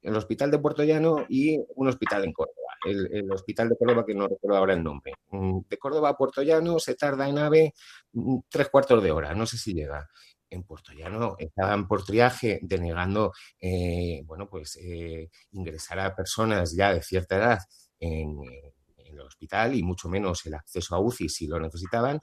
el 0.00 0.16
hospital 0.16 0.50
de 0.50 0.60
Puerto 0.60 0.82
Llano 0.82 1.26
y 1.28 1.62
un 1.74 1.88
hospital 1.88 2.24
en 2.24 2.32
Córdoba. 2.32 2.65
El, 2.86 3.30
hospital 3.30 3.68
de 3.68 3.76
Córdoba, 3.76 4.04
que 4.06 4.14
no 4.14 4.28
recuerdo 4.28 4.56
ahora 4.56 4.74
el 4.74 4.82
nombre. 4.82 5.12
Mm, 5.30 5.60
de 5.68 5.78
Córdoba 5.78 6.10
a 6.10 6.16
Puerto 6.16 6.42
Llano 6.42 6.78
se 6.78 6.94
tarda 6.94 7.28
en 7.28 7.38
AVE 7.38 7.74
mm, 8.12 8.38
tres 8.48 8.68
cuartos 8.68 9.02
de 9.02 9.10
hora, 9.10 9.34
no 9.34 9.46
sé 9.46 9.58
si 9.58 9.74
llega 9.74 10.08
en 10.50 10.62
Puerto 10.64 10.92
Llano 10.92 11.36
estaban 11.38 11.86
por 11.88 12.04
triaje 12.04 12.58
denegando, 12.62 13.32
eh, 13.60 14.22
bueno, 14.24 14.48
pues 14.48 14.76
eh, 14.80 15.30
ingresar 15.52 15.98
a 16.00 16.14
personas 16.14 16.74
ya 16.74 16.92
de 16.92 17.02
cierta 17.02 17.36
edad 17.36 17.58
en, 18.00 18.38
el 18.96 19.20
hospital 19.20 19.74
y 19.74 19.82
mucho 19.82 20.08
menos 20.08 20.44
el 20.46 20.54
acceso 20.54 20.94
a 20.94 21.00
UCI 21.00 21.28
si 21.28 21.46
lo 21.46 21.60
necesitaban. 21.60 22.20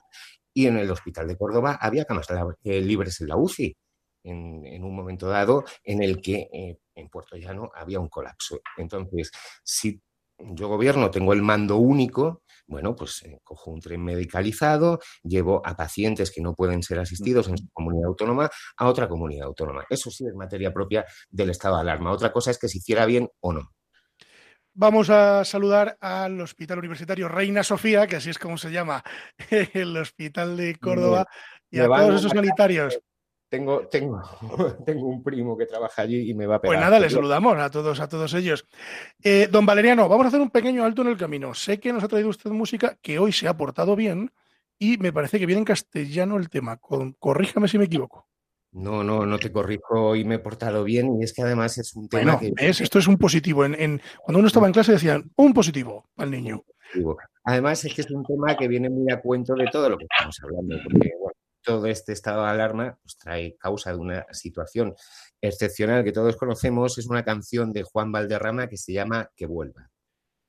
Y 0.52 0.66
en 0.66 0.78
el 0.78 0.90
hospital 0.90 1.26
de 1.26 1.36
Córdoba 1.36 1.78
había 1.80 2.04
camas 2.04 2.28
eh, 2.62 2.80
libres 2.80 3.20
en 3.20 3.28
la 3.28 3.36
UCI. 3.36 3.76
En, 4.22 4.84
un 4.84 4.94
momento 4.94 5.28
dado 5.28 5.64
en 5.82 6.02
el 6.02 6.20
que 6.22 6.48
en 6.94 7.08
Puerto 7.10 7.36
Llano 7.36 7.70
había 7.74 8.00
un 8.00 8.08
colapso. 8.08 8.60
Entonces, 8.78 9.30
si 9.62 10.00
yo 10.38 10.68
gobierno 10.68 11.10
tengo 11.10 11.32
el 11.32 11.42
mando 11.42 11.76
único, 11.76 12.42
bueno, 12.66 12.94
pues 12.94 13.22
eh, 13.24 13.38
cojo 13.42 13.70
un 13.70 13.80
tren 13.80 14.02
medicalizado, 14.02 15.00
llevo 15.22 15.62
a 15.64 15.76
pacientes 15.76 16.30
que 16.30 16.40
no 16.40 16.54
pueden 16.54 16.82
ser 16.82 16.98
asistidos 16.98 17.48
en 17.48 17.58
su 17.58 17.68
comunidad 17.72 18.08
autónoma 18.08 18.50
a 18.76 18.88
otra 18.88 19.08
comunidad 19.08 19.46
autónoma. 19.46 19.84
Eso 19.88 20.10
sí 20.10 20.26
es 20.26 20.34
materia 20.34 20.72
propia 20.72 21.04
del 21.30 21.50
estado 21.50 21.76
de 21.76 21.82
alarma. 21.82 22.12
Otra 22.12 22.32
cosa 22.32 22.50
es 22.50 22.58
que 22.58 22.68
se 22.68 22.78
hiciera 22.78 23.06
bien 23.06 23.28
o 23.40 23.52
no. 23.52 23.70
Vamos 24.76 25.08
a 25.08 25.44
saludar 25.44 25.96
al 26.00 26.40
Hospital 26.40 26.80
Universitario 26.80 27.28
Reina 27.28 27.62
Sofía, 27.62 28.08
que 28.08 28.16
así 28.16 28.30
es 28.30 28.38
como 28.38 28.58
se 28.58 28.72
llama 28.72 29.04
el 29.72 29.96
Hospital 29.96 30.56
de 30.56 30.74
Córdoba, 30.76 31.26
y 31.70 31.78
a 31.78 31.86
todos 31.86 32.16
esos 32.16 32.32
sanitarios. 32.32 32.98
Tengo, 33.48 33.86
tengo, 33.88 34.20
tengo, 34.86 35.06
un 35.06 35.22
primo 35.22 35.56
que 35.56 35.66
trabaja 35.66 36.02
allí 36.02 36.30
y 36.30 36.34
me 36.34 36.46
va 36.46 36.56
a 36.56 36.60
pegar. 36.60 36.76
Pues 36.76 36.80
nada, 36.80 36.98
le 36.98 37.10
saludamos 37.10 37.56
a 37.58 37.70
todos, 37.70 38.00
a 38.00 38.08
todos 38.08 38.34
ellos. 38.34 38.66
Eh, 39.22 39.48
don 39.50 39.66
Valeriano, 39.66 40.08
vamos 40.08 40.24
a 40.24 40.28
hacer 40.28 40.40
un 40.40 40.50
pequeño 40.50 40.84
alto 40.84 41.02
en 41.02 41.08
el 41.08 41.16
camino. 41.16 41.54
Sé 41.54 41.78
que 41.78 41.92
nos 41.92 42.02
ha 42.02 42.08
traído 42.08 42.30
usted 42.30 42.50
música 42.50 42.96
que 43.00 43.18
hoy 43.18 43.32
se 43.32 43.46
ha 43.46 43.56
portado 43.56 43.94
bien 43.94 44.32
y 44.78 44.98
me 44.98 45.12
parece 45.12 45.38
que 45.38 45.46
viene 45.46 45.60
en 45.60 45.66
castellano 45.66 46.36
el 46.36 46.48
tema. 46.48 46.78
Con, 46.78 47.12
corríjame 47.12 47.68
si 47.68 47.78
me 47.78 47.84
equivoco. 47.84 48.28
No, 48.72 49.04
no, 49.04 49.24
no 49.24 49.38
te 49.38 49.52
corrijo 49.52 50.16
y 50.16 50.24
me 50.24 50.36
he 50.36 50.38
portado 50.40 50.82
bien 50.82 51.20
y 51.20 51.24
es 51.24 51.32
que 51.32 51.42
además 51.42 51.78
es 51.78 51.94
un 51.94 52.08
tema 52.08 52.36
bueno, 52.36 52.54
que... 52.56 52.68
Es, 52.68 52.80
esto 52.80 52.98
es 52.98 53.06
un 53.06 53.18
positivo. 53.18 53.64
En, 53.64 53.74
en, 53.80 54.02
cuando 54.20 54.40
uno 54.40 54.48
estaba 54.48 54.66
en 54.66 54.72
clase 54.72 54.90
decían 54.90 55.30
un 55.36 55.54
positivo 55.54 56.08
al 56.16 56.32
niño. 56.32 56.64
Además 57.44 57.84
es 57.84 57.94
que 57.94 58.00
es 58.00 58.10
un 58.10 58.24
tema 58.24 58.56
que 58.56 58.68
viene 58.68 58.88
muy 58.88 59.12
a 59.12 59.20
cuento 59.20 59.54
de 59.54 59.66
todo 59.70 59.90
lo 59.90 59.98
que 59.98 60.06
estamos 60.10 60.40
hablando, 60.42 60.76
porque 60.84 61.10
bueno, 61.20 61.38
todo 61.64 61.86
este 61.86 62.12
estado 62.12 62.44
de 62.44 62.50
alarma 62.50 62.98
pues, 63.02 63.16
trae 63.16 63.56
causa 63.56 63.90
de 63.90 63.96
una 63.96 64.26
situación 64.30 64.94
excepcional 65.40 66.04
que 66.04 66.12
todos 66.12 66.36
conocemos. 66.36 66.98
Es 66.98 67.06
una 67.06 67.24
canción 67.24 67.72
de 67.72 67.82
Juan 67.82 68.12
Valderrama 68.12 68.68
que 68.68 68.76
se 68.76 68.92
llama 68.92 69.30
Que 69.34 69.46
vuelva. 69.46 69.90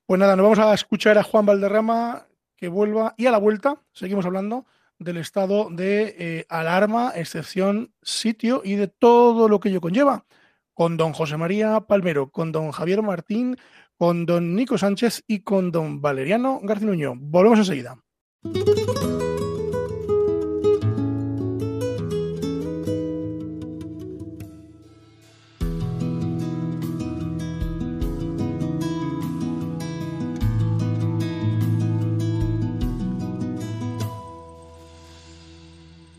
Pues 0.05 0.19
nada, 0.19 0.35
nos 0.35 0.43
vamos 0.43 0.59
a 0.59 0.73
escuchar 0.73 1.17
a 1.17 1.23
Juan 1.23 1.45
Valderrama 1.45 2.27
que 2.55 2.67
vuelva 2.67 3.15
y 3.17 3.25
a 3.25 3.31
la 3.31 3.39
vuelta 3.39 3.81
seguimos 3.91 4.25
hablando 4.25 4.65
del 4.99 5.17
estado 5.17 5.69
de 5.69 6.15
eh, 6.17 6.45
alarma, 6.49 7.11
excepción, 7.15 7.93
sitio 8.01 8.61
y 8.63 8.75
de 8.75 8.87
todo 8.87 9.49
lo 9.49 9.59
que 9.59 9.69
ello 9.69 9.81
conlleva. 9.81 10.25
Con 10.73 10.97
don 10.97 11.13
José 11.13 11.37
María 11.37 11.81
Palmero, 11.81 12.29
con 12.31 12.51
don 12.51 12.71
Javier 12.71 13.01
Martín, 13.01 13.57
con 13.97 14.25
don 14.25 14.55
Nico 14.55 14.77
Sánchez 14.77 15.23
y 15.25 15.39
con 15.39 15.71
don 15.71 16.01
Valeriano 16.01 16.59
García 16.63 16.87
Nuño. 16.87 17.13
Volvemos 17.17 17.59
enseguida. 17.59 17.97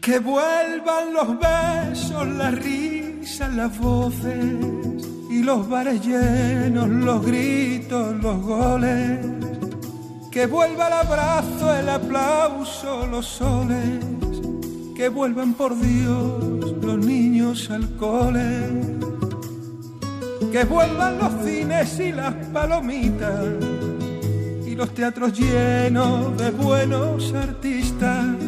Que 0.06 0.20
vuelvan 0.20 1.12
los 1.12 1.36
besos, 1.36 2.28
las 2.28 2.54
risas, 2.62 3.52
las 3.54 3.76
voces 3.76 4.54
y 5.28 5.42
los 5.42 5.68
bares 5.68 6.00
llenos, 6.06 6.88
los 6.88 7.26
gritos, 7.26 8.14
los 8.22 8.40
goles. 8.40 9.18
Que 10.30 10.46
vuelva 10.46 10.86
el 10.86 10.92
abrazo, 10.92 11.74
el 11.74 11.88
aplauso, 11.88 13.04
los 13.08 13.26
soles. 13.26 13.98
Que 14.94 15.08
vuelvan 15.08 15.54
por 15.54 15.76
Dios 15.76 16.72
los 16.80 16.98
niños 16.98 17.68
al 17.72 17.96
cole. 17.96 18.94
que 20.52 20.64
vuelvan 20.66 21.18
los 21.18 21.32
cines 21.44 21.98
y 21.98 22.12
las 22.12 22.32
palomitas 22.52 23.44
y 24.64 24.76
los 24.76 24.94
teatros 24.94 25.36
llenos 25.36 26.38
de 26.38 26.50
buenos 26.52 27.34
artistas. 27.34 28.45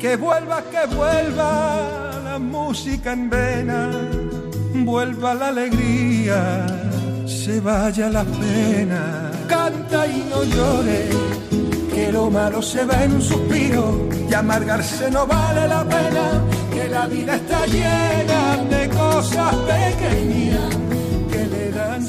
Que 0.00 0.16
vuelva, 0.16 0.62
que 0.70 0.94
vuelva 0.94 2.20
la 2.24 2.38
música 2.38 3.12
en 3.12 3.30
vena, 3.30 3.90
vuelva 4.74 5.34
la 5.34 5.48
alegría, 5.48 6.66
se 7.26 7.60
vaya 7.60 8.08
la 8.08 8.24
pena. 8.24 9.30
Canta 9.48 10.06
y 10.06 10.26
no 10.30 10.44
llore, 10.44 11.08
que 11.94 12.12
lo 12.12 12.30
malo 12.30 12.62
se 12.62 12.84
va 12.84 13.04
en 13.04 13.12
un 13.14 13.22
suspiro 13.22 14.08
y 14.28 14.34
amargarse 14.34 15.10
no 15.10 15.26
vale 15.26 15.66
la 15.66 15.84
pena, 15.84 16.42
que 16.72 16.88
la 16.88 17.06
vida 17.06 17.36
está 17.36 17.66
llena 17.66 18.56
de 18.68 18.88
cosas 18.90 19.54
pequeñas 19.54 20.76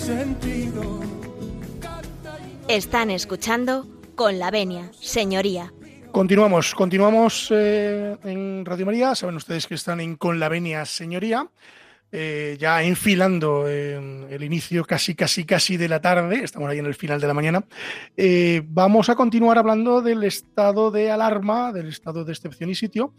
sentido. 0.07 0.99
Están 2.67 3.11
escuchando 3.11 3.85
con 4.15 4.39
la 4.39 4.51
venia, 4.51 4.91
señoría. 4.99 5.73
Continuamos, 6.17 6.73
continuamos 6.73 7.49
eh, 7.51 8.17
en 8.23 8.65
Radio 8.65 8.87
María. 8.87 9.13
Saben 9.13 9.35
ustedes 9.35 9.67
que 9.67 9.75
están 9.75 9.99
en 9.99 10.15
Con 10.15 10.39
la 10.39 10.49
Venia, 10.49 10.83
señoría. 10.83 11.47
Eh, 12.11 12.57
ya 12.59 12.81
enfilando 12.81 13.67
el 13.67 14.41
inicio 14.41 14.83
casi, 14.83 15.13
casi, 15.13 15.45
casi 15.45 15.77
de 15.77 15.87
la 15.87 16.01
tarde, 16.01 16.43
estamos 16.43 16.71
ahí 16.71 16.79
en 16.79 16.87
el 16.87 16.95
final 16.95 17.21
de 17.21 17.27
la 17.27 17.35
mañana, 17.35 17.63
eh, 18.15 18.63
vamos 18.65 19.09
a 19.09 19.15
continuar 19.15 19.59
hablando 19.59 20.01
del 20.01 20.23
estado 20.23 20.89
de 20.89 21.11
alarma, 21.11 21.71
del 21.71 21.89
estado 21.89 22.25
de 22.25 22.33
excepción 22.33 22.71
y 22.71 22.75
sitio. 22.75 23.13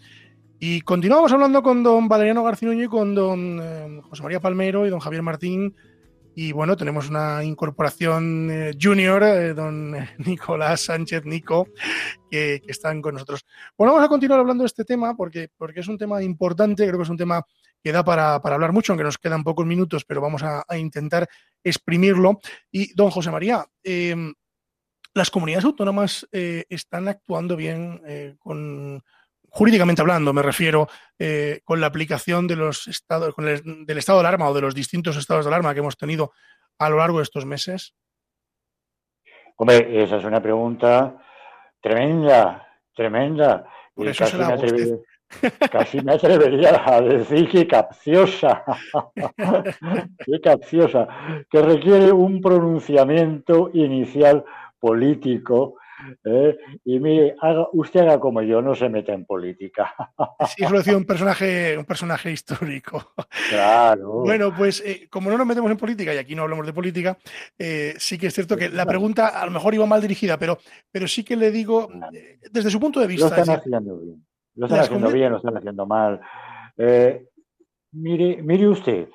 Y 0.58 0.80
continuamos 0.80 1.30
hablando 1.30 1.62
con 1.62 1.84
don 1.84 2.08
Valeriano 2.08 2.42
Garcinuño 2.42 2.82
y 2.82 2.88
con 2.88 3.14
don 3.14 4.02
José 4.02 4.24
María 4.24 4.40
Palmero 4.40 4.88
y 4.88 4.90
don 4.90 4.98
Javier 4.98 5.22
Martín 5.22 5.72
y 6.40 6.52
bueno, 6.52 6.76
tenemos 6.76 7.10
una 7.10 7.42
incorporación 7.42 8.48
eh, 8.48 8.70
junior, 8.80 9.24
eh, 9.24 9.54
don 9.54 9.90
Nicolás 10.18 10.82
Sánchez 10.82 11.24
Nico, 11.24 11.66
que, 12.30 12.62
están 12.68 13.02
con 13.02 13.14
nosotros. 13.14 13.44
Bueno, 13.76 13.92
vamos 13.92 14.06
a 14.06 14.08
continuar 14.08 14.38
hablando 14.38 14.62
de 14.62 14.68
este 14.68 14.84
tema 14.84 15.16
porque, 15.16 15.48
porque 15.56 15.80
es 15.80 15.88
un 15.88 15.98
tema 15.98 16.22
importante, 16.22 16.86
creo 16.86 16.96
que 16.96 17.02
es 17.02 17.08
un 17.08 17.16
tema 17.16 17.44
que 17.82 17.90
da 17.90 18.04
para, 18.04 18.36
hablar 18.36 18.70
mucho, 18.70 18.92
aunque 18.92 19.02
nos 19.02 19.18
quedan 19.18 19.42
pocos 19.42 19.66
minutos, 19.66 20.04
pero 20.04 20.20
vamos 20.20 20.44
a, 20.44 20.64
intentar 20.78 21.28
exprimirlo. 21.64 22.38
Y 22.70 22.94
don 22.94 23.10
José 23.10 23.32
María, 23.32 23.66
em, 23.82 24.32
las 25.14 25.32
comunidades 25.32 25.64
autónomas 25.64 26.24
eh, 26.30 26.66
están 26.68 27.08
actuando 27.08 27.56
bien 27.56 28.00
con 28.38 29.02
jurídicamente 29.58 30.02
hablando, 30.02 30.32
me 30.32 30.40
refiero, 30.40 30.86
eh, 31.18 31.62
con 31.64 31.80
la 31.80 31.88
aplicación 31.88 32.46
de 32.46 32.54
los 32.54 32.86
estados, 32.86 33.34
con 33.34 33.44
del 33.44 33.98
estado 33.98 34.20
de 34.20 34.28
alarma 34.28 34.48
o 34.48 34.54
de 34.54 34.60
los 34.60 34.72
distintos 34.72 35.16
estados 35.16 35.44
de 35.44 35.48
alarma 35.48 35.74
que 35.74 35.80
hemos 35.80 35.96
tenido 35.96 36.30
a 36.78 36.88
lo 36.88 36.98
largo 36.98 37.18
de 37.18 37.24
estos 37.24 37.44
meses? 37.44 37.92
Hombre, 39.56 40.04
esa 40.04 40.18
es 40.18 40.24
una 40.24 40.40
pregunta 40.40 41.16
tremenda, 41.80 42.68
tremenda. 42.94 43.66
Por 43.94 44.06
eso 44.06 44.24
casi, 44.24 44.36
me 44.36 45.68
casi 45.68 46.00
me 46.02 46.12
atrevería 46.12 46.80
a 46.86 47.00
decir 47.00 47.48
que 47.48 47.66
capciosa, 47.66 48.62
que 50.24 50.40
capciosa, 50.40 51.08
que 51.50 51.62
requiere 51.62 52.12
un 52.12 52.40
pronunciamiento 52.40 53.70
inicial 53.74 54.44
político 54.78 55.78
¿eh? 56.24 56.58
Y 56.84 56.98
mire, 57.00 57.36
usted 57.72 58.00
haga 58.00 58.20
como 58.20 58.42
yo, 58.42 58.62
no 58.62 58.74
se 58.74 58.88
meta 58.88 59.12
en 59.12 59.24
política. 59.24 59.94
Sí, 60.56 60.64
decía 60.70 60.96
un 60.96 61.04
personaje, 61.04 61.76
un 61.76 61.84
personaje 61.84 62.30
histórico. 62.30 63.12
Claro. 63.48 64.20
Bueno, 64.20 64.54
pues 64.56 64.82
eh, 64.84 65.08
como 65.10 65.30
no 65.30 65.38
nos 65.38 65.46
metemos 65.46 65.70
en 65.70 65.76
política, 65.76 66.14
y 66.14 66.18
aquí 66.18 66.34
no 66.34 66.42
hablamos 66.42 66.66
de 66.66 66.72
política, 66.72 67.18
eh, 67.58 67.94
sí 67.98 68.18
que 68.18 68.28
es 68.28 68.34
cierto 68.34 68.56
que 68.56 68.68
la 68.68 68.86
pregunta 68.86 69.28
a 69.28 69.44
lo 69.44 69.50
mejor 69.50 69.74
iba 69.74 69.86
mal 69.86 70.00
dirigida, 70.00 70.38
pero, 70.38 70.58
pero 70.90 71.06
sí 71.06 71.24
que 71.24 71.36
le 71.36 71.50
digo, 71.50 71.88
desde 72.50 72.70
su 72.70 72.80
punto 72.80 73.00
de 73.00 73.06
vista. 73.06 73.28
Lo 73.28 73.36
están 73.36 73.56
haciendo 73.56 73.98
bien. 73.98 74.26
Lo 74.54 74.66
están 74.66 74.80
haciendo 74.80 75.10
bien, 75.10 75.32
lo 75.32 75.36
están 75.38 75.56
haciendo 75.56 75.86
mal. 75.86 76.20
mire, 77.92 78.42
mire 78.42 78.68
usted, 78.68 79.08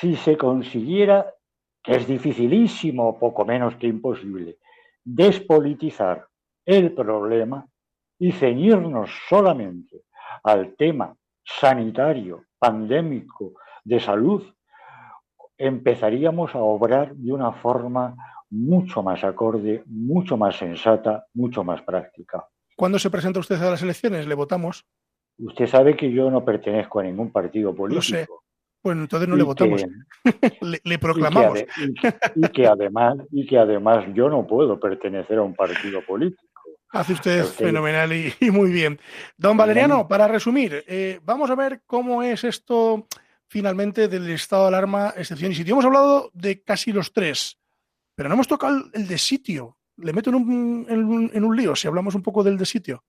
si 0.00 0.16
se 0.16 0.36
consiguiera, 0.36 1.34
que 1.82 1.96
es 1.96 2.06
dificilísimo, 2.06 3.18
poco 3.18 3.44
menos 3.44 3.76
que 3.76 3.86
imposible, 3.86 4.58
despolitizar 5.04 6.26
el 6.64 6.92
problema 6.92 7.66
y 8.18 8.32
ceñirnos 8.32 9.10
solamente 9.28 10.02
al 10.42 10.74
tema 10.76 11.14
sanitario, 11.44 12.44
pandémico, 12.58 13.52
de 13.84 14.00
salud, 14.00 14.42
empezaríamos 15.58 16.54
a 16.54 16.58
obrar 16.58 17.14
de 17.14 17.32
una 17.32 17.52
forma 17.52 18.16
mucho 18.50 19.02
más 19.02 19.22
acorde, 19.24 19.82
mucho 19.86 20.36
más 20.36 20.56
sensata, 20.56 21.26
mucho 21.34 21.64
más 21.64 21.82
práctica. 21.82 22.46
¿Cuándo 22.76 22.98
se 22.98 23.10
presenta 23.10 23.40
usted 23.40 23.60
a 23.62 23.70
las 23.70 23.82
elecciones? 23.82 24.26
¿Le 24.26 24.34
votamos? 24.34 24.86
Usted 25.38 25.66
sabe 25.66 25.96
que 25.96 26.10
yo 26.10 26.30
no 26.30 26.44
pertenezco 26.44 27.00
a 27.00 27.04
ningún 27.04 27.30
partido 27.30 27.74
político. 27.74 28.44
Bueno, 28.84 29.00
entonces 29.00 29.26
no 29.26 29.34
le 29.34 29.42
votamos. 29.42 29.82
le, 30.84 30.98
proclamamos. 30.98 31.64
Y 32.36 32.48
que, 32.48 32.66
además, 32.66 33.16
y 33.32 33.46
que 33.46 33.56
además 33.56 34.04
yo 34.14 34.28
no 34.28 34.46
puedo 34.46 34.78
pertenecer 34.78 35.38
a 35.38 35.42
un 35.42 35.54
partido 35.54 36.04
político. 36.06 36.42
Hace 36.90 37.14
usted 37.14 37.44
fenomenal 37.44 38.12
y, 38.12 38.50
muy 38.50 38.70
bien. 38.70 39.00
Don 39.38 39.56
Valeriano, 39.56 40.06
para 40.06 40.28
resumir, 40.28 40.84
eh, 40.86 41.18
vamos 41.24 41.50
a 41.50 41.54
ver 41.54 41.80
cómo 41.86 42.22
es 42.22 42.44
esto 42.44 43.08
finalmente 43.48 44.06
del 44.06 44.28
estado 44.30 44.64
de 44.64 44.68
alarma, 44.68 45.14
excepción 45.16 45.52
y 45.52 45.54
sitio. 45.54 45.72
Hemos 45.72 45.86
hablado 45.86 46.30
de 46.34 46.62
casi 46.62 46.92
los 46.92 47.10
tres, 47.12 47.58
pero 48.14 48.28
no 48.28 48.34
hemos 48.34 48.48
tocado 48.48 48.84
el 48.92 49.08
de 49.08 49.16
sitio. 49.16 49.78
Le 49.96 50.12
meto 50.12 50.28
en 50.28 50.36
un, 50.36 51.30
en 51.32 51.44
un 51.44 51.56
lío 51.56 51.74
si 51.74 51.88
hablamos 51.88 52.14
un 52.14 52.22
poco 52.22 52.44
del 52.44 52.58
de 52.58 52.66
sitio. 52.66 53.02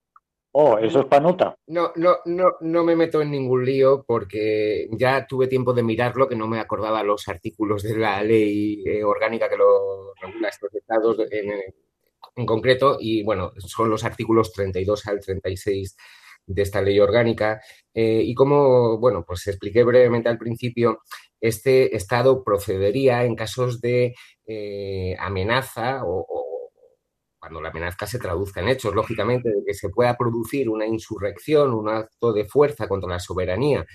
Oh, 0.58 0.78
eso 0.78 1.00
es 1.00 1.06
panota. 1.06 1.54
No, 1.66 1.92
no, 1.96 2.16
no, 2.24 2.52
no 2.62 2.82
me 2.82 2.96
meto 2.96 3.20
en 3.20 3.30
ningún 3.30 3.62
lío 3.62 4.06
porque 4.06 4.88
ya 4.92 5.26
tuve 5.26 5.48
tiempo 5.48 5.74
de 5.74 5.82
mirarlo, 5.82 6.26
que 6.26 6.34
no 6.34 6.48
me 6.48 6.58
acordaba 6.58 7.02
los 7.02 7.28
artículos 7.28 7.82
de 7.82 7.94
la 7.98 8.22
ley 8.22 8.82
eh, 8.86 9.04
orgánica 9.04 9.50
que 9.50 9.58
lo 9.58 10.14
regula 10.14 10.48
estos 10.48 10.74
estados 10.74 11.18
en, 11.30 12.46
concreto, 12.46 12.96
y 12.98 13.22
bueno, 13.22 13.52
son 13.58 13.90
los 13.90 14.02
artículos 14.04 14.50
32 14.54 15.06
al 15.08 15.20
36 15.20 15.94
de 16.46 16.62
esta 16.62 16.80
ley 16.80 17.00
orgánica. 17.00 17.60
Eh, 17.92 18.22
y 18.24 18.34
como, 18.34 18.98
bueno, 18.98 19.26
pues 19.26 19.46
expliqué 19.48 19.84
brevemente 19.84 20.30
al 20.30 20.38
principio, 20.38 21.00
este 21.38 21.94
Estado 21.94 22.42
procedería 22.42 23.24
en 23.24 23.36
casos 23.36 23.82
de 23.82 24.14
eh, 24.46 25.16
amenaza 25.18 26.00
o, 26.06 26.45
cuando 27.46 27.60
la 27.60 27.68
amenaza 27.68 28.08
se 28.08 28.18
traduzca 28.18 28.60
en 28.60 28.68
hechos, 28.68 28.92
lógicamente, 28.92 29.48
de 29.48 29.62
que 29.64 29.72
se 29.72 29.88
pueda 29.88 30.16
producir 30.16 30.68
una 30.68 30.84
insurrección, 30.84 31.72
un 31.74 31.88
acto 31.88 32.32
de 32.32 32.44
fuerza 32.44 32.88
contra 32.88 33.08
la 33.08 33.20
soberanía 33.20 33.86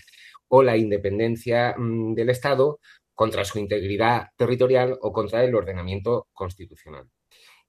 o 0.48 0.64
la 0.64 0.78
independencia 0.78 1.76
mm, 1.78 2.14
del 2.14 2.30
Estado, 2.30 2.80
contra 3.14 3.44
su 3.44 3.60
integridad 3.60 4.28
territorial 4.38 4.98
o 5.02 5.12
contra 5.12 5.44
el 5.44 5.54
ordenamiento 5.54 6.28
constitucional. 6.32 7.10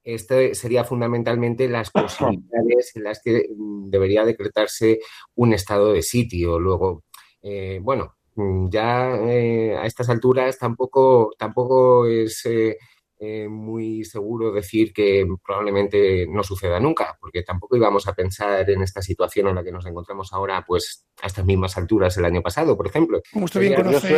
Este 0.05 0.55
sería 0.55 0.85
fundamentalmente 0.85 1.69
las 1.69 1.91
posibilidades 1.91 2.95
en 2.95 3.03
las 3.03 3.21
que 3.21 3.49
mm, 3.53 3.91
debería 3.91 4.25
decretarse 4.25 5.01
un 5.35 5.53
estado 5.53 5.93
de 5.93 6.03
sitio. 6.03 6.61
Luego, 6.61 7.03
eh, 7.43 7.81
bueno, 7.83 8.15
mm, 8.37 8.69
ya 8.71 9.17
eh, 9.17 9.77
a 9.77 9.85
estas 9.87 10.09
alturas 10.11 10.59
tampoco, 10.59 11.33
tampoco 11.37 12.07
es 12.07 12.47
eh, 12.47 12.79
eh, 13.25 13.47
muy 13.49 14.03
seguro 14.03 14.51
decir 14.51 14.93
que 14.93 15.25
probablemente 15.47 16.27
no 16.29 16.43
suceda 16.43 16.81
nunca, 16.81 17.17
porque 17.21 17.45
tampoco 17.45 17.77
íbamos 17.77 18.09
a 18.09 18.15
pensar 18.15 18.69
en 18.69 18.83
esta 18.83 19.01
situación 19.01 19.47
en 19.47 19.55
la 19.55 19.63
que 19.63 19.71
nos 19.71 19.87
encontramos 19.87 20.33
ahora, 20.33 20.65
pues 20.67 21.07
a 21.23 21.29
estas 21.29 21.45
mismas 21.45 21.77
alturas 21.77 22.17
el 22.17 22.25
año 22.25 22.43
pasado, 22.43 22.77
por 22.77 22.89
ejemplo. 22.89 23.21
Como 23.33 23.45
usted 23.45 23.61
bien 23.61 23.75
conoce, 23.75 24.09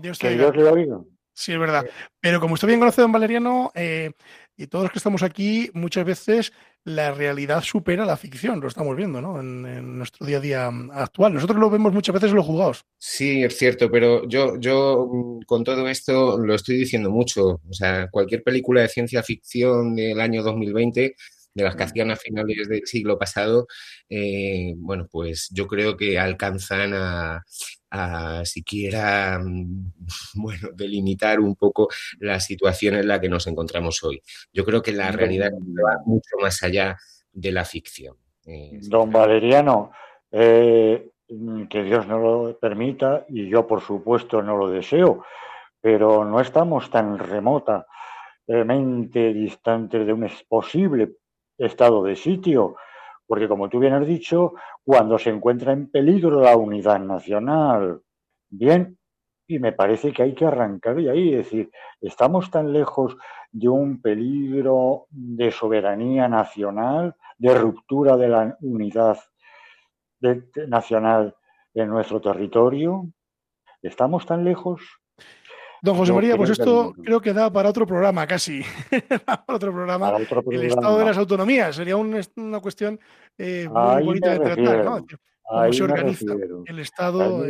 Dios 0.00 0.18
te 0.18 0.26
oiga. 0.26 0.98
Sí, 1.32 1.52
es 1.52 1.58
verdad. 1.60 1.86
Pero 2.18 2.40
como 2.40 2.54
usted 2.54 2.66
bien 2.66 2.80
conoce, 2.80 3.00
don 3.00 3.12
Valeriano, 3.12 3.70
eh, 3.76 4.10
y 4.56 4.66
todos 4.66 4.86
los 4.86 4.90
que 4.90 4.98
estamos 4.98 5.22
aquí, 5.22 5.70
muchas 5.72 6.04
veces 6.04 6.52
la 6.86 7.10
realidad 7.10 7.62
supera 7.64 8.04
la 8.04 8.16
ficción, 8.16 8.60
lo 8.60 8.68
estamos 8.68 8.96
viendo 8.96 9.20
¿no? 9.20 9.40
en, 9.40 9.98
nuestro 9.98 10.24
día 10.24 10.36
a 10.36 10.40
día 10.40 10.70
actual. 10.92 11.34
Nosotros 11.34 11.58
lo 11.58 11.68
vemos 11.68 11.92
muchas 11.92 12.14
veces 12.14 12.30
en 12.30 12.36
los 12.36 12.46
juzgados. 12.46 12.84
Sí, 12.96 13.42
es 13.42 13.58
cierto, 13.58 13.90
pero 13.90 14.26
yo, 14.28 14.56
yo 14.60 15.08
mm, 15.12 15.40
con 15.46 15.64
todo 15.64 15.88
esto 15.88 16.38
lo 16.38 16.54
estoy 16.54 16.76
diciendo 16.76 17.10
mucho. 17.10 17.60
O 17.68 17.72
sea, 17.72 18.08
cualquier 18.08 18.44
película 18.44 18.82
de 18.82 18.88
ciencia 18.88 19.24
ficción 19.24 19.96
del 19.96 20.20
año 20.20 20.44
2020 20.44 21.16
de 21.54 21.64
las 21.64 21.74
que 21.74 21.82
hacían 21.82 22.12
a 22.12 22.16
finales 22.16 22.68
del 22.68 22.86
siglo 22.86 23.18
pasado, 23.18 23.66
eh, 24.08 24.74
bueno, 24.76 25.08
pues 25.10 25.48
yo 25.50 25.66
creo 25.66 25.96
que 25.96 26.20
alcanzan 26.20 26.92
a, 26.94 27.42
siquiera, 28.44 29.38
mm, 29.38 29.92
bueno, 30.34 30.68
delimitar 30.74 31.40
un 31.40 31.56
poco 31.56 31.88
la 32.20 32.40
situación 32.40 32.94
en 32.94 33.08
la 33.08 33.20
que 33.20 33.28
nos 33.28 33.46
encontramos 33.46 34.02
hoy. 34.02 34.22
Yo 34.52 34.64
creo 34.64 34.82
que 34.82 34.92
la 34.92 35.10
realidad 35.12 35.52
va 35.52 36.02
mucho 36.04 36.36
más 36.40 36.62
allá 36.62 36.96
de 37.32 37.52
la 37.52 37.64
ficción. 37.64 38.16
Eh, 38.46 38.78
Don 38.82 39.10
Valeriano, 39.10 39.92
eh, 40.30 41.10
que 41.68 41.82
Dios 41.82 42.06
no 42.06 42.18
lo 42.18 42.58
permita 42.58 43.26
y 43.28 43.48
yo 43.48 43.66
por 43.66 43.80
supuesto 43.80 44.42
no 44.42 44.56
lo 44.56 44.70
deseo, 44.70 45.24
pero 45.80 46.24
no 46.24 46.40
estamos 46.40 46.88
tan 46.90 47.18
remotamente 47.18 49.34
distantes 49.34 50.06
de 50.06 50.12
un 50.12 50.30
posible 50.48 51.16
estado 51.58 52.04
de 52.04 52.16
sitio, 52.16 52.76
porque 53.26 53.48
como 53.48 53.68
tú 53.68 53.78
bien 53.78 53.94
has 53.94 54.06
dicho, 54.06 54.54
cuando 54.84 55.18
se 55.18 55.30
encuentra 55.30 55.72
en 55.72 55.90
peligro 55.90 56.40
la 56.40 56.56
unidad 56.56 57.00
nacional, 57.00 58.00
bien, 58.48 58.98
y 59.48 59.58
me 59.58 59.72
parece 59.72 60.12
que 60.12 60.22
hay 60.22 60.34
que 60.34 60.44
arrancar 60.44 60.96
de 60.96 61.10
ahí, 61.10 61.30
es 61.30 61.44
decir, 61.44 61.70
estamos 62.00 62.50
tan 62.50 62.72
lejos 62.72 63.16
de 63.52 63.68
un 63.68 64.00
peligro 64.00 65.06
de 65.10 65.50
soberanía 65.50 66.28
nacional, 66.28 67.14
de 67.38 67.54
ruptura 67.54 68.16
de 68.16 68.28
la 68.28 68.56
unidad 68.60 69.18
nacional 70.68 71.34
en 71.74 71.88
nuestro 71.88 72.20
territorio, 72.20 73.06
estamos 73.82 74.26
tan 74.26 74.44
lejos 74.44 75.00
Don 75.86 75.94
José 75.94 76.12
María, 76.12 76.36
pues 76.36 76.50
esto 76.50 76.92
creo 77.00 77.20
que 77.20 77.32
da 77.32 77.48
para 77.48 77.68
otro 77.68 77.86
programa 77.86 78.26
casi. 78.26 78.60
para 79.24 79.44
otro 79.46 79.72
programa. 79.72 80.16
El 80.50 80.64
estado 80.64 80.98
de 80.98 81.04
las 81.04 81.16
autonomías 81.16 81.76
sería 81.76 81.96
una 81.96 82.58
cuestión 82.60 82.98
eh, 83.38 83.68
muy 83.70 84.02
bonita 84.02 84.32
de 84.32 84.40
tratar, 84.40 84.84
¿no? 84.84 85.06
Cómo 85.44 85.72
se 85.72 85.84
organiza 85.84 86.34
el 86.66 86.78
Estado. 86.80 87.44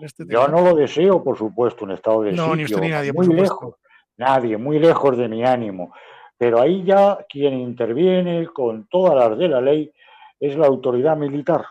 Este 0.00 0.24
Yo 0.28 0.46
no 0.46 0.60
lo 0.60 0.76
deseo, 0.76 1.24
por 1.24 1.36
supuesto, 1.36 1.84
un 1.84 1.90
Estado 1.90 2.22
de 2.22 2.32
No, 2.32 2.54
ni 2.54 2.62
usted 2.62 2.78
ni 2.78 2.90
nadie, 2.90 3.12
muy 3.12 3.26
lejos. 3.26 3.74
Nadie, 4.18 4.56
muy 4.56 4.78
lejos 4.78 5.16
de 5.18 5.28
mi 5.28 5.44
ánimo. 5.44 5.92
Pero 6.38 6.60
ahí 6.60 6.84
ya 6.84 7.26
quien 7.28 7.54
interviene 7.54 8.46
con 8.46 8.86
todas 8.86 9.16
las 9.16 9.36
de 9.36 9.48
la 9.48 9.60
ley 9.60 9.90
es 10.38 10.56
la 10.56 10.68
autoridad 10.68 11.16
militar 11.16 11.64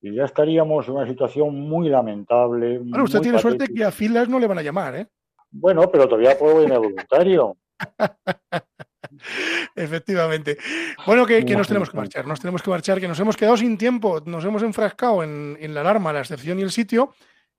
y 0.00 0.14
ya 0.14 0.24
estaríamos 0.24 0.86
en 0.88 0.94
una 0.94 1.06
situación 1.06 1.54
muy 1.54 1.88
lamentable. 1.88 2.78
Bueno, 2.78 3.04
usted 3.04 3.20
tiene 3.20 3.38
suerte 3.38 3.66
que 3.68 3.84
a 3.84 3.90
filas 3.90 4.28
no 4.28 4.38
le 4.38 4.46
van 4.46 4.58
a 4.58 4.62
llamar, 4.62 4.94
¿eh? 4.96 5.06
Bueno, 5.50 5.90
pero 5.90 6.06
todavía 6.06 6.38
puedo 6.38 6.62
irme 6.62 6.78
voluntario. 6.78 7.56
Efectivamente. 9.74 10.58
Bueno, 11.06 11.26
que, 11.26 11.42
nos 11.42 11.66
tenemos 11.66 11.90
que 11.90 11.96
marchar, 11.96 12.26
nos 12.26 12.40
tenemos 12.40 12.62
que 12.62 12.70
marchar, 12.70 13.00
que 13.00 13.08
nos 13.08 13.18
hemos 13.18 13.36
quedado 13.36 13.56
sin 13.56 13.78
tiempo, 13.78 14.20
nos 14.24 14.44
hemos 14.44 14.62
enfrascado 14.62 15.22
en, 15.22 15.74
la 15.74 15.80
alarma, 15.80 16.12
la 16.12 16.20
excepción 16.20 16.58
y 16.58 16.62
el 16.62 16.70
sitio, 16.70 17.14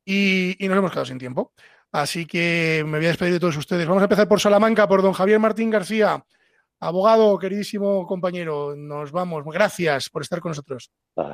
y, 0.05 0.63
y, 0.63 0.67
nos 0.67 0.77
hemos 0.77 0.91
quedado 0.91 1.05
sin 1.05 1.17
tiempo. 1.17 1.53
Así 1.91 2.25
que 2.25 2.83
me 2.85 2.97
voy 2.97 3.05
a 3.05 3.09
despedir 3.09 3.33
de 3.33 3.39
todos 3.39 3.57
ustedes. 3.57 3.87
Vamos 3.87 4.01
a 4.01 4.05
empezar 4.05 4.27
por 4.27 4.39
Salamanca, 4.39 4.87
por 4.87 5.01
don 5.01 5.13
Javier 5.13 5.39
Martín 5.39 5.71
García. 5.71 6.23
Abogado, 6.81 7.37
queridísimo 7.37 8.07
compañero, 8.07 8.73
nos 8.75 9.11
vamos. 9.11 9.43
Gracias 9.45 10.09
por 10.09 10.21
estar 10.21 10.39
con 10.39 10.51
nosotros. 10.51 10.91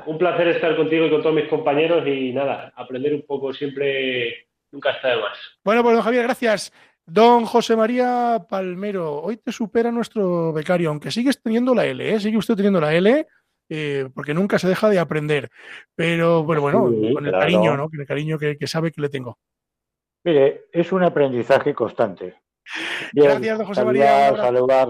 Un 0.07 0.17
placer 0.17 0.47
estar 0.47 0.75
contigo 0.75 1.05
y 1.05 1.11
con 1.11 1.21
todos 1.21 1.35
mis 1.35 1.47
compañeros 1.47 2.07
y 2.07 2.33
nada, 2.33 2.73
aprender 2.75 3.13
un 3.13 3.23
poco 3.27 3.53
siempre 3.53 4.47
nunca 4.71 4.91
está 4.91 5.09
de 5.09 5.21
más. 5.21 5.37
Bueno, 5.63 5.83
pues 5.83 5.95
don 5.95 6.03
Javier, 6.03 6.23
gracias. 6.23 6.73
Don 7.05 7.45
José 7.45 7.75
María 7.75 8.43
Palmero, 8.49 9.21
hoy 9.21 9.37
te 9.37 9.51
supera 9.51 9.91
nuestro 9.91 10.51
becario, 10.51 10.89
aunque 10.89 11.11
sigues 11.11 11.39
teniendo 11.39 11.75
la 11.75 11.85
L, 11.85 12.15
¿eh? 12.15 12.19
sigue 12.19 12.37
usted 12.37 12.55
teniendo 12.55 12.81
la 12.81 12.95
L, 12.95 13.27
eh, 13.69 14.09
porque 14.15 14.33
nunca 14.33 14.57
se 14.57 14.67
deja 14.67 14.89
de 14.89 14.97
aprender. 14.97 15.49
Pero 15.93 16.43
bueno, 16.43 16.61
bueno, 16.61 16.85
con 17.13 17.25
el 17.27 17.31
cariño, 17.31 17.77
¿no? 17.77 17.89
Con 17.89 17.99
el 18.01 18.07
cariño 18.07 18.39
que, 18.39 18.57
que 18.57 18.65
sabe 18.65 18.91
que 18.91 19.01
le 19.01 19.09
tengo. 19.09 19.37
Mire, 20.23 20.65
es 20.71 20.91
un 20.91 21.03
aprendizaje 21.03 21.75
constante. 21.75 22.33
Gracias, 23.13 23.57
don 23.57 23.67
José 23.67 23.85
María. 23.85 24.35
Saludar, 24.35 24.89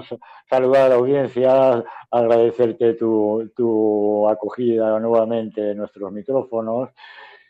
saludar, 0.49 0.85
a 0.85 0.89
la 0.89 0.95
audiencia, 0.95 1.83
agradecerte 2.09 2.93
tu, 2.93 3.51
tu 3.55 4.27
acogida 4.29 4.99
nuevamente 4.99 5.71
en 5.71 5.77
nuestros 5.77 6.11
micrófonos 6.11 6.89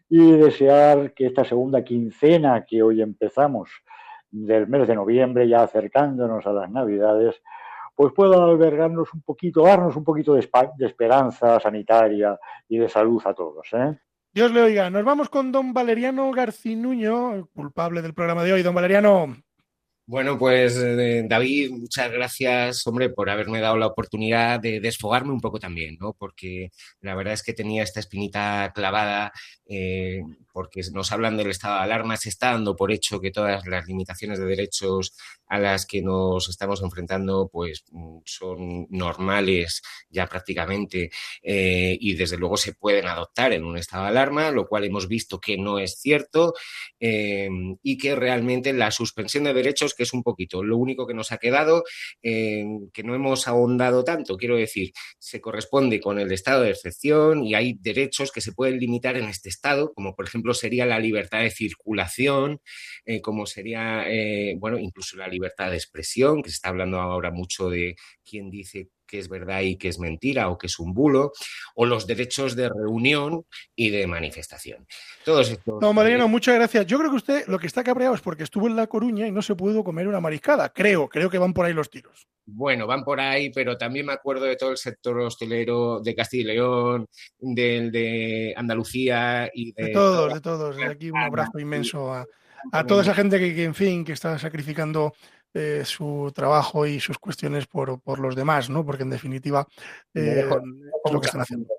y 0.10 0.32
desear 0.32 1.14
que 1.14 1.28
esta 1.28 1.44
segunda 1.44 1.84
quincena 1.84 2.66
que 2.66 2.82
hoy 2.84 3.02
empezamos 3.02 3.70
del 4.32 4.68
mes 4.68 4.88
de 4.88 4.96
noviembre, 4.96 5.48
ya 5.48 5.64
acercándonos 5.64 6.46
a 6.46 6.52
las 6.52 6.70
Navidades, 6.70 7.42
pues 7.96 8.14
pueda 8.14 8.44
albergarnos 8.44 9.14
un 9.14 9.22
poquito, 9.22 9.64
darnos 9.64 9.96
un 9.96 10.04
poquito 10.04 10.34
de, 10.34 10.48
de 10.78 10.86
esperanza 10.86 11.60
sanitaria 11.60 12.38
y 12.68 12.78
de 12.78 12.90
salud 12.90 13.22
a 13.26 13.34
todos. 13.34 13.68
¿eh? 13.74 13.98
Dios 14.34 14.52
le 14.52 14.62
oiga. 14.62 14.90
Nos 14.90 15.06
vamos 15.06 15.30
con 15.30 15.52
don 15.54 15.74
Valeriano 15.74 16.30
Garcinuño, 16.32 17.48
culpable 17.54 18.02
del 18.02 18.14
programa 18.14 18.44
de 18.44 18.52
hoy. 18.52 18.64
Don 18.64 18.76
Valeriano, 18.76 19.34
bueno, 20.08 20.38
pues 20.38 20.78
eh, 20.78 21.24
David, 21.28 21.72
muchas 21.72 22.12
gracias, 22.12 22.86
hombre, 22.86 23.10
por 23.10 23.28
haberme 23.28 23.60
dado 23.60 23.76
la 23.78 23.88
oportunidad 23.88 24.60
de 24.60 24.80
desfogarme 24.80 25.32
un 25.32 25.42
poco 25.42 25.60
también, 25.60 25.98
¿no? 26.00 26.14
Porque 26.14 26.72
la 27.02 27.16
verdad 27.16 27.34
es 27.34 27.42
que 27.42 27.54
tenía 27.54 27.82
esta 27.82 28.02
espinita 28.02 28.72
clavada 28.76 29.34
eh, 29.68 30.22
porque 30.54 30.82
nos 30.94 31.12
hablan 31.12 31.38
del 31.38 31.50
estado 31.50 31.78
de 31.78 31.84
alarma, 31.86 32.18
se 32.18 32.30
está 32.30 32.52
dando 32.52 32.76
por 32.76 32.92
hecho 32.92 33.20
que 33.20 33.32
todas 33.32 33.66
las 33.66 33.88
limitaciones 33.88 34.38
de 34.38 34.46
derechos 34.46 35.16
a 35.48 35.58
las 35.58 35.88
que 35.88 36.04
nos 36.04 36.50
estamos 36.50 36.84
enfrentando 36.84 37.50
pues 37.52 37.84
mm, 37.92 38.20
son 38.26 38.88
normales 38.92 39.82
ya 40.10 40.28
prácticamente 40.28 41.10
eh, 41.42 41.98
y 42.00 42.14
desde 42.14 42.38
luego 42.38 42.58
se 42.58 42.74
pueden 42.74 43.08
adoptar 43.08 43.54
en 43.54 43.66
un 43.66 43.78
estado 43.78 44.04
de 44.04 44.10
alarma, 44.10 44.52
lo 44.52 44.68
cual 44.68 44.84
hemos 44.86 45.08
visto 45.08 45.40
que 45.42 45.58
no 45.58 45.80
es 45.80 46.00
cierto 46.00 46.54
y 47.00 47.98
que 47.98 48.16
realmente 48.16 48.74
la 48.74 48.90
suspensión 48.92 49.44
de 49.44 49.54
derechos, 49.54 49.95
que 49.96 50.04
es 50.04 50.14
un 50.14 50.24
poquito 50.24 50.64
lo 50.64 50.78
único 50.78 51.08
que 51.08 51.14
nos 51.14 51.32
ha 51.32 51.38
quedado, 51.38 51.84
que 52.22 53.04
no 53.04 53.16
hemos 53.16 53.48
ahondado 53.48 54.04
tanto, 54.04 54.38
quiero 54.38 54.56
decir, 54.58 54.92
se 55.20 55.42
corresponde 55.42 56.00
con 56.00 56.20
el 56.20 56.32
estado 56.32 56.64
de 56.64 56.72
excepción 56.72 57.44
y 57.44 57.56
hay 57.56 57.78
derechos 57.80 58.32
que 58.32 58.42
se 58.42 58.54
pueden 58.54 58.80
limitar 58.80 59.18
en 59.18 59.26
este 59.26 59.50
estado, 59.50 59.94
como 59.94 60.16
por 60.16 60.26
ejemplo 60.26 60.54
sería 60.54 60.86
la 60.86 61.00
libertad 61.00 61.42
de 61.42 61.52
circulación, 61.52 62.62
eh, 63.06 63.22
como 63.22 63.46
sería, 63.46 64.06
eh, 64.10 64.56
bueno, 64.58 64.78
incluso 64.80 65.18
la 65.18 65.28
libertad 65.28 65.72
de 65.72 65.78
expresión, 65.78 66.42
que 66.42 66.50
se 66.50 66.56
está 66.56 66.70
hablando 66.70 67.00
ahora 67.00 67.32
mucho 67.32 67.70
de 67.70 67.96
quién 68.24 68.50
dice 68.50 68.90
que 69.16 69.20
es 69.20 69.30
verdad 69.30 69.62
y 69.62 69.78
que 69.78 69.88
es 69.88 69.98
mentira 69.98 70.50
o 70.50 70.58
que 70.58 70.68
es 70.68 70.78
un 70.78 70.94
bulo, 70.94 71.32
o 71.76 71.86
los 71.86 72.06
derechos 72.06 72.56
de 72.56 72.68
reunión 72.68 73.46
y 73.76 73.90
de 73.90 74.08
manifestación. 74.08 74.86
Todos 75.24 75.52
estos. 75.52 75.82
No, 75.82 75.94
Mariano, 75.94 76.28
muchas 76.28 76.56
gracias. 76.56 76.86
Yo 76.86 76.98
creo 76.98 77.10
que 77.10 77.16
usted 77.16 77.48
lo 77.48 77.58
que 77.58 77.68
está 77.68 77.82
cabreado 77.82 78.14
es 78.14 78.22
porque 78.22 78.44
estuvo 78.44 78.68
en 78.68 78.76
La 78.76 78.88
Coruña 78.88 79.26
y 79.26 79.32
no 79.32 79.42
se 79.42 79.56
pudo 79.56 79.84
comer 79.86 80.08
una 80.08 80.20
mariscada. 80.20 80.70
Creo, 80.70 81.08
creo 81.08 81.30
que 81.30 81.38
van 81.38 81.54
por 81.54 81.66
ahí 81.66 81.74
los 81.74 81.90
tiros. 81.90 82.28
Bueno, 82.46 82.86
van 82.86 83.04
por 83.04 83.22
ahí, 83.22 83.52
pero 83.52 83.78
también 83.78 84.06
me 84.06 84.14
acuerdo 84.14 84.46
de 84.46 84.58
todo 84.58 84.72
el 84.72 84.78
sector 84.78 85.18
hostelero 85.20 86.02
de 86.02 86.14
Castilla 86.14 86.44
y 86.44 86.56
León, 86.56 87.08
del 87.40 87.92
de 87.92 88.54
Andalucía 88.58 89.50
y 89.54 89.72
de. 89.72 89.86
De 89.86 89.90
todos, 89.92 90.34
de 90.34 90.42
todos. 90.42 90.76
De 90.76 90.86
aquí 90.86 91.10
un 91.10 91.20
abrazo 91.20 91.58
inmenso 91.58 92.14
a, 92.14 92.26
a 92.72 92.86
toda 92.86 93.04
esa 93.04 93.16
gente 93.16 93.40
que, 93.40 93.64
en 93.64 93.76
fin, 93.76 94.04
que 94.04 94.14
está 94.14 94.38
sacrificando 94.38 95.14
eh, 95.58 95.84
su 95.86 96.34
trabajo 96.36 96.86
y 96.86 97.00
sus 97.00 97.18
cuestiones 97.18 97.66
por, 97.66 98.02
por, 98.02 98.20
los 98.20 98.36
demás, 98.36 98.70
¿no? 98.70 98.86
Porque 98.86 99.04
en 99.04 99.10
definitiva 99.10 99.66
eh, 100.14 100.46
es 101.06 101.12
lo 101.14 101.22
que 101.22 101.28
están 101.28 101.40
haciendo. 101.40 101.70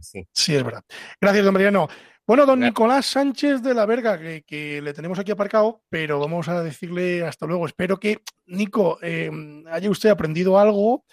Sí. 0.00 0.56
es 0.56 0.64
verdad. 0.64 0.82
Gracias, 1.20 1.44
don 1.44 1.52
Mariano. 1.52 1.88
Bueno, 2.26 2.46
don 2.46 2.60
Nicolás 2.60 3.04
Sánchez 3.04 3.62
de 3.62 3.74
la 3.74 3.84
Verga, 3.84 4.18
que, 4.18 4.80
le 4.82 4.94
tenemos 4.94 5.18
aquí 5.18 5.30
aparcado, 5.30 5.82
pero 5.90 6.18
vamos 6.18 6.48
a 6.48 6.62
decirle 6.62 7.22
hasta 7.22 7.44
luego. 7.44 7.66
Espero 7.66 8.00
que, 8.00 8.22
Nico, 8.46 8.98
eh, 9.02 9.30
haya 9.70 9.90
usted 9.90 10.08
aprendido 10.08 10.58
algo, 10.58 11.04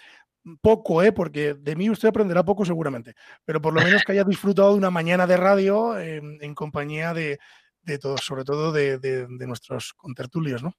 poco, 0.62 1.02
¿eh? 1.02 1.12
porque 1.12 1.52
de 1.52 1.76
mí 1.76 1.90
usted 1.90 2.08
aprenderá 2.08 2.44
poco 2.44 2.64
seguramente, 2.64 3.14
pero 3.44 3.60
por 3.60 3.74
lo 3.74 3.82
menos 3.82 4.02
que 4.04 4.12
haya 4.12 4.24
disfrutado 4.28 4.72
de 4.72 4.78
una 4.78 4.90
mañana 4.90 5.26
de 5.26 5.36
radio 5.36 5.98
en 5.98 6.54
compañía 6.54 7.12
de, 7.12 7.38
de 7.82 7.98
todos, 7.98 8.22
sobre 8.22 8.44
todo 8.44 8.72
de, 8.72 8.98
de, 8.98 9.26
de 9.26 9.46
nuestros 9.46 9.92
contertulios, 9.94 10.62
¿no? 10.62 10.74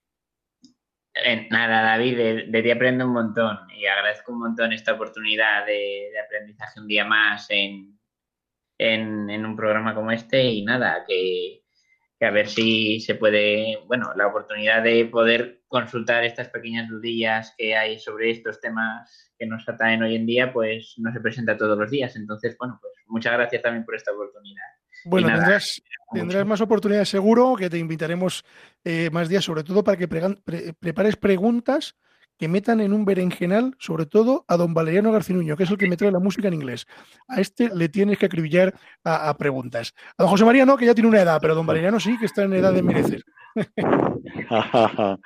Eh, 1.24 1.48
nada, 1.50 1.82
David, 1.82 2.46
de, 2.48 2.62
ti 2.62 2.70
aprendo 2.70 3.04
un 3.04 3.12
montón 3.12 3.58
y 3.74 3.86
agradezco 3.86 4.32
un 4.32 4.40
montón 4.40 4.72
esta 4.72 4.92
oportunidad 4.92 5.66
de, 5.66 6.10
aprendizaje 6.24 6.80
un 6.80 6.86
día 6.86 7.04
más 7.04 7.46
en, 7.50 7.98
en, 8.78 9.44
un 9.44 9.56
programa 9.56 9.94
como 9.94 10.12
este 10.12 10.44
y 10.44 10.64
nada, 10.64 11.04
que, 11.06 11.64
a 12.20 12.30
ver 12.30 12.48
si 12.48 13.00
se 13.00 13.16
puede, 13.16 13.78
bueno, 13.86 14.12
la 14.16 14.28
oportunidad 14.28 14.82
de 14.82 15.06
poder 15.06 15.62
consultar 15.66 16.24
estas 16.24 16.50
pequeñas 16.50 16.88
dudillas 16.88 17.54
que 17.58 17.76
hay 17.76 17.98
sobre 17.98 18.30
estos 18.30 18.60
temas 18.60 19.32
que 19.38 19.46
nos 19.46 19.68
atraen 19.68 20.02
hoy 20.02 20.14
en 20.14 20.26
día, 20.26 20.52
pues 20.52 20.94
no 20.98 21.12
se 21.12 21.20
presenta 21.20 21.56
todos 21.56 21.76
los 21.76 21.90
días. 21.90 22.14
Entonces, 22.14 22.56
bueno, 22.58 22.78
pues 22.80 22.92
muchas 23.08 23.32
gracias 23.32 23.62
también 23.62 23.84
por 23.84 23.94
esta 23.94 24.12
oportunidad. 24.12 24.64
Bueno, 25.04 25.28
tendrás, 25.28 25.82
tendrás, 26.12 26.46
más 26.46 26.60
oportunidades 26.60 27.08
seguro, 27.08 27.54
que 27.56 27.70
te 27.70 27.78
invitaremos 27.78 28.44
eh, 28.84 29.10
más 29.10 29.28
días, 29.28 29.44
sobre 29.44 29.64
todo 29.64 29.84
para 29.84 29.96
que 29.96 30.08
prepares 30.08 31.16
preguntas 31.16 31.96
que 32.38 32.48
metan 32.48 32.80
en 32.80 32.92
un 32.92 33.04
berenjenal, 33.04 33.74
sobre 33.78 34.06
todo 34.06 34.44
a 34.46 34.56
don 34.56 34.72
Valeriano 34.72 35.10
Garcinuño, 35.10 35.56
que 35.56 35.64
es 35.64 35.70
el 35.70 35.76
que 35.76 35.88
me 35.88 35.96
trae 35.96 36.12
la 36.12 36.20
música 36.20 36.46
en 36.48 36.54
inglés. 36.54 36.86
A 37.26 37.40
este 37.40 37.68
le 37.74 37.88
tienes 37.88 38.16
que 38.16 38.26
acribillar 38.26 38.74
a, 39.04 39.36
preguntas. 39.36 39.92
A 40.16 40.22
don 40.22 40.30
José 40.30 40.44
María 40.44 40.64
no, 40.64 40.76
que 40.76 40.86
ya 40.86 40.94
tiene 40.94 41.08
una 41.08 41.20
edad, 41.20 41.38
pero 41.40 41.56
don 41.56 41.66
Valeriano 41.66 41.98
sí, 41.98 42.16
que 42.16 42.26
está 42.26 42.44
en 42.44 42.52
edad 42.52 42.72
de 42.72 42.82
merecer. 42.82 43.24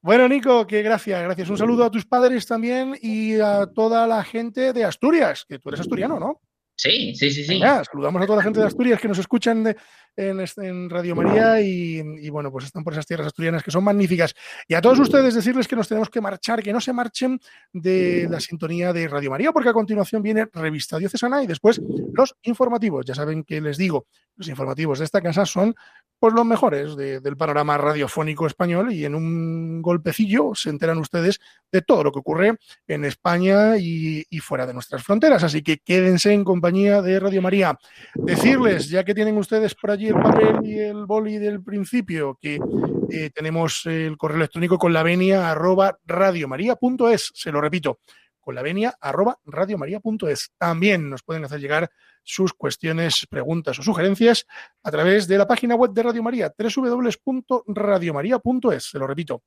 bueno, 0.00 0.28
Nico, 0.28 0.66
que 0.68 0.82
gracias, 0.82 1.20
gracias. 1.24 1.50
Un 1.50 1.58
saludo 1.58 1.84
a 1.84 1.90
tus 1.90 2.06
padres 2.06 2.46
también 2.46 2.96
y 3.02 3.40
a 3.40 3.66
toda 3.66 4.06
la 4.06 4.22
gente 4.22 4.72
de 4.72 4.84
Asturias, 4.84 5.44
que 5.48 5.58
tú 5.58 5.70
eres 5.70 5.80
asturiano, 5.80 6.20
¿no? 6.20 6.42
Sí, 6.76 7.14
sí, 7.14 7.30
sí, 7.30 7.44
sí. 7.44 7.60
saludamos 7.60 8.22
a 8.22 8.26
toda 8.26 8.36
la 8.36 8.42
gente 8.42 8.60
de 8.60 8.66
Asturias 8.66 9.00
que 9.00 9.08
nos 9.08 9.18
escuchan 9.18 9.76
en, 10.16 10.90
Radio 10.90 11.14
María 11.14 11.60
y, 11.60 12.28
bueno, 12.30 12.50
pues 12.50 12.66
están 12.66 12.82
por 12.82 12.92
esas 12.92 13.06
tierras 13.06 13.26
asturianas 13.26 13.62
que 13.62 13.70
son 13.70 13.84
magníficas. 13.84 14.34
Y 14.66 14.74
a 14.74 14.80
todos 14.80 14.98
ustedes 14.98 15.34
decirles 15.34 15.68
que 15.68 15.76
nos 15.76 15.88
tenemos 15.88 16.10
que 16.10 16.20
marchar, 16.20 16.62
que 16.62 16.72
no 16.72 16.80
se 16.80 16.92
marchen 16.92 17.40
de 17.72 18.26
la 18.30 18.40
sintonía 18.40 18.92
de 18.92 19.08
Radio 19.08 19.30
María, 19.30 19.52
porque 19.52 19.68
a 19.68 19.72
continuación 19.72 20.22
viene 20.22 20.46
Revista 20.52 20.98
Diocesana 20.98 21.42
y 21.42 21.46
después 21.46 21.80
los 22.12 22.36
informativos. 22.42 23.04
Ya 23.04 23.14
saben 23.14 23.44
que 23.44 23.60
les 23.60 23.76
digo, 23.76 24.06
los 24.36 24.48
informativos 24.48 24.98
de 24.98 25.04
esta 25.04 25.20
casa 25.20 25.46
son 25.46 25.74
pues 26.18 26.32
los 26.32 26.46
mejores 26.46 26.96
del 26.96 27.36
panorama 27.36 27.76
radiofónico 27.76 28.46
español 28.46 28.90
y 28.92 29.04
en 29.04 29.14
un 29.14 29.82
golpecillo 29.82 30.54
se 30.54 30.70
enteran 30.70 30.98
ustedes 30.98 31.40
de 31.70 31.82
todo 31.82 32.04
lo 32.04 32.12
que 32.12 32.20
ocurre 32.20 32.56
en 32.86 33.04
España 33.04 33.76
y, 33.76 34.24
fuera 34.40 34.66
de 34.66 34.72
nuestras 34.72 35.02
fronteras. 35.02 35.42
Así 35.42 35.62
que 35.62 35.78
quédense 35.78 36.32
en 36.32 36.44
compañía 36.44 37.02
de 37.02 37.18
Radio 37.18 37.42
María. 37.42 37.78
Decirles, 38.14 38.88
ya 38.88 39.04
que 39.04 39.14
tienen 39.14 39.36
ustedes 39.36 39.74
por 39.74 39.90
allí 39.90 40.05
el 40.08 40.14
papel 40.14 40.64
y 40.64 40.78
el 40.78 41.04
boli 41.06 41.38
del 41.38 41.62
principio, 41.62 42.36
que 42.40 42.58
eh, 43.10 43.30
tenemos 43.30 43.86
el 43.86 44.16
correo 44.16 44.38
electrónico 44.38 44.78
con 44.78 44.92
la 44.92 45.02
venia 45.02 45.50
arroba 45.50 45.98
radiomaria.es, 46.04 47.32
se 47.34 47.50
lo 47.52 47.60
repito, 47.60 47.98
con 48.40 48.54
la 48.54 48.62
venia 48.62 48.94
arroba 49.00 49.38
radiomaria.es. 49.44 50.52
También 50.56 51.10
nos 51.10 51.22
pueden 51.22 51.44
hacer 51.44 51.60
llegar 51.60 51.90
sus 52.22 52.52
cuestiones, 52.52 53.26
preguntas 53.28 53.78
o 53.78 53.82
sugerencias 53.82 54.46
a 54.82 54.90
través 54.90 55.28
de 55.28 55.38
la 55.38 55.46
página 55.46 55.74
web 55.74 55.92
de 55.92 56.02
Radio 56.02 56.22
María, 56.22 56.52
www.radiomaria.es. 56.56 58.84
Se 58.84 58.98
lo 58.98 59.06
repito, 59.06 59.42